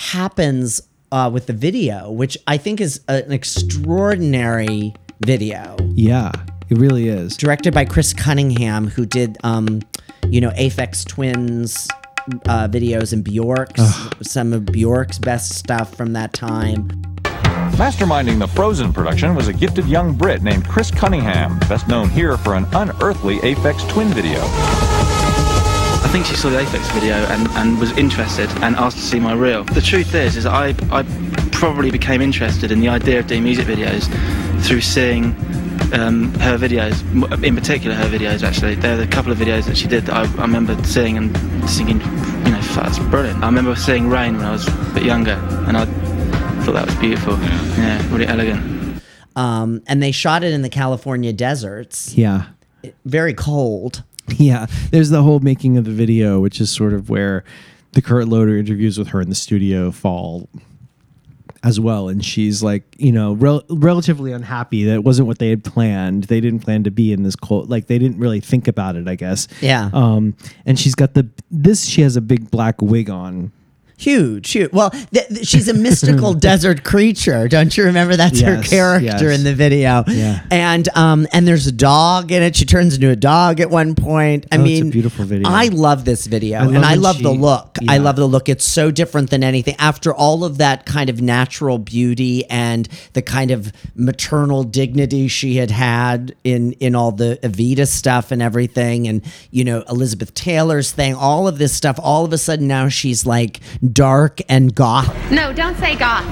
happens 0.00 0.80
uh, 1.12 1.30
with 1.32 1.46
the 1.46 1.52
video, 1.52 2.10
which 2.10 2.38
I 2.46 2.56
think 2.56 2.80
is 2.80 3.00
an 3.08 3.30
extraordinary 3.32 4.94
video, 5.24 5.76
yeah, 5.94 6.32
it 6.70 6.78
really 6.78 7.08
is. 7.08 7.36
directed 7.36 7.74
by 7.74 7.84
Chris 7.84 8.14
Cunningham, 8.14 8.86
who 8.86 9.04
did, 9.04 9.36
um, 9.44 9.80
you 10.28 10.40
know, 10.40 10.50
Aphex 10.50 11.06
Twin's 11.06 11.86
uh, 12.48 12.68
videos 12.68 13.12
and 13.12 13.22
Bjork's, 13.22 13.82
some 14.22 14.52
of 14.54 14.64
Bjork's 14.66 15.18
best 15.18 15.54
stuff 15.54 15.94
from 15.94 16.14
that 16.14 16.32
time. 16.32 16.88
Masterminding 17.76 18.38
the 18.38 18.48
Frozen 18.48 18.92
production 18.92 19.34
was 19.34 19.48
a 19.48 19.52
gifted 19.52 19.86
young 19.86 20.14
Brit 20.14 20.42
named 20.42 20.66
Chris 20.66 20.90
Cunningham, 20.90 21.58
best 21.60 21.88
known 21.88 22.08
here 22.08 22.38
for 22.38 22.54
an 22.54 22.66
unearthly 22.72 23.38
Aphex 23.38 23.86
Twin 23.90 24.08
video. 24.08 24.40
I 26.10 26.12
think 26.12 26.26
she 26.26 26.34
saw 26.34 26.50
the 26.50 26.56
Aphex 26.58 26.92
video 26.92 27.14
and, 27.14 27.46
and 27.50 27.78
was 27.78 27.92
interested 27.96 28.50
and 28.64 28.74
asked 28.74 28.96
to 28.96 29.02
see 29.04 29.20
my 29.20 29.32
reel. 29.32 29.62
The 29.62 29.80
truth 29.80 30.12
is, 30.12 30.36
is 30.36 30.44
I, 30.44 30.74
I 30.90 31.04
probably 31.52 31.92
became 31.92 32.20
interested 32.20 32.72
in 32.72 32.80
the 32.80 32.88
idea 32.88 33.20
of 33.20 33.28
doing 33.28 33.44
music 33.44 33.66
videos 33.68 34.08
through 34.66 34.80
seeing 34.80 35.26
um, 35.92 36.34
her 36.40 36.58
videos, 36.58 37.00
in 37.44 37.54
particular 37.54 37.94
her 37.94 38.06
videos 38.08 38.42
actually. 38.42 38.74
There 38.74 38.98
are 38.98 39.02
a 39.02 39.06
couple 39.06 39.30
of 39.30 39.38
videos 39.38 39.66
that 39.66 39.76
she 39.76 39.86
did 39.86 40.06
that 40.06 40.16
I, 40.16 40.22
I 40.22 40.42
remember 40.42 40.82
seeing 40.82 41.16
and 41.16 41.32
thinking, 41.70 42.00
you 42.00 42.50
know, 42.50 42.60
"Fuck, 42.60 42.86
that's 42.86 42.98
brilliant. 42.98 43.40
I 43.44 43.46
remember 43.46 43.76
seeing 43.76 44.08
Rain 44.08 44.36
when 44.36 44.46
I 44.46 44.50
was 44.50 44.66
a 44.66 44.90
bit 44.92 45.04
younger 45.04 45.34
and 45.68 45.76
I 45.76 45.84
thought 46.64 46.72
that 46.72 46.86
was 46.86 46.94
beautiful. 46.96 47.34
Yeah, 47.38 48.04
really 48.12 48.26
elegant. 48.26 49.00
Um, 49.36 49.80
and 49.86 50.02
they 50.02 50.10
shot 50.10 50.42
it 50.42 50.52
in 50.52 50.62
the 50.62 50.68
California 50.70 51.32
deserts, 51.32 52.14
Yeah. 52.16 52.46
very 53.04 53.32
cold. 53.32 54.02
Yeah, 54.40 54.66
there's 54.90 55.10
the 55.10 55.22
whole 55.22 55.40
making 55.40 55.76
of 55.76 55.84
the 55.84 55.92
video, 55.92 56.40
which 56.40 56.60
is 56.60 56.70
sort 56.70 56.92
of 56.92 57.10
where 57.10 57.44
the 57.92 58.02
Kurt 58.02 58.28
Loder 58.28 58.56
interviews 58.56 58.98
with 58.98 59.08
her 59.08 59.20
in 59.20 59.28
the 59.28 59.34
studio 59.34 59.90
fall 59.90 60.48
as 61.62 61.78
well. 61.78 62.08
And 62.08 62.24
she's 62.24 62.62
like, 62.62 62.82
you 62.98 63.12
know, 63.12 63.34
rel- 63.34 63.64
relatively 63.68 64.32
unhappy 64.32 64.84
that 64.84 64.94
it 64.94 65.04
wasn't 65.04 65.28
what 65.28 65.38
they 65.38 65.50
had 65.50 65.62
planned. 65.62 66.24
They 66.24 66.40
didn't 66.40 66.60
plan 66.60 66.84
to 66.84 66.90
be 66.90 67.12
in 67.12 67.22
this 67.22 67.36
cold, 67.36 67.68
like 67.68 67.86
they 67.86 67.98
didn't 67.98 68.18
really 68.18 68.40
think 68.40 68.66
about 68.66 68.96
it, 68.96 69.08
I 69.08 69.14
guess. 69.14 69.46
Yeah. 69.60 69.90
Um, 69.92 70.36
and 70.64 70.78
she's 70.78 70.94
got 70.94 71.14
the 71.14 71.28
this. 71.50 71.84
She 71.86 72.02
has 72.02 72.16
a 72.16 72.20
big 72.20 72.50
black 72.50 72.80
wig 72.80 73.10
on. 73.10 73.52
Huge, 74.00 74.50
huge. 74.50 74.72
Well, 74.72 74.88
th- 74.90 75.28
th- 75.28 75.46
she's 75.46 75.68
a 75.68 75.74
mystical 75.74 76.32
desert 76.48 76.84
creature. 76.84 77.48
Don't 77.48 77.76
you 77.76 77.84
remember? 77.84 78.16
That's 78.16 78.40
her 78.40 78.62
character 78.62 79.04
yes. 79.04 79.38
in 79.38 79.44
the 79.44 79.52
video. 79.54 80.04
Yeah. 80.08 80.40
And 80.50 80.88
um, 80.96 81.26
and 81.34 81.46
there's 81.46 81.66
a 81.66 81.72
dog 81.72 82.32
in 82.32 82.42
it. 82.42 82.56
She 82.56 82.64
turns 82.64 82.94
into 82.94 83.10
a 83.10 83.16
dog 83.16 83.60
at 83.60 83.68
one 83.68 83.94
point. 83.94 84.46
I 84.50 84.56
Oh, 84.56 84.62
it's 84.64 84.80
a 84.80 84.84
mean, 84.84 84.90
beautiful 84.90 85.26
video. 85.26 85.46
I 85.50 85.66
love 85.68 86.06
this 86.06 86.26
video, 86.26 86.60
I 86.60 86.62
love 86.64 86.74
and 86.76 86.84
I 86.86 86.94
love 86.94 87.22
the 87.22 87.32
she- 87.32 87.38
look. 87.38 87.76
I 87.88 87.98
love 87.98 88.16
the 88.16 88.26
look. 88.26 88.48
It's 88.48 88.64
so 88.64 88.90
different 88.90 89.28
than 89.28 89.44
anything. 89.44 89.76
After 89.78 90.14
all 90.14 90.44
of 90.44 90.56
that 90.58 90.86
kind 90.86 91.10
of 91.10 91.20
natural 91.20 91.76
beauty 91.78 92.48
and 92.48 92.88
the 93.12 93.20
kind 93.22 93.50
of 93.50 93.70
maternal 93.94 94.64
dignity 94.64 95.28
she 95.28 95.56
had 95.56 95.70
had 95.70 96.34
in 96.42 96.72
in 96.80 96.94
all 96.94 97.12
the 97.12 97.38
Evita 97.42 97.86
stuff 97.86 98.32
and 98.32 98.40
everything, 98.40 99.06
and 99.08 99.22
you 99.50 99.62
know 99.62 99.84
Elizabeth 99.90 100.32
Taylor's 100.32 100.90
thing, 100.90 101.14
all 101.14 101.46
of 101.46 101.58
this 101.58 101.74
stuff. 101.74 101.98
All 102.02 102.24
of 102.24 102.32
a 102.32 102.38
sudden 102.38 102.66
now 102.66 102.88
she's 102.88 103.26
like 103.26 103.60
dark 103.92 104.40
and 104.48 104.74
goth. 104.74 105.30
No, 105.30 105.52
don't 105.52 105.76
say 105.76 105.96
goth. 105.96 106.26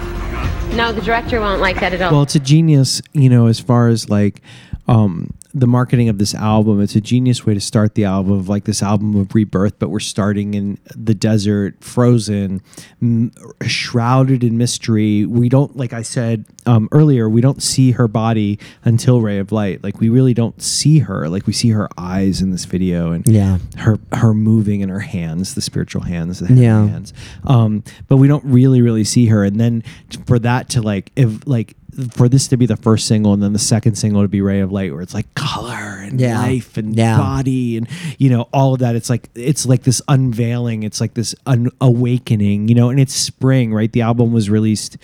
No, 0.74 0.92
the 0.92 1.00
director 1.00 1.40
won't 1.40 1.60
like 1.60 1.80
that 1.80 1.92
at 1.94 2.02
all. 2.02 2.12
Well, 2.12 2.22
it's 2.22 2.34
a 2.34 2.40
genius, 2.40 3.00
you 3.12 3.28
know, 3.28 3.46
as 3.46 3.58
far 3.58 3.88
as 3.88 4.10
like 4.10 4.42
um, 4.86 5.32
the 5.54 5.66
marketing 5.66 6.08
of 6.08 6.18
this 6.18 6.34
album. 6.34 6.80
It's 6.80 6.94
a 6.94 7.00
genius 7.00 7.46
way 7.46 7.54
to 7.54 7.60
start 7.60 7.94
the 7.94 8.04
album 8.04 8.32
of 8.32 8.48
like 8.48 8.64
this 8.64 8.82
album 8.82 9.16
of 9.16 9.34
rebirth, 9.34 9.78
but 9.78 9.88
we're 9.88 9.98
starting 9.98 10.52
in 10.54 10.78
the 10.94 11.14
desert, 11.14 11.82
frozen, 11.82 12.60
m- 13.00 13.32
shrouded 13.66 14.44
in 14.44 14.58
mystery. 14.58 15.24
We 15.24 15.48
don't, 15.48 15.74
like 15.76 15.92
I 15.94 16.02
said 16.02 16.44
um, 16.66 16.88
earlier, 16.92 17.28
we 17.30 17.40
don't 17.40 17.62
see 17.62 17.92
her 17.92 18.06
body 18.08 18.58
until 18.84 19.20
Ray 19.22 19.38
of 19.38 19.50
Light. 19.50 19.82
Like 19.82 20.00
we 20.00 20.10
really 20.10 20.34
don't 20.34 20.60
see 20.60 20.98
her. 20.98 21.28
Like 21.30 21.46
we 21.46 21.54
see 21.54 21.70
her 21.70 21.88
eyes 21.96 22.42
in 22.42 22.50
this 22.50 22.66
video 22.66 23.12
and 23.12 23.26
Yeah. 23.26 23.58
her 23.78 23.98
her 24.12 24.34
moving 24.34 24.82
in 24.82 24.90
her 24.90 25.00
hands, 25.00 25.54
the 25.54 25.62
spiritual 25.62 26.02
hands, 26.02 26.40
the 26.40 26.52
Yeah. 26.52 26.86
hands. 26.88 27.14
Um, 27.44 27.82
but 28.06 28.18
we 28.18 28.28
don't 28.28 28.44
really, 28.44 28.82
really 28.82 29.04
see 29.04 29.26
her. 29.26 29.44
And 29.44 29.58
then 29.58 29.82
for 30.26 30.38
that 30.40 30.68
to 30.70 30.82
like, 30.82 31.10
if 31.16 31.46
like 31.46 31.74
for 32.12 32.28
this 32.28 32.46
to 32.48 32.56
be 32.56 32.66
the 32.66 32.76
first 32.76 33.06
single, 33.06 33.32
and 33.32 33.42
then 33.42 33.52
the 33.52 33.58
second 33.58 33.96
single 33.96 34.22
to 34.22 34.28
be 34.28 34.40
Ray 34.40 34.60
of 34.60 34.70
Light, 34.72 34.92
where 34.92 35.02
it's 35.02 35.14
like 35.14 35.32
color 35.34 35.72
and 36.02 36.20
Yeah. 36.20 36.38
life 36.40 36.76
and 36.76 36.94
Yeah. 36.96 37.16
body 37.18 37.76
and 37.76 37.88
you 38.18 38.30
know 38.30 38.42
all 38.52 38.74
of 38.74 38.80
that. 38.80 38.94
It's 38.96 39.10
like 39.10 39.28
it's 39.34 39.66
like 39.66 39.82
this 39.82 40.00
unveiling. 40.08 40.82
It's 40.84 41.00
like 41.00 41.14
this 41.14 41.34
un- 41.46 41.70
awakening. 41.80 42.68
You 42.68 42.74
know, 42.74 42.90
and 42.90 43.00
it's 43.00 43.14
spring, 43.14 43.72
right? 43.74 43.90
The 43.92 44.02
album 44.02 44.32
was 44.32 44.48
released. 44.48 44.96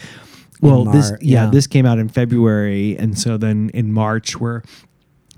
Well, 0.61 0.85
this 0.85 1.11
yeah, 1.21 1.45
yeah. 1.45 1.51
this 1.51 1.67
came 1.67 1.85
out 1.85 1.99
in 1.99 2.09
February, 2.09 2.97
and 2.99 3.19
so 3.19 3.37
then 3.37 3.71
in 3.75 3.93
March 3.93 4.39
we're 4.41 4.63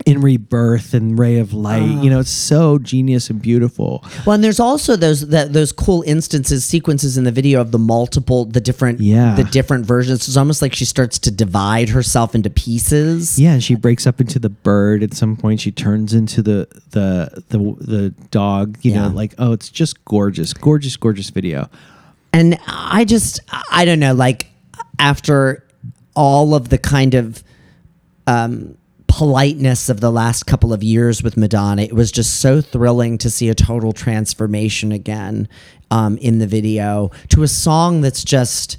in 0.05 0.21
rebirth 0.21 0.93
and 0.93 1.17
ray 1.17 1.39
of 1.39 1.53
light. 1.53 1.81
Ah. 1.81 2.01
you 2.03 2.09
know, 2.09 2.19
it's 2.19 2.29
so 2.29 2.77
genius 2.77 3.29
and 3.29 3.41
beautiful. 3.41 4.05
Well, 4.25 4.35
and 4.35 4.43
there's 4.43 4.59
also 4.59 4.95
those 4.95 5.27
that 5.29 5.53
those 5.53 5.71
cool 5.71 6.03
instances, 6.05 6.63
sequences 6.63 7.17
in 7.17 7.23
the 7.23 7.31
video 7.31 7.59
of 7.61 7.71
the 7.71 7.79
multiple, 7.79 8.45
the 8.45 8.61
different, 8.61 8.99
Yeah. 8.99 9.35
the 9.35 9.43
different 9.43 9.85
versions. 9.85 10.27
It's 10.27 10.37
almost 10.37 10.61
like 10.61 10.73
she 10.75 10.85
starts 10.85 11.17
to 11.19 11.31
divide 11.31 11.89
herself 11.89 12.35
into 12.35 12.49
pieces. 12.49 13.39
Yeah, 13.39 13.53
and 13.53 13.63
she 13.63 13.75
breaks 13.75 14.05
up 14.05 14.21
into 14.21 14.37
the 14.39 14.49
bird 14.49 15.01
at 15.03 15.13
some 15.13 15.35
point. 15.35 15.59
She 15.61 15.71
turns 15.71 16.13
into 16.13 16.41
the 16.41 16.67
the 16.91 17.43
the 17.49 17.57
the 17.83 18.09
dog. 18.31 18.77
You 18.83 18.91
Yeah. 18.91 19.07
know, 19.07 19.15
like 19.15 19.33
oh, 19.39 19.51
it's 19.53 19.69
just 19.69 20.03
gorgeous, 20.05 20.53
gorgeous, 20.53 20.95
gorgeous 20.95 21.29
video. 21.31 21.69
And 22.33 22.59
I 22.67 23.03
just, 23.03 23.39
I 23.71 23.83
don't 23.85 23.99
know, 23.99 24.13
like 24.13 24.47
after 24.99 25.63
all 26.15 26.53
of 26.53 26.69
the 26.69 26.77
kind 26.77 27.13
of 27.15 27.43
um, 28.27 28.77
politeness 29.17 29.89
of 29.89 29.99
the 29.99 30.11
last 30.11 30.45
couple 30.45 30.71
of 30.71 30.83
years 30.83 31.23
with 31.23 31.35
Madonna, 31.37 31.81
it 31.81 31.93
was 31.93 32.11
just 32.11 32.39
so 32.39 32.61
thrilling 32.61 33.17
to 33.17 33.31
see 33.31 33.49
a 33.49 33.55
total 33.55 33.91
transformation 33.91 34.91
again 34.91 35.49
um, 35.89 36.19
in 36.19 36.37
the 36.37 36.45
video 36.45 37.09
to 37.29 37.41
a 37.41 37.47
song 37.47 38.01
that's 38.01 38.23
just. 38.23 38.77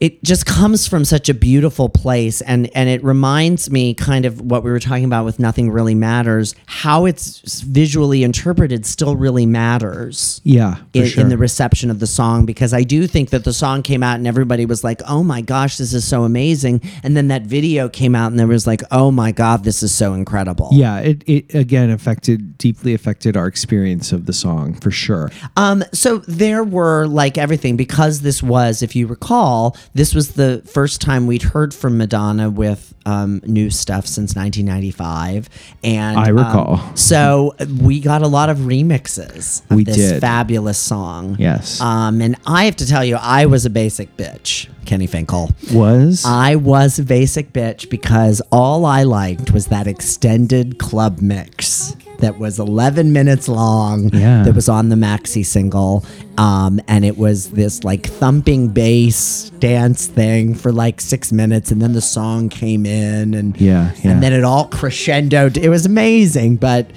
It 0.00 0.22
just 0.22 0.46
comes 0.46 0.86
from 0.86 1.04
such 1.04 1.28
a 1.28 1.34
beautiful 1.34 1.88
place, 1.88 2.40
and 2.40 2.70
and 2.74 2.88
it 2.88 3.02
reminds 3.02 3.70
me 3.70 3.94
kind 3.94 4.24
of 4.24 4.40
what 4.40 4.62
we 4.62 4.70
were 4.70 4.78
talking 4.78 5.04
about 5.04 5.24
with 5.24 5.38
"Nothing 5.38 5.70
Really 5.70 5.94
Matters." 5.94 6.54
How 6.66 7.04
it's 7.04 7.60
visually 7.62 8.22
interpreted 8.22 8.86
still 8.86 9.16
really 9.16 9.46
matters 9.46 10.40
Yeah, 10.44 10.76
in, 10.94 11.06
sure. 11.06 11.22
in 11.22 11.28
the 11.30 11.36
reception 11.38 11.90
of 11.90 11.98
the 11.98 12.06
song 12.06 12.46
because 12.46 12.72
I 12.72 12.82
do 12.84 13.06
think 13.06 13.30
that 13.30 13.42
the 13.44 13.52
song 13.52 13.82
came 13.82 14.02
out 14.02 14.16
and 14.16 14.26
everybody 14.26 14.66
was 14.66 14.84
like, 14.84 15.02
"Oh 15.08 15.22
my 15.24 15.40
gosh, 15.40 15.78
this 15.78 15.92
is 15.92 16.04
so 16.04 16.22
amazing!" 16.24 16.80
And 17.02 17.16
then 17.16 17.28
that 17.28 17.42
video 17.42 17.88
came 17.88 18.14
out 18.14 18.30
and 18.30 18.38
there 18.38 18.46
was 18.46 18.66
like, 18.66 18.82
"Oh 18.92 19.10
my 19.10 19.32
god, 19.32 19.64
this 19.64 19.82
is 19.82 19.92
so 19.92 20.14
incredible." 20.14 20.68
yeah, 20.72 20.98
it, 20.98 21.24
it 21.26 21.54
again 21.54 21.90
affected 21.90 22.56
deeply 22.58 22.94
affected 22.94 23.36
our 23.36 23.46
experience 23.48 24.12
of 24.12 24.26
the 24.26 24.32
song 24.32 24.74
for 24.74 24.90
sure. 24.90 25.30
Um, 25.56 25.82
so 25.92 26.18
there 26.28 26.62
were 26.62 27.06
like 27.06 27.36
everything 27.36 27.76
because 27.76 28.20
this 28.20 28.42
was, 28.42 28.82
if 28.82 28.94
you 28.94 29.06
recall, 29.06 29.76
this 29.94 30.14
was 30.14 30.32
the 30.34 30.62
first 30.66 31.00
time 31.00 31.26
we'd 31.26 31.42
heard 31.42 31.74
from 31.74 31.98
Madonna 31.98 32.50
with 32.50 32.94
um, 33.06 33.40
new 33.44 33.70
stuff 33.70 34.06
since 34.06 34.34
1995, 34.36 35.48
and 35.82 36.18
I 36.18 36.30
um, 36.30 36.36
recall. 36.36 36.96
so 36.96 37.54
we 37.80 38.00
got 38.00 38.22
a 38.22 38.26
lot 38.28 38.50
of 38.50 38.58
remixes 38.58 39.62
of 39.70 39.76
We 39.76 39.84
this 39.84 39.96
did. 39.96 40.20
fabulous 40.20 40.78
song. 40.78 41.36
Yes. 41.38 41.80
Um, 41.80 42.20
and 42.20 42.36
I 42.46 42.64
have 42.66 42.76
to 42.76 42.86
tell 42.86 43.04
you, 43.04 43.16
I 43.16 43.46
was 43.46 43.64
a 43.66 43.70
basic 43.70 44.16
bitch, 44.16 44.68
Kenny 44.84 45.06
Finkel. 45.06 45.50
Was 45.72 46.24
I 46.24 46.56
was 46.56 46.98
a 46.98 47.04
basic 47.04 47.52
bitch 47.52 47.88
because 47.90 48.40
all 48.52 48.84
I 48.84 49.04
liked 49.04 49.52
was 49.52 49.66
that 49.68 49.86
extended 49.86 50.78
club 50.78 51.20
mix 51.20 51.96
that 52.18 52.38
was 52.38 52.58
11 52.58 53.12
minutes 53.12 53.48
long. 53.48 54.10
Yeah. 54.12 54.42
That 54.42 54.54
was 54.54 54.68
on 54.68 54.88
the 54.88 54.96
maxi 54.96 55.44
single. 55.44 56.04
Um, 56.36 56.80
and 56.88 57.04
it 57.04 57.16
was 57.18 57.50
this 57.50 57.82
like 57.84 58.06
thumping 58.06 58.68
bass 58.68 59.50
dance 59.58 60.06
thing 60.06 60.54
for 60.54 60.72
like 60.72 61.00
six 61.00 61.32
minutes. 61.32 61.70
And 61.70 61.80
then 61.82 61.92
the 61.92 62.00
song 62.00 62.48
came 62.48 62.86
in 62.86 63.34
and, 63.34 63.60
Yeah, 63.60 63.92
yeah. 64.02 64.10
and 64.12 64.22
then 64.22 64.32
it 64.32 64.44
all 64.44 64.68
crescendoed. 64.68 65.56
It 65.56 65.68
was 65.68 65.86
amazing, 65.86 66.56
but 66.56 66.90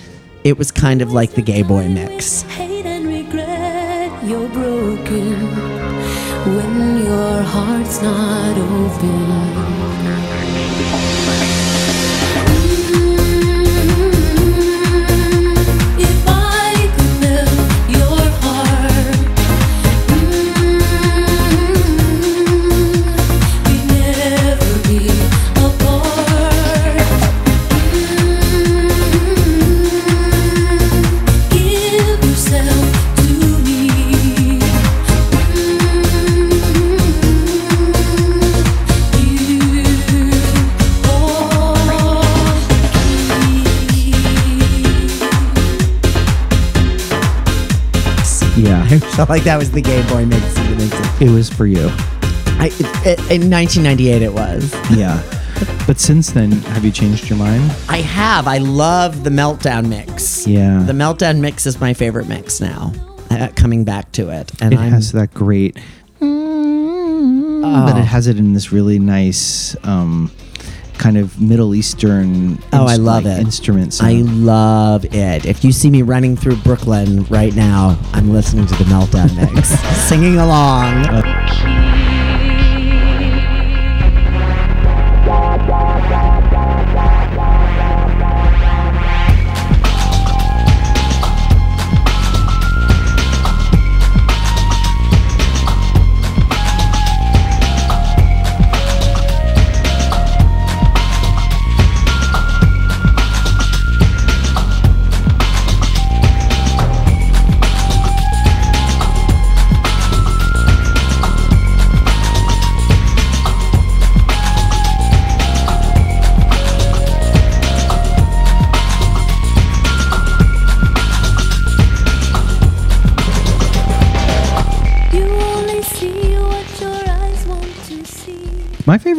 it 0.43 0.57
was 0.57 0.71
kind 0.71 1.01
of 1.01 1.11
like 1.13 1.31
the 1.33 1.41
gay 1.41 1.61
boy 1.63 1.87
mix. 1.87 2.41
Hate 2.43 2.85
and 2.85 3.05
regret 3.07 4.23
you're 4.23 4.49
broken 4.49 5.33
when 6.55 6.97
your 7.05 7.41
heart's 7.43 8.01
not 8.01 8.57
open. 8.57 9.70
I 48.93 48.99
felt 48.99 49.29
like 49.29 49.43
that 49.43 49.57
was 49.57 49.71
the 49.71 49.81
gay 49.81 50.01
boy 50.09 50.25
mix. 50.25 50.45
of 50.57 50.69
the 50.69 50.75
mix. 50.75 51.21
it 51.21 51.29
was 51.29 51.49
for 51.49 51.65
you. 51.65 51.87
I, 52.59 52.69
it, 53.05 53.19
in 53.31 53.49
1998, 53.49 54.21
it 54.21 54.33
was. 54.33 54.73
Yeah. 54.91 55.23
But 55.87 55.97
since 55.99 56.31
then, 56.31 56.51
have 56.51 56.83
you 56.83 56.91
changed 56.91 57.29
your 57.29 57.39
mind? 57.39 57.63
I 57.87 57.97
have. 58.01 58.47
I 58.47 58.57
love 58.57 59.23
the 59.23 59.29
meltdown 59.29 59.87
mix. 59.87 60.45
Yeah. 60.45 60.83
The 60.83 60.91
meltdown 60.91 61.39
mix 61.39 61.65
is 61.65 61.79
my 61.79 61.93
favorite 61.93 62.27
mix 62.27 62.59
now. 62.59 62.91
Uh, 63.29 63.47
coming 63.55 63.85
back 63.85 64.11
to 64.11 64.29
it, 64.29 64.51
and 64.61 64.73
It 64.73 64.79
I'm 64.79 64.91
has 64.91 65.13
that 65.13 65.33
great, 65.33 65.75
but 66.19 67.97
it 67.97 68.03
has 68.05 68.27
it 68.27 68.37
in 68.37 68.51
this 68.53 68.73
really 68.73 68.99
nice, 68.99 69.73
um, 69.85 70.29
kind 71.01 71.17
of 71.17 71.41
Middle 71.41 71.73
Eastern. 71.73 72.59
Oh, 72.71 72.85
I 72.85 72.95
love 72.95 73.25
like, 73.25 73.39
it. 73.39 73.41
Instrument 73.41 73.97
I 74.01 74.21
love 74.21 75.03
it. 75.05 75.45
If 75.45 75.63
you 75.63 75.71
see 75.71 75.89
me 75.89 76.03
running 76.03 76.37
through 76.37 76.57
Brooklyn 76.57 77.25
right 77.25 77.55
now, 77.55 77.99
I'm 78.13 78.29
listening 78.29 78.67
to 78.67 78.75
the 78.75 78.83
meltdown 78.83 79.35
mix, 79.35 79.69
singing 80.07 80.37
along. 80.37 81.05
You 81.05 82.00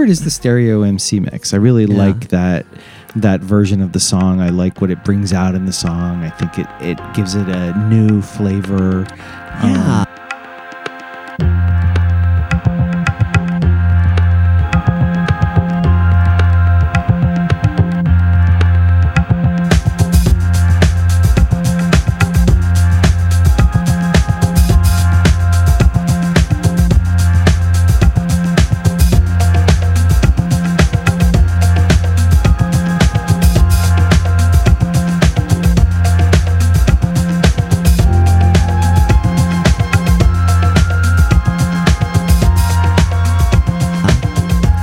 favorite 0.02 0.12
is 0.12 0.24
the 0.24 0.30
stereo 0.30 0.82
MC 0.82 1.20
mix. 1.20 1.54
I 1.54 1.58
really 1.58 1.84
Yeah. 1.84 1.96
like 1.96 2.28
that 2.28 2.66
that 3.14 3.40
version 3.40 3.82
of 3.82 3.92
the 3.92 4.00
song. 4.00 4.40
I 4.40 4.48
like 4.48 4.80
what 4.80 4.90
it 4.90 5.04
brings 5.04 5.32
out 5.34 5.54
in 5.54 5.66
the 5.66 5.72
song. 5.72 6.24
I 6.24 6.30
think 6.30 6.58
it 6.58 6.66
it 6.80 6.98
gives 7.14 7.34
it 7.34 7.48
a 7.48 7.72
new 7.88 8.20
flavor. 8.22 9.06
Um, 9.62 10.06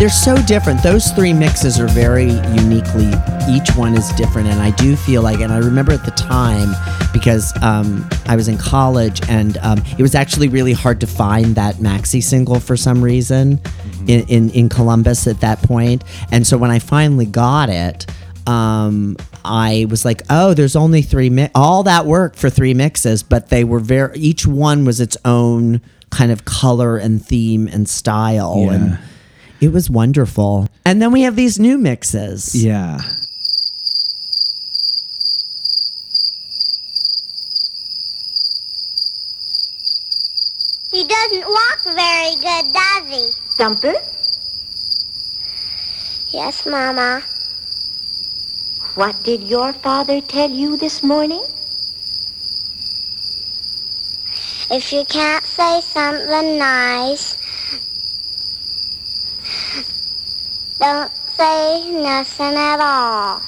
They're 0.09 0.37
so 0.37 0.41
different. 0.47 0.81
Those 0.81 1.11
three 1.11 1.33
mixes 1.33 1.79
are 1.79 1.87
very 1.87 2.31
uniquely, 2.31 3.11
each 3.47 3.69
one 3.75 3.93
is 3.93 4.11
different. 4.13 4.47
And 4.47 4.59
I 4.59 4.71
do 4.71 4.95
feel 4.95 5.21
like, 5.21 5.39
and 5.39 5.53
I 5.53 5.59
remember 5.59 5.91
at 5.91 6.03
the 6.03 6.09
time, 6.09 6.69
because 7.13 7.53
um, 7.61 8.09
I 8.25 8.35
was 8.35 8.47
in 8.47 8.57
college 8.57 9.21
and 9.29 9.59
um, 9.59 9.83
it 9.99 10.01
was 10.01 10.15
actually 10.15 10.47
really 10.47 10.73
hard 10.73 10.99
to 11.01 11.05
find 11.05 11.53
that 11.57 11.75
maxi 11.75 12.23
single 12.23 12.59
for 12.59 12.75
some 12.75 13.03
reason 13.03 13.61
in, 14.07 14.27
in, 14.29 14.49
in 14.49 14.67
Columbus 14.67 15.27
at 15.27 15.41
that 15.41 15.61
point. 15.61 16.03
And 16.31 16.47
so 16.47 16.57
when 16.57 16.71
I 16.71 16.79
finally 16.79 17.27
got 17.27 17.69
it, 17.69 18.07
um, 18.47 19.15
I 19.45 19.85
was 19.91 20.05
like, 20.05 20.23
oh, 20.31 20.55
there's 20.55 20.75
only 20.75 21.03
three, 21.03 21.29
mi- 21.29 21.51
all 21.53 21.83
that 21.83 22.07
work 22.07 22.35
for 22.35 22.49
three 22.49 22.73
mixes, 22.73 23.21
but 23.21 23.49
they 23.49 23.63
were 23.63 23.79
very, 23.79 24.17
each 24.17 24.47
one 24.47 24.85
was 24.85 24.99
its 24.99 25.17
own 25.23 25.81
kind 26.09 26.31
of 26.31 26.45
color 26.45 26.97
and 26.97 27.23
theme 27.23 27.67
and 27.67 27.87
style. 27.87 28.55
Yeah. 28.57 28.73
And 28.73 28.99
it 29.61 29.73
was 29.73 29.89
wonderful. 29.89 30.67
And 30.85 31.01
then 31.01 31.11
we 31.11 31.21
have 31.21 31.35
these 31.35 31.59
new 31.59 31.77
mixes. 31.77 32.55
Yeah. 32.55 32.99
He 40.91 41.03
doesn't 41.03 41.47
walk 41.47 41.79
very 41.83 42.35
good, 42.35 42.73
does 42.73 43.07
he? 43.07 43.29
Thumper? 43.57 43.93
Yes, 46.29 46.65
Mama. 46.65 47.21
What 48.95 49.21
did 49.23 49.43
your 49.43 49.71
father 49.73 50.19
tell 50.21 50.49
you 50.49 50.77
this 50.77 51.03
morning? 51.03 51.43
If 54.71 54.91
you 54.93 55.05
can't 55.05 55.45
say 55.45 55.81
something 55.81 56.57
nice, 56.57 57.38
don't 60.79 61.11
say 61.37 61.91
nothing 61.91 62.55
at 62.55 62.79
all. 62.79 63.41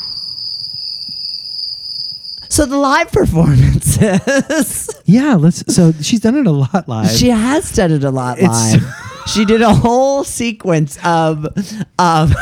So 2.49 2.65
the 2.65 2.77
live 2.77 3.11
performances, 3.11 4.89
Yeah, 5.05 5.35
let's 5.35 5.73
so 5.73 5.93
she's 6.01 6.19
done 6.19 6.35
it 6.35 6.45
a 6.47 6.51
lot 6.51 6.87
live. 6.89 7.09
she 7.11 7.29
has 7.29 7.71
done 7.71 7.91
it 7.91 8.03
a 8.03 8.11
lot 8.11 8.37
It's- 8.39 8.73
live. 8.73 8.83
she 9.27 9.45
did 9.45 9.61
a 9.61 9.73
whole 9.73 10.23
sequence 10.25 10.97
of 11.05 11.45
of 11.99 12.33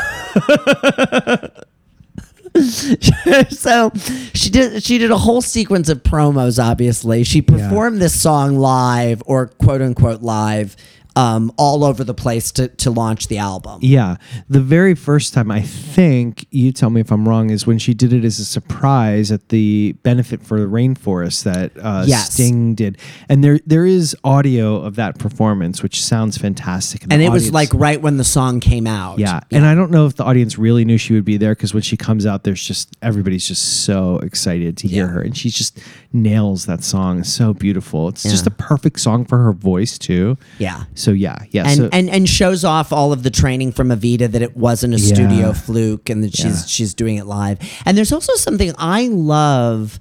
so 3.50 3.92
she 4.34 4.50
did 4.50 4.82
she 4.82 4.98
did 4.98 5.10
a 5.10 5.18
whole 5.18 5.40
sequence 5.42 5.88
of 5.88 6.02
promos 6.02 6.62
obviously 6.62 7.22
she 7.22 7.40
performed 7.42 8.00
this 8.00 8.18
song 8.20 8.56
live 8.56 9.22
or 9.26 9.46
quote 9.48 9.82
unquote 9.82 10.22
live 10.22 10.74
um, 11.16 11.52
all 11.56 11.84
over 11.84 12.04
the 12.04 12.14
place 12.14 12.52
to, 12.52 12.68
to 12.68 12.90
launch 12.90 13.28
the 13.28 13.38
album 13.38 13.78
Yeah. 13.82 14.16
The 14.48 14.60
very 14.60 14.94
first 14.94 15.34
time, 15.34 15.50
I 15.50 15.60
think, 15.62 16.46
you 16.50 16.72
tell 16.72 16.90
me 16.90 17.00
if 17.00 17.10
I'm 17.10 17.28
wrong, 17.28 17.50
is 17.50 17.66
when 17.66 17.78
she 17.78 17.94
did 17.94 18.12
it 18.12 18.24
as 18.24 18.38
a 18.38 18.44
surprise 18.44 19.32
at 19.32 19.48
the 19.48 19.94
benefit 20.02 20.42
for 20.42 20.60
the 20.60 20.66
rainforest 20.66 21.42
that 21.44 21.72
uh, 21.82 22.04
Yes. 22.06 22.32
Sting 22.34 22.74
did. 22.74 22.98
And 23.28 23.42
there 23.44 23.58
there 23.66 23.84
is 23.86 24.16
audio 24.24 24.76
of 24.76 24.96
that 24.96 25.18
performance, 25.18 25.82
which 25.82 26.02
sounds 26.02 26.38
fantastic. 26.38 27.02
and 27.10 27.20
the 27.20 27.24
it 27.26 27.30
was 27.30 27.52
like 27.52 27.72
right 27.74 28.00
when 28.00 28.16
the 28.16 28.24
song 28.24 28.60
came 28.60 28.86
out 28.86 29.18
Yeah. 29.18 29.40
And 29.50 29.66
I 29.66 29.74
don't 29.74 29.90
know 29.90 30.06
if 30.06 30.16
the 30.16 30.24
audience 30.24 30.58
really 30.58 30.84
knew 30.84 30.98
she 30.98 31.12
would 31.12 31.24
be 31.24 31.36
there 31.36 31.54
because 31.54 31.74
when 31.74 31.82
she 31.82 31.96
comes 31.96 32.26
out, 32.26 32.44
there's 32.44 32.62
just 32.62 32.96
everybody's 33.02 33.46
just 33.46 33.84
so 33.84 34.18
excited 34.18 34.76
to 34.78 34.88
hear 34.88 35.06
Yeah. 35.06 35.12
her. 35.12 35.20
And 35.22 35.36
she's 35.36 35.54
just 35.54 35.78
nails 36.12 36.66
that 36.66 36.82
song. 36.82 37.22
So 37.24 37.54
beautiful. 37.54 38.08
It's 38.08 38.24
just 38.24 38.46
a 38.46 38.50
perfect 38.50 38.98
song 39.00 39.24
for 39.24 39.38
her 39.38 39.52
voice, 39.52 39.96
too. 39.98 40.36
yeah 40.58 40.84
So, 40.94 41.12
yeah. 41.12 41.44
Yeah. 41.50 41.68
and, 41.68 41.76
so, 41.76 41.88
and 41.92 42.10
and 42.10 42.28
shows 42.28 42.64
off 42.64 42.92
all 42.92 43.12
of 43.12 43.22
the 43.22 43.30
training 43.30 43.72
from 43.72 43.88
Evita 43.90 44.30
that 44.30 44.42
it 44.42 44.56
wasn't 44.56 44.94
a 44.94 44.98
studio 44.98 45.52
fluke 45.52 46.10
and 46.10 46.24
that 46.24 46.34
she's 46.36 46.44
Yeah. 46.62 46.66
she's 46.66 46.94
doing 46.94 47.16
it 47.16 47.26
live. 47.26 47.58
And 47.86 47.96
there's 47.96 48.12
also 48.12 48.34
something 48.34 48.72
I 48.78 49.06
love. 49.08 50.00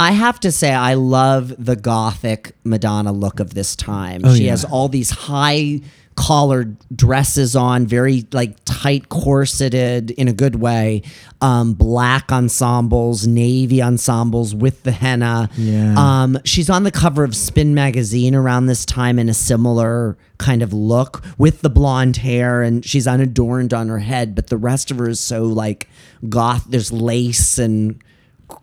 I 0.00 0.12
have 0.12 0.38
to 0.40 0.52
say 0.52 0.72
I 0.72 0.94
love 0.94 1.52
the 1.64 1.74
gothic 1.74 2.52
Madonna 2.64 3.12
look 3.12 3.40
of 3.40 3.54
this 3.54 3.74
time. 3.74 4.22
Oh, 4.24 4.34
she 4.34 4.44
yeah. 4.44 4.50
has 4.50 4.64
all 4.64 4.88
these 4.88 5.10
high 5.10 5.80
collared 6.18 6.76
dresses 6.94 7.54
on, 7.54 7.86
very 7.86 8.26
like 8.32 8.56
tight 8.64 9.08
corseted 9.08 10.10
in 10.10 10.26
a 10.26 10.32
good 10.32 10.56
way. 10.56 11.02
Um, 11.40 11.74
black 11.74 12.32
ensembles, 12.32 13.24
navy 13.24 13.80
ensembles 13.80 14.52
with 14.52 14.82
the 14.82 14.90
henna. 14.90 15.48
Yeah. 15.56 15.94
Um, 15.96 16.38
she's 16.44 16.68
on 16.68 16.82
the 16.82 16.90
cover 16.90 17.22
of 17.22 17.36
Spin 17.36 17.72
magazine 17.72 18.34
around 18.34 18.66
this 18.66 18.84
time 18.84 19.20
in 19.20 19.28
a 19.28 19.34
similar 19.34 20.18
kind 20.38 20.60
of 20.60 20.72
look 20.72 21.22
with 21.38 21.60
the 21.60 21.70
blonde 21.70 22.16
hair, 22.16 22.62
and 22.62 22.84
she's 22.84 23.06
unadorned 23.06 23.72
on 23.72 23.88
her 23.88 24.00
head, 24.00 24.34
but 24.34 24.48
the 24.48 24.56
rest 24.56 24.90
of 24.90 24.98
her 24.98 25.08
is 25.08 25.20
so 25.20 25.44
like 25.44 25.88
goth. 26.28 26.64
There's 26.68 26.90
lace 26.90 27.58
and 27.58 28.02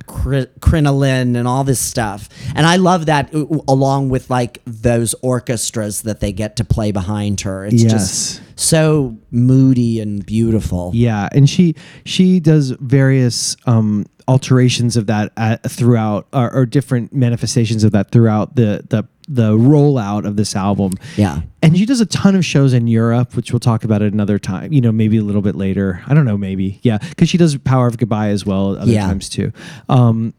cri- 0.08 0.48
crinoline 0.62 1.36
and 1.36 1.48
all 1.48 1.64
this 1.64 1.80
stuff, 1.80 2.30
and 2.56 2.66
I 2.66 2.76
love 2.78 3.06
that 3.08 3.34
uh, 3.34 3.46
along 3.68 4.10
with 4.10 4.30
like 4.30 4.62
those 4.66 5.14
orchestras 5.22 6.02
that 6.04 6.20
they 6.20 6.32
get 6.32 6.56
to 6.58 6.64
play 6.64 6.92
behind 6.92 7.42
her. 7.42 7.66
It's 7.66 7.84
Yes. 7.84 7.92
just 7.92 8.42
so 8.60 9.18
moody 9.32 10.00
and 10.00 10.26
beautiful. 10.26 10.92
Yeah, 10.94 11.30
and 11.32 11.50
she 11.50 11.76
she 12.06 12.40
does 12.40 12.72
various 12.72 13.56
um, 13.66 14.06
alterations 14.28 14.98
of 14.98 15.06
that 15.08 15.32
at, 15.38 15.70
throughout, 15.70 16.28
or, 16.34 16.52
or 16.54 16.66
different 16.66 17.14
manifestations 17.14 17.84
of 17.84 17.92
that 17.92 18.12
throughout 18.12 18.56
the 18.56 18.84
the 18.90 19.04
the 19.28 19.58
rollout 19.58 20.26
of 20.28 20.36
this 20.36 20.56
album. 20.56 20.94
Yeah. 21.18 21.42
And 21.64 21.76
she 21.78 21.86
does 21.86 22.00
a 22.00 22.06
ton 22.06 22.36
of 22.36 22.46
shows 22.46 22.74
in 22.74 22.86
Europe, 22.88 23.36
which 23.36 23.52
we'll 23.52 23.60
talk 23.60 23.84
about 23.84 24.02
at 24.02 24.14
another 24.14 24.38
time. 24.38 24.72
You 24.72 24.82
know, 24.82 24.92
maybe 24.92 25.18
a 25.18 25.24
little 25.24 25.42
bit 25.42 25.56
later. 25.56 26.04
I 26.08 26.14
don't 26.14 26.26
know, 26.26 26.38
maybe. 26.38 26.80
Yeah, 26.84 27.00
because 27.00 27.28
she 27.30 27.38
does 27.38 27.58
Power 27.58 27.88
of 27.88 27.98
Goodbye 27.98 28.30
as 28.30 28.46
well 28.46 28.78
other 28.78 28.92
Yeah. 28.92 29.08
times 29.08 29.28
too. 29.30 29.52
Um, 29.90 30.34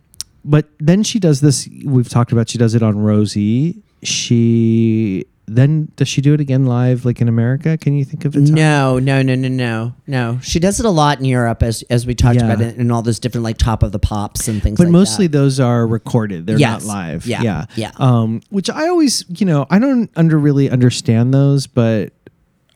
but 0.45 0.68
then 0.78 1.03
she 1.03 1.18
does 1.18 1.41
this. 1.41 1.68
We've 1.84 2.09
talked 2.09 2.30
about. 2.30 2.49
She 2.49 2.59
does 2.59 2.74
it 2.76 2.82
on 2.82 2.97
Rosie. 2.99 3.82
She 4.05 5.24
then 5.47 5.93
does 5.97 6.09
she 6.09 6.21
do 6.21 6.35
it 6.35 6.41
again 6.41 6.67
live, 6.67 7.05
like 7.05 7.21
in 7.21 7.29
America? 7.29 7.77
Can 7.79 7.95
you 7.97 8.05
think 8.05 8.25
of 8.25 8.35
it? 8.37 8.41
No, 8.43 8.99
no, 8.99 9.23
no, 9.23 9.35
no, 9.35 9.49
no, 9.49 9.95
no. 10.07 10.39
She 10.43 10.59
does 10.59 10.81
it 10.81 10.87
a 10.87 10.91
lot 10.91 11.19
in 11.19 11.25
Europe, 11.25 11.63
as 11.63 11.83
as 11.91 12.07
we 12.07 12.15
talked 12.15 12.37
Yeah. 12.37 12.47
about 12.47 12.61
it, 12.61 12.77
in 12.77 12.91
all 12.91 13.03
those 13.03 13.19
different 13.21 13.45
like 13.45 13.57
top 13.59 13.83
of 13.83 13.93
the 13.93 13.99
pops 13.99 14.49
and 14.49 14.63
things. 14.63 14.77
But 14.79 14.85
like 14.85 14.93
mostly 14.93 15.27
that. 15.27 15.39
those 15.39 15.61
are 15.61 15.87
recorded. 15.87 16.47
They're 16.47 16.59
Yes. 16.59 16.85
not 16.85 16.95
live. 16.95 17.27
Yeah. 17.27 17.43
Yeah. 17.43 17.65
Yeah. 17.77 17.91
Um, 17.99 18.41
which 18.51 18.69
I 18.71 18.89
always, 18.89 19.25
you 19.29 19.47
know, 19.47 19.67
I 19.71 19.79
don't 19.79 20.11
under 20.17 20.39
really 20.39 20.69
understand 20.69 21.33
those, 21.33 21.67
but 21.67 22.13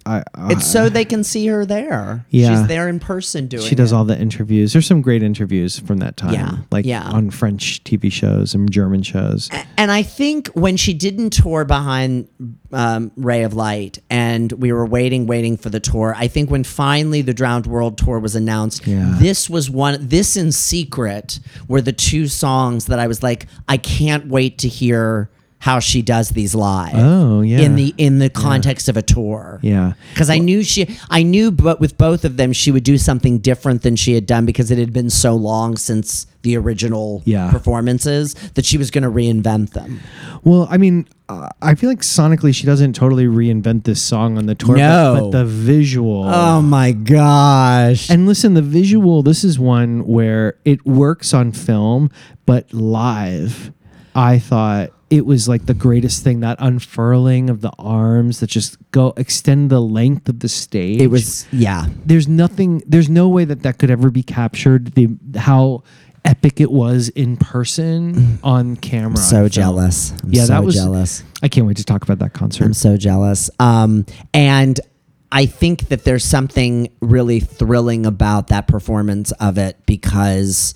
I, 0.06 0.22
I 0.34 0.52
it's 0.52 0.70
so 0.70 0.88
they 0.88 1.04
can 1.04 1.22
see 1.24 1.46
her 1.48 1.66
there. 1.66 2.24
Yeah. 2.30 2.48
she's 2.58 2.66
there 2.68 2.88
in 2.88 3.00
person 3.00 3.46
doing. 3.48 3.62
she 3.62 3.74
does 3.74 3.92
it. 3.92 3.94
all 3.94 4.04
the 4.04 4.18
interviews. 4.18 4.72
There's 4.72 4.86
some 4.86 5.02
great 5.02 5.22
interviews 5.22 5.78
from 5.78 5.98
that 5.98 6.16
time. 6.16 6.32
Yeah, 6.34 6.58
Like 6.70 6.86
yeah. 6.86 7.02
on 7.04 7.30
French 7.30 7.84
TV 7.84 8.10
shows 8.10 8.54
and 8.54 8.70
German 8.70 9.02
shows. 9.02 9.50
And 9.76 9.90
I 9.90 10.02
think 10.02 10.48
when 10.48 10.76
she 10.76 10.94
didn't 10.94 11.30
tour 11.30 11.64
behind 11.64 12.28
um, 12.72 13.10
Ray 13.16 13.42
of 13.42 13.54
Light, 13.54 13.98
and 14.08 14.50
we 14.52 14.72
were 14.72 14.86
waiting, 14.86 15.26
waiting 15.26 15.56
for 15.56 15.70
the 15.70 15.80
tour. 15.80 16.14
I 16.16 16.28
think 16.28 16.50
when 16.50 16.64
finally 16.64 17.22
the 17.22 17.34
Drowned 17.34 17.66
World 17.66 17.98
tour 17.98 18.18
was 18.18 18.34
announced, 18.34 18.86
Yeah. 18.86 19.16
this 19.18 19.50
was 19.50 19.68
one. 19.70 19.98
This 20.00 20.36
in 20.36 20.52
secret 20.52 21.40
were 21.68 21.80
the 21.80 21.92
two 21.92 22.26
songs 22.28 22.86
that 22.86 22.98
I 22.98 23.06
was 23.06 23.22
like, 23.22 23.46
I 23.68 23.76
can't 23.76 24.28
wait 24.28 24.58
to 24.58 24.68
hear 24.68 25.30
how 25.60 25.78
she 25.78 26.00
does 26.02 26.30
these 26.30 26.54
live. 26.54 26.94
Oh, 26.94 27.42
yeah. 27.42 27.60
in 27.60 27.76
the 27.76 27.94
in 27.98 28.18
the 28.18 28.30
context 28.30 28.88
of 28.88 28.96
a 28.96 29.02
tour. 29.02 29.60
Yeah. 29.62 29.92
Because 30.12 30.30
I 30.30 30.38
knew 30.38 30.62
she, 30.62 30.98
I 31.10 31.22
knew, 31.22 31.50
but 31.50 31.80
with 31.80 31.96
both 31.98 32.24
of 32.24 32.36
them, 32.38 32.52
she 32.54 32.70
would 32.72 32.82
do 32.82 32.96
something 32.96 33.38
different 33.38 33.82
than 33.82 33.94
she 33.94 34.14
had 34.14 34.24
done 34.26 34.46
because 34.46 34.70
it 34.70 34.78
had 34.78 34.92
been 34.92 35.10
so 35.10 35.34
long 35.36 35.76
since 35.76 36.26
the 36.42 36.56
original 36.56 37.20
Yeah. 37.26 37.50
performances 37.50 38.32
that 38.54 38.64
she 38.64 38.78
was 38.78 38.90
going 38.90 39.02
to 39.04 39.10
reinvent 39.10 39.70
them. 39.74 40.00
Well, 40.44 40.66
I 40.70 40.78
mean, 40.78 41.06
uh, 41.28 41.50
I 41.60 41.74
feel 41.74 41.90
like 41.90 42.00
sonically 42.00 42.54
she 42.54 42.64
doesn't 42.64 42.94
totally 42.94 43.26
reinvent 43.26 43.84
this 43.84 44.00
song 44.00 44.38
on 44.38 44.46
the 44.46 44.54
tour. 44.54 44.76
but- 44.76 44.78
No. 44.78 45.18
But, 45.30 45.38
the 45.38 45.44
visual. 45.44 46.24
Oh 46.26 46.62
my 46.62 46.92
gosh! 46.92 48.08
And 48.08 48.26
listen, 48.26 48.54
the 48.54 48.62
visual, 48.62 49.22
this 49.22 49.44
is 49.44 49.58
one 49.58 50.06
where 50.06 50.54
it 50.64 50.86
works 50.86 51.34
on 51.34 51.52
film, 51.52 52.10
but 52.46 52.72
live, 52.72 53.72
I 54.14 54.38
thought 54.38 54.90
it 55.10 55.26
was 55.26 55.48
like 55.48 55.66
the 55.66 55.74
greatest 55.74 56.22
thing 56.22 56.40
that 56.40 56.56
unfurling 56.60 57.50
of 57.50 57.60
the 57.60 57.72
arms 57.78 58.40
that 58.40 58.46
just 58.48 58.78
go 58.92 59.12
extend 59.16 59.68
the 59.68 59.80
length 59.80 60.28
of 60.28 60.38
the 60.38 60.48
stage. 60.48 61.00
it 61.00 61.08
was 61.08 61.46
yeah. 61.52 61.86
there's 62.06 62.28
nothing, 62.28 62.80
there's 62.86 63.10
no 63.10 63.28
way 63.28 63.44
that 63.44 63.64
that 63.64 63.78
could 63.78 63.90
ever 63.90 64.10
be 64.10 64.22
captured. 64.22 64.94
The 64.94 65.08
how 65.36 65.82
epic 66.24 66.60
it 66.60 66.70
was 66.70 67.08
in 67.10 67.36
person 67.36 68.38
on 68.44 68.76
camera. 68.76 69.16
So 69.16 69.48
jealous. 69.48 70.12
I'm 70.22 70.32
yeah, 70.32 70.44
so 70.44 70.52
that 70.52 70.64
was 70.64 70.74
jealous. 70.76 71.24
I 71.42 71.48
can't 71.48 71.66
wait 71.66 71.78
to 71.78 71.84
talk 71.84 72.02
about 72.02 72.20
that 72.20 72.32
concert. 72.32 72.64
I'm 72.64 72.74
so 72.74 72.96
jealous. 72.96 73.50
Um, 73.58 74.06
and 74.32 74.78
I 75.32 75.46
think 75.46 75.88
that 75.88 76.04
there's 76.04 76.24
something 76.24 76.92
really 77.00 77.40
thrilling 77.40 78.06
about 78.06 78.48
that 78.48 78.68
performance 78.68 79.32
of 79.32 79.58
it 79.58 79.84
because 79.86 80.74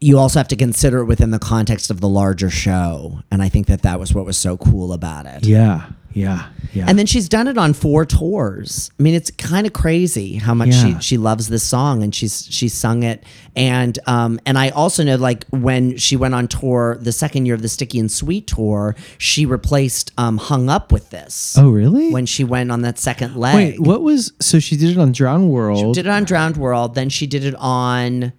you 0.00 0.18
also 0.18 0.38
have 0.38 0.48
to 0.48 0.56
consider 0.56 1.00
it 1.00 1.04
within 1.04 1.30
the 1.30 1.38
context 1.38 1.90
of 1.90 2.00
the 2.00 2.08
larger 2.08 2.48
show. 2.50 3.20
And 3.30 3.42
I 3.42 3.48
think 3.50 3.66
that 3.66 3.82
that 3.82 4.00
was 4.00 4.14
what 4.14 4.24
was 4.24 4.36
so 4.36 4.56
cool 4.56 4.92
about 4.94 5.26
it. 5.26 5.44
yeah, 5.44 5.90
yeah, 6.12 6.46
yeah. 6.72 6.86
And 6.88 6.98
then 6.98 7.04
she's 7.06 7.28
done 7.28 7.46
it 7.48 7.56
on 7.58 7.72
four 7.74 8.04
tours. 8.06 8.90
I 8.98 9.02
mean, 9.02 9.14
it's 9.14 9.30
kind 9.32 9.66
of 9.66 9.72
crazy 9.74 10.36
how 10.36 10.54
much 10.54 10.70
Yeah. 10.70 10.98
she, 10.98 11.00
she 11.00 11.18
loves 11.18 11.48
this 11.48 11.62
song 11.62 12.02
and 12.02 12.14
she's 12.14 12.46
she's 12.50 12.72
sung 12.74 13.02
it. 13.02 13.22
And 13.54 13.98
um 14.06 14.40
and 14.46 14.58
I 14.58 14.70
also 14.70 15.04
know 15.04 15.16
like 15.16 15.46
when 15.50 15.96
she 15.98 16.16
went 16.16 16.34
on 16.34 16.48
tour 16.48 16.96
the 17.00 17.12
second 17.12 17.44
year 17.46 17.54
of 17.54 17.62
the 17.62 17.68
Sticky 17.68 17.98
and 18.00 18.10
Sweet 18.10 18.46
tour, 18.46 18.96
she 19.18 19.44
replaced 19.46 20.12
um 20.18 20.38
Hung 20.38 20.68
Up 20.70 20.90
with 20.92 21.10
this. 21.10 21.56
oh, 21.58 21.70
really? 21.70 22.10
When 22.10 22.26
she 22.26 22.42
went 22.42 22.72
on 22.72 22.80
that 22.82 22.98
second 22.98 23.36
leg. 23.36 23.54
Wait, 23.54 23.80
what 23.80 24.00
was 24.02 24.32
so 24.40 24.58
she 24.58 24.76
did 24.76 24.90
it 24.90 24.98
on 24.98 25.12
Drowned 25.12 25.50
World? 25.50 25.78
She 25.94 26.02
did 26.02 26.06
it 26.08 26.10
on 26.10 26.24
Drowned 26.24 26.56
World, 26.56 26.94
then 26.94 27.08
she 27.10 27.26
did 27.26 27.44
it 27.44 27.54
on 27.56 28.32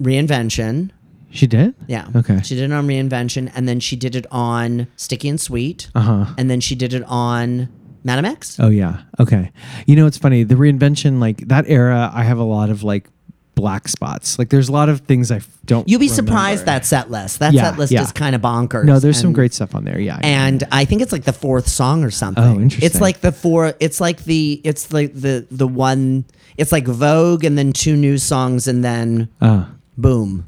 Reinvention. 0.00 0.90
She 1.30 1.46
did? 1.46 1.74
Yeah. 1.86 2.08
Okay. 2.16 2.40
She 2.42 2.56
did 2.56 2.70
it 2.70 2.74
on 2.74 2.86
Reinvention, 2.88 3.52
and 3.54 3.68
then 3.68 3.78
she 3.80 3.94
did 3.96 4.16
it 4.16 4.26
on 4.32 4.88
Sticky 4.96 5.28
and 5.28 5.40
Sweet. 5.40 5.88
Uh-huh. 5.94 6.26
And 6.36 6.50
then 6.50 6.60
she 6.60 6.74
did 6.74 6.92
it 6.92 7.04
on 7.06 7.68
Madam 8.02 8.24
X. 8.24 8.58
Oh 8.58 8.68
yeah. 8.68 9.02
Okay. 9.20 9.52
You 9.86 9.94
know 9.96 10.06
it's 10.06 10.18
funny, 10.18 10.42
the 10.42 10.56
reinvention 10.56 11.20
like 11.20 11.46
that 11.48 11.66
era 11.68 12.10
I 12.12 12.24
have 12.24 12.38
a 12.38 12.42
lot 12.44 12.70
of 12.70 12.82
like 12.82 13.08
black 13.54 13.86
spots. 13.88 14.38
Like 14.38 14.48
there's 14.48 14.68
a 14.68 14.72
lot 14.72 14.88
of 14.88 15.00
things 15.02 15.30
I 15.30 15.36
f- 15.36 15.58
don't 15.66 15.86
You'll 15.88 16.00
be 16.00 16.08
surprised 16.08 16.64
that 16.64 16.84
set 16.86 17.10
list. 17.10 17.38
That 17.40 17.52
Yeah, 17.52 17.70
set 17.70 17.78
list 17.78 17.92
yeah. 17.92 18.02
is 18.02 18.10
kind 18.10 18.34
of 18.34 18.40
bonkers. 18.40 18.84
No, 18.84 18.98
there's 18.98 19.18
some 19.18 19.26
and- 19.26 19.34
great 19.34 19.52
stuff 19.54 19.74
on 19.76 19.84
there. 19.84 20.00
Yeah. 20.00 20.14
Know. 20.14 20.20
And 20.22 20.64
I 20.72 20.84
think 20.86 21.02
it's 21.02 21.12
like 21.12 21.24
the 21.24 21.32
fourth 21.32 21.68
song 21.68 22.02
or 22.02 22.10
something. 22.10 22.42
Oh, 22.42 22.54
interesting. 22.54 22.86
It's 22.86 23.00
like 23.00 23.20
the 23.20 23.32
four. 23.32 23.74
It's 23.78 24.00
like 24.00 24.24
the. 24.24 24.60
It's 24.64 24.92
like 24.92 25.12
the 25.14 25.46
the 25.50 25.68
one. 25.68 26.24
It's 26.56 26.72
like 26.72 26.86
Vogue 26.86 27.44
and 27.44 27.56
then 27.56 27.72
two 27.72 27.96
new 27.96 28.18
songs 28.18 28.66
and 28.66 28.82
then 28.82 29.28
Ah, 29.42 29.70
boom, 30.00 30.46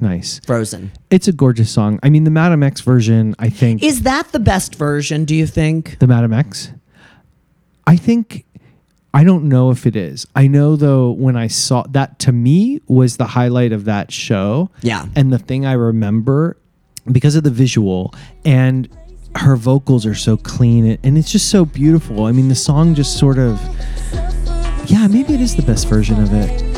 nice. 0.00 0.40
Frozen. 0.46 0.92
It's 1.10 1.28
a 1.28 1.32
gorgeous 1.32 1.70
song. 1.70 1.98
I 2.02 2.10
mean 2.10 2.24
the 2.24 2.30
Madam 2.30 2.62
X 2.62 2.80
version, 2.80 3.34
I 3.38 3.48
think 3.48 3.82
Is 3.82 4.02
that 4.02 4.32
the 4.32 4.40
best 4.40 4.74
version? 4.74 5.24
Do 5.24 5.34
you 5.34 5.46
think? 5.46 5.98
the 5.98 6.06
Madam 6.06 6.32
X. 6.32 6.72
I 7.86 7.96
think 7.96 8.44
I 9.12 9.24
don't 9.24 9.48
know 9.48 9.70
if 9.70 9.86
it 9.86 9.96
is. 9.96 10.26
I 10.36 10.46
know 10.46 10.76
though 10.76 11.10
when 11.10 11.36
I 11.36 11.48
saw 11.48 11.82
that 11.90 12.18
to 12.20 12.32
me 12.32 12.80
was 12.86 13.16
the 13.16 13.26
highlight 13.26 13.72
of 13.72 13.84
that 13.86 14.12
show. 14.12 14.70
Yeah. 14.82 15.06
And 15.16 15.32
the 15.32 15.38
thing 15.38 15.66
I 15.66 15.72
remember 15.72 16.56
because 17.10 17.34
of 17.34 17.42
the 17.42 17.50
visual 17.50 18.14
and 18.44 18.88
her 19.36 19.56
vocals 19.56 20.06
are 20.06 20.14
so 20.14 20.36
clean 20.36 20.98
and 21.02 21.18
it's 21.18 21.32
just 21.32 21.48
so 21.50 21.64
beautiful. 21.64 22.26
I 22.26 22.32
mean 22.32 22.48
the 22.48 22.54
song 22.54 22.94
just 22.94 23.18
sort 23.18 23.38
of 23.38 23.60
Yeah, 24.86 25.06
maybe 25.08 25.34
it 25.34 25.40
is 25.40 25.56
the 25.56 25.62
best 25.62 25.88
version 25.88 26.22
of 26.22 26.32
it. 26.32 26.69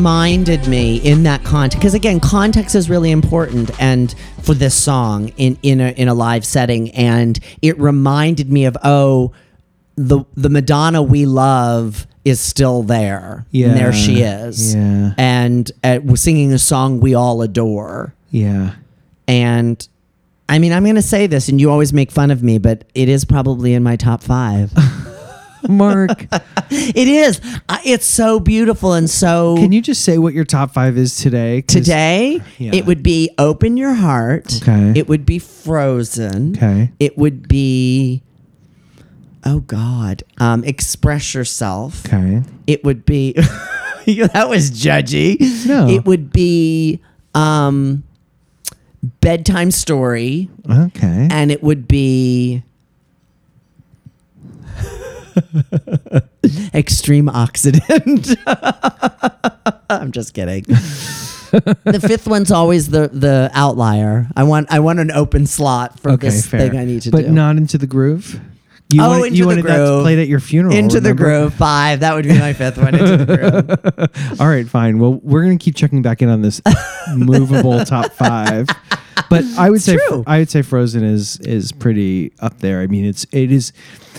Reminded 0.00 0.66
me 0.66 0.96
in 0.96 1.24
that 1.24 1.44
context 1.44 1.78
because 1.78 1.92
again, 1.92 2.20
context 2.20 2.74
is 2.74 2.88
really 2.88 3.10
important, 3.10 3.70
and 3.78 4.14
for 4.42 4.54
this 4.54 4.74
song 4.74 5.28
in 5.36 5.58
in 5.62 5.78
a 5.78 5.90
in 5.90 6.08
a 6.08 6.14
live 6.14 6.42
setting, 6.42 6.90
and 6.92 7.38
it 7.60 7.78
reminded 7.78 8.50
me 8.50 8.64
of 8.64 8.78
oh, 8.82 9.30
the 9.96 10.24
the 10.34 10.48
Madonna 10.48 11.02
we 11.02 11.26
love 11.26 12.06
is 12.24 12.40
still 12.40 12.82
there. 12.82 13.44
and 13.68 13.78
there 13.78 13.92
she 13.92 14.22
is. 14.22 14.74
yeah. 14.74 15.12
and 15.18 15.70
uh, 15.84 16.00
we're 16.02 16.16
singing 16.16 16.50
a 16.54 16.58
song 16.58 17.00
we 17.00 17.14
all 17.14 17.42
adore. 17.42 18.14
Yeah. 18.30 18.76
And 19.28 19.86
I 20.48 20.58
mean, 20.58 20.72
I'm 20.72 20.82
going 20.82 20.94
to 20.94 21.02
say 21.02 21.26
this, 21.26 21.50
and 21.50 21.60
you 21.60 21.70
always 21.70 21.92
make 21.92 22.10
fun 22.10 22.30
of 22.30 22.42
me, 22.42 22.56
but 22.56 22.84
it 22.94 23.10
is 23.10 23.26
probably 23.26 23.74
in 23.74 23.82
my 23.82 23.96
top 23.96 24.22
five. 24.22 24.72
Mark, 25.68 26.26
it 26.70 27.08
is. 27.08 27.40
It's 27.84 28.06
so 28.06 28.40
beautiful 28.40 28.92
and 28.94 29.08
so. 29.08 29.56
can 29.56 29.72
you 29.72 29.80
just 29.82 30.04
say 30.04 30.18
what 30.18 30.34
your 30.34 30.44
top 30.44 30.72
5 30.72 30.96
is 30.96 31.16
today? 31.16 31.62
Today, 31.62 32.40
Yeah. 32.58 32.74
it 32.74 32.86
would 32.86 33.02
be 33.02 33.30
Open 33.38 33.76
Your 33.76 33.94
Heart. 33.94 34.60
Okay. 34.62 34.92
It 34.98 35.08
would 35.08 35.26
be 35.26 35.38
Frozen. 35.38 36.56
Okay. 36.56 36.90
It 36.98 37.16
would 37.18 37.48
be, 37.48 38.22
oh 39.44 39.60
God, 39.60 40.22
um, 40.38 40.64
Express 40.64 41.34
Yourself. 41.34 42.06
Okay. 42.06 42.42
It 42.66 42.84
would 42.84 43.04
be, 43.04 43.32
that 44.06 44.46
was 44.48 44.70
judgy. 44.70 45.38
No. 45.66 45.88
It 45.88 46.04
would 46.04 46.32
be 46.32 47.00
um, 47.34 48.02
Bedtime 49.20 49.70
Story. 49.70 50.48
Okay. 50.68 51.28
And 51.30 51.50
it 51.50 51.62
would 51.62 51.86
be 51.88 52.62
Extreme 56.74 57.28
Occident. 57.28 58.36
I'm 59.90 60.12
just 60.12 60.34
kidding. 60.34 60.64
the 60.64 61.98
fifth 62.06 62.26
one's 62.28 62.50
always 62.52 62.88
the 62.90 63.08
the 63.08 63.50
outlier. 63.54 64.28
I 64.36 64.44
want 64.44 64.68
I 64.70 64.80
want 64.80 65.00
an 65.00 65.10
open 65.10 65.46
slot 65.46 65.98
for 66.00 66.10
Okay, 66.12 66.28
this 66.28 66.46
fair. 66.46 66.60
thing 66.68 66.78
I 66.78 66.84
need 66.84 67.02
to 67.02 67.10
do. 67.10 67.16
but 67.16 67.22
do. 67.26 67.30
not 67.32 67.56
into 67.56 67.76
the 67.78 67.86
groove. 67.86 68.40
You 68.92 69.02
Oh, 69.02 69.08
wanted, 69.10 69.26
Into 69.26 69.36
you 69.36 69.42
the 69.44 69.46
wanted 69.48 69.64
that 69.66 69.76
Groove. 69.76 70.02
played 70.02 70.18
at 70.18 70.26
your 70.26 70.40
funeral. 70.40 70.74
Into 70.74 70.98
the 71.00 71.10
remember? 71.10 71.24
Groove 71.42 71.54
five. 71.54 72.00
That 72.00 72.14
would 72.14 72.24
be 72.24 72.36
my 72.36 72.52
fifth 72.52 72.76
one. 72.76 72.94
Into 72.96 73.24
the 73.24 73.36
Groove. 73.36 74.10
All 74.40 74.48
right, 74.48 74.66
fine. 74.68 74.98
Well, 74.98 75.14
we're 75.22 75.42
gonna 75.42 75.58
keep 75.58 75.76
checking 75.76 76.02
back 76.02 76.22
in 76.22 76.28
on 76.28 76.42
this 76.42 76.60
movable 77.14 77.84
top 77.84 78.12
five. 78.12 78.66
But 79.28 79.44
I 79.56 79.70
would 79.70 79.80
say 79.82 79.96
true. 80.08 80.24
I 80.26 80.38
would 80.40 80.50
say 80.50 80.62
Frozen 80.62 81.04
is 81.04 81.38
is 81.40 81.70
pretty 81.70 82.32
up 82.40 82.58
there. 82.58 82.80
I 82.80 82.88
mean, 82.88 83.04
it's 83.04 83.26
it 83.32 83.52
is. 83.52 83.72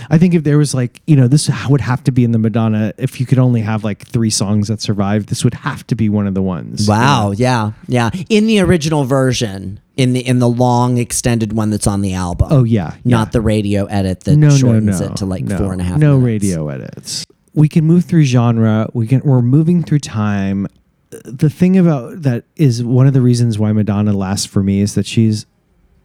I 0.09 0.17
think 0.17 0.33
if 0.33 0.43
there 0.43 0.57
was 0.57 0.73
like 0.73 1.01
you 1.07 1.15
know 1.15 1.27
this 1.27 1.49
would 1.69 1.81
have 1.81 2.03
to 2.05 2.11
be 2.11 2.23
in 2.23 2.31
the 2.31 2.39
Madonna. 2.39 2.93
If 2.97 3.19
you 3.19 3.25
could 3.25 3.39
only 3.39 3.61
have 3.61 3.83
like 3.83 4.07
three 4.07 4.29
songs 4.29 4.67
that 4.67 4.81
survived, 4.81 5.29
this 5.29 5.43
would 5.43 5.53
have 5.53 5.85
to 5.87 5.95
be 5.95 6.09
one 6.09 6.27
of 6.27 6.33
the 6.33 6.41
ones. 6.41 6.87
Wow. 6.87 7.27
know? 7.27 7.33
Yeah. 7.33 7.71
Yeah. 7.87 8.09
In 8.29 8.47
the 8.47 8.59
original 8.59 9.03
version, 9.05 9.79
in 9.97 10.13
the 10.13 10.25
in 10.25 10.39
the 10.39 10.49
long 10.49 10.97
extended 10.97 11.53
one 11.53 11.69
that's 11.69 11.87
on 11.87 12.01
the 12.01 12.13
album. 12.13 12.47
Oh 12.51 12.63
yeah. 12.63 12.95
Not 13.03 13.27
yeah. 13.27 13.31
the 13.31 13.41
radio 13.41 13.85
edit 13.85 14.21
that 14.21 14.35
no, 14.35 14.49
no, 14.49 14.55
shortens 14.55 14.99
no, 14.99 15.07
it 15.07 15.15
to 15.17 15.25
like 15.25 15.43
no, 15.43 15.57
four 15.57 15.71
and 15.71 15.81
a 15.81 15.83
half. 15.83 15.97
No 15.97 16.19
minutes. 16.19 16.43
radio 16.43 16.69
edits. 16.69 17.25
We 17.53 17.67
can 17.67 17.85
move 17.85 18.05
through 18.05 18.23
genre. 18.23 18.89
We 18.93 19.07
can. 19.07 19.21
We're 19.21 19.41
moving 19.41 19.83
through 19.83 19.99
time. 19.99 20.67
The 21.09 21.49
thing 21.49 21.77
about 21.77 22.21
that 22.21 22.45
is 22.55 22.83
one 22.83 23.07
of 23.07 23.13
the 23.13 23.21
reasons 23.21 23.59
why 23.59 23.73
Madonna 23.73 24.13
lasts 24.13 24.45
for 24.45 24.63
me 24.63 24.79
is 24.79 24.95
that 24.95 25.05
she's 25.05 25.45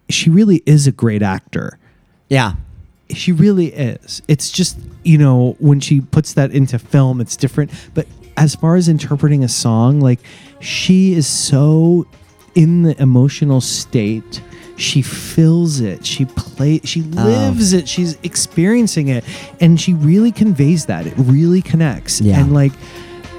she 0.09 0.31
really 0.31 0.63
is 0.67 0.87
a 0.87 0.93
great 0.93 1.23
actor. 1.23 1.79
Yeah. 2.29 2.55
She 3.11 3.33
really 3.33 3.67
is. 3.67 4.23
It's 4.29 4.51
just 4.51 4.79
you 5.05 5.19
know 5.19 5.57
when 5.59 5.81
she 5.81 6.01
puts 6.01 6.35
that 6.35 6.51
into 6.53 6.79
film, 6.79 7.21
it's 7.21 7.37
different. 7.37 7.71
But 7.95 8.07
as 8.37 8.55
far 8.55 8.77
as 8.77 8.89
interpreting 8.89 9.45
a 9.45 9.49
song, 9.49 10.01
like 10.01 10.21
she 10.61 11.15
is 11.15 11.27
so 11.27 12.07
in 12.55 12.83
the 12.83 13.01
emotional 13.01 13.61
state. 13.61 14.43
She 14.79 15.01
feels 15.01 15.81
it. 15.81 16.05
She 16.05 16.27
plays. 16.27 16.83
She 16.85 17.01
oh. 17.17 17.25
lives 17.25 17.73
it. 17.73 17.89
She's 17.89 18.19
experiencing 18.23 19.09
it, 19.09 19.25
and 19.61 19.81
she 19.81 19.95
really 19.95 20.33
conveys 20.33 20.87
that. 20.87 21.07
It 21.07 21.15
really 21.17 21.63
connects. 21.63 22.21
Yeah. 22.21 22.41
And 22.41 22.53
like, 22.53 22.73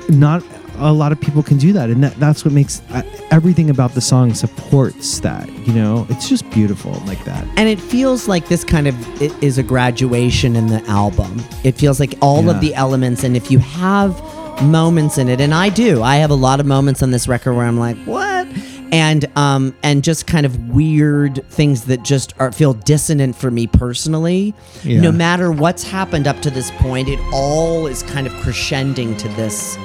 not 0.09 0.43
a 0.79 0.93
lot 0.93 1.11
of 1.11 1.19
people 1.19 1.41
can 1.43 1.57
do 1.57 1.73
that, 1.73 1.89
and 1.89 2.03
that, 2.03 2.15
that's 2.19 2.45
what 2.45 2.53
makes 2.53 2.81
uh, 2.91 3.01
everything 3.31 3.69
about 3.69 3.93
the 3.93 4.01
song 4.01 4.33
supports 4.33 5.19
that. 5.21 5.47
You 5.67 5.73
know, 5.73 6.05
it's 6.09 6.29
just 6.29 6.49
beautiful 6.51 6.91
like 7.05 7.23
that. 7.25 7.45
And 7.57 7.67
it 7.69 7.79
feels 7.79 8.27
like 8.27 8.47
this 8.47 8.63
kind 8.63 8.87
of 8.87 9.21
i- 9.21 9.31
is 9.41 9.57
a 9.57 9.63
graduation 9.63 10.55
in 10.55 10.67
the 10.67 10.83
album. 10.87 11.41
It 11.63 11.73
feels 11.75 11.99
like 11.99 12.13
all 12.21 12.43
Yeah. 12.45 12.51
of 12.51 12.61
the 12.61 12.73
elements, 12.75 13.23
and 13.23 13.35
if 13.35 13.49
you 13.51 13.59
have 13.59 14.19
moments 14.63 15.17
in 15.17 15.29
it, 15.29 15.39
and 15.41 15.53
I 15.53 15.69
do, 15.69 16.01
I 16.03 16.15
have 16.17 16.31
a 16.31 16.35
lot 16.35 16.59
of 16.59 16.65
moments 16.65 17.03
on 17.03 17.11
this 17.11 17.27
record 17.27 17.53
where 17.53 17.65
I'm 17.65 17.77
like, 17.79 17.97
what? 18.05 18.47
And 18.91 19.25
um 19.37 19.75
and 19.83 20.03
just 20.03 20.27
kind 20.27 20.45
of 20.45 20.69
weird 20.69 21.43
things 21.49 21.85
that 21.85 22.03
just 22.03 22.33
are 22.39 22.51
feel 22.51 22.73
dissonant 22.73 23.35
for 23.35 23.51
me 23.51 23.67
personally. 23.67 24.53
Yeah. 24.83 25.01
No 25.01 25.11
matter 25.11 25.51
what's 25.51 25.83
happened 25.83 26.27
up 26.27 26.41
to 26.41 26.49
this 26.49 26.71
point, 26.71 27.09
it 27.09 27.19
all 27.33 27.87
is 27.87 28.03
kind 28.03 28.27
of 28.27 28.33
crescending 28.41 29.17
to 29.17 29.27
this 29.29 29.77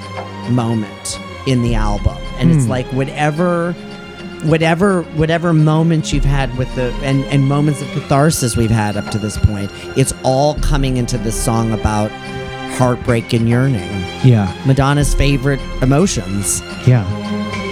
moment 0.50 1.18
in 1.46 1.62
the 1.62 1.74
album, 1.74 2.16
and 2.38 2.52
it's 2.52 2.66
like 2.68 2.86
whatever 2.92 3.72
whatever 4.44 5.02
whatever 5.14 5.52
moments 5.52 6.12
you've 6.12 6.24
had 6.24 6.56
with 6.58 6.72
the 6.74 6.92
and 7.02 7.24
and 7.26 7.48
moments 7.48 7.80
of 7.80 7.88
catharsis 7.92 8.56
we've 8.56 8.70
had 8.70 8.96
up 8.96 9.08
to 9.12 9.16
this 9.18 9.38
point 9.38 9.70
it's 9.96 10.12
all 10.24 10.56
coming 10.56 10.96
into 10.96 11.16
this 11.18 11.40
song 11.40 11.70
about 11.72 12.10
heartbreak 12.76 13.32
and 13.32 13.48
yearning 13.48 13.88
Yeah, 14.24 14.52
madonna's 14.66 15.14
favorite 15.14 15.60
emotions 15.80 16.60
yeah, 16.88 17.06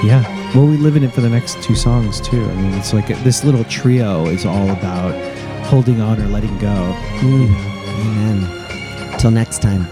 yeah. 0.04 0.39
Well, 0.54 0.66
we 0.66 0.76
live 0.76 0.96
in 0.96 1.04
it 1.04 1.12
for 1.12 1.20
the 1.20 1.28
next 1.28 1.62
two 1.62 1.74
songs 1.74 2.20
too. 2.20 2.42
I 2.42 2.54
mean, 2.56 2.74
it's 2.74 2.92
like 2.92 3.06
this 3.22 3.44
little 3.44 3.64
trio 3.64 4.26
is 4.26 4.44
all 4.44 4.70
about 4.70 5.14
holding 5.66 6.00
on 6.00 6.20
or 6.20 6.26
letting 6.26 6.56
go. 6.58 6.96
Mm. 7.20 7.54
amen 8.00 9.18
till 9.18 9.30
next 9.30 9.60
time 9.60 9.86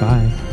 Bye. 0.00 0.45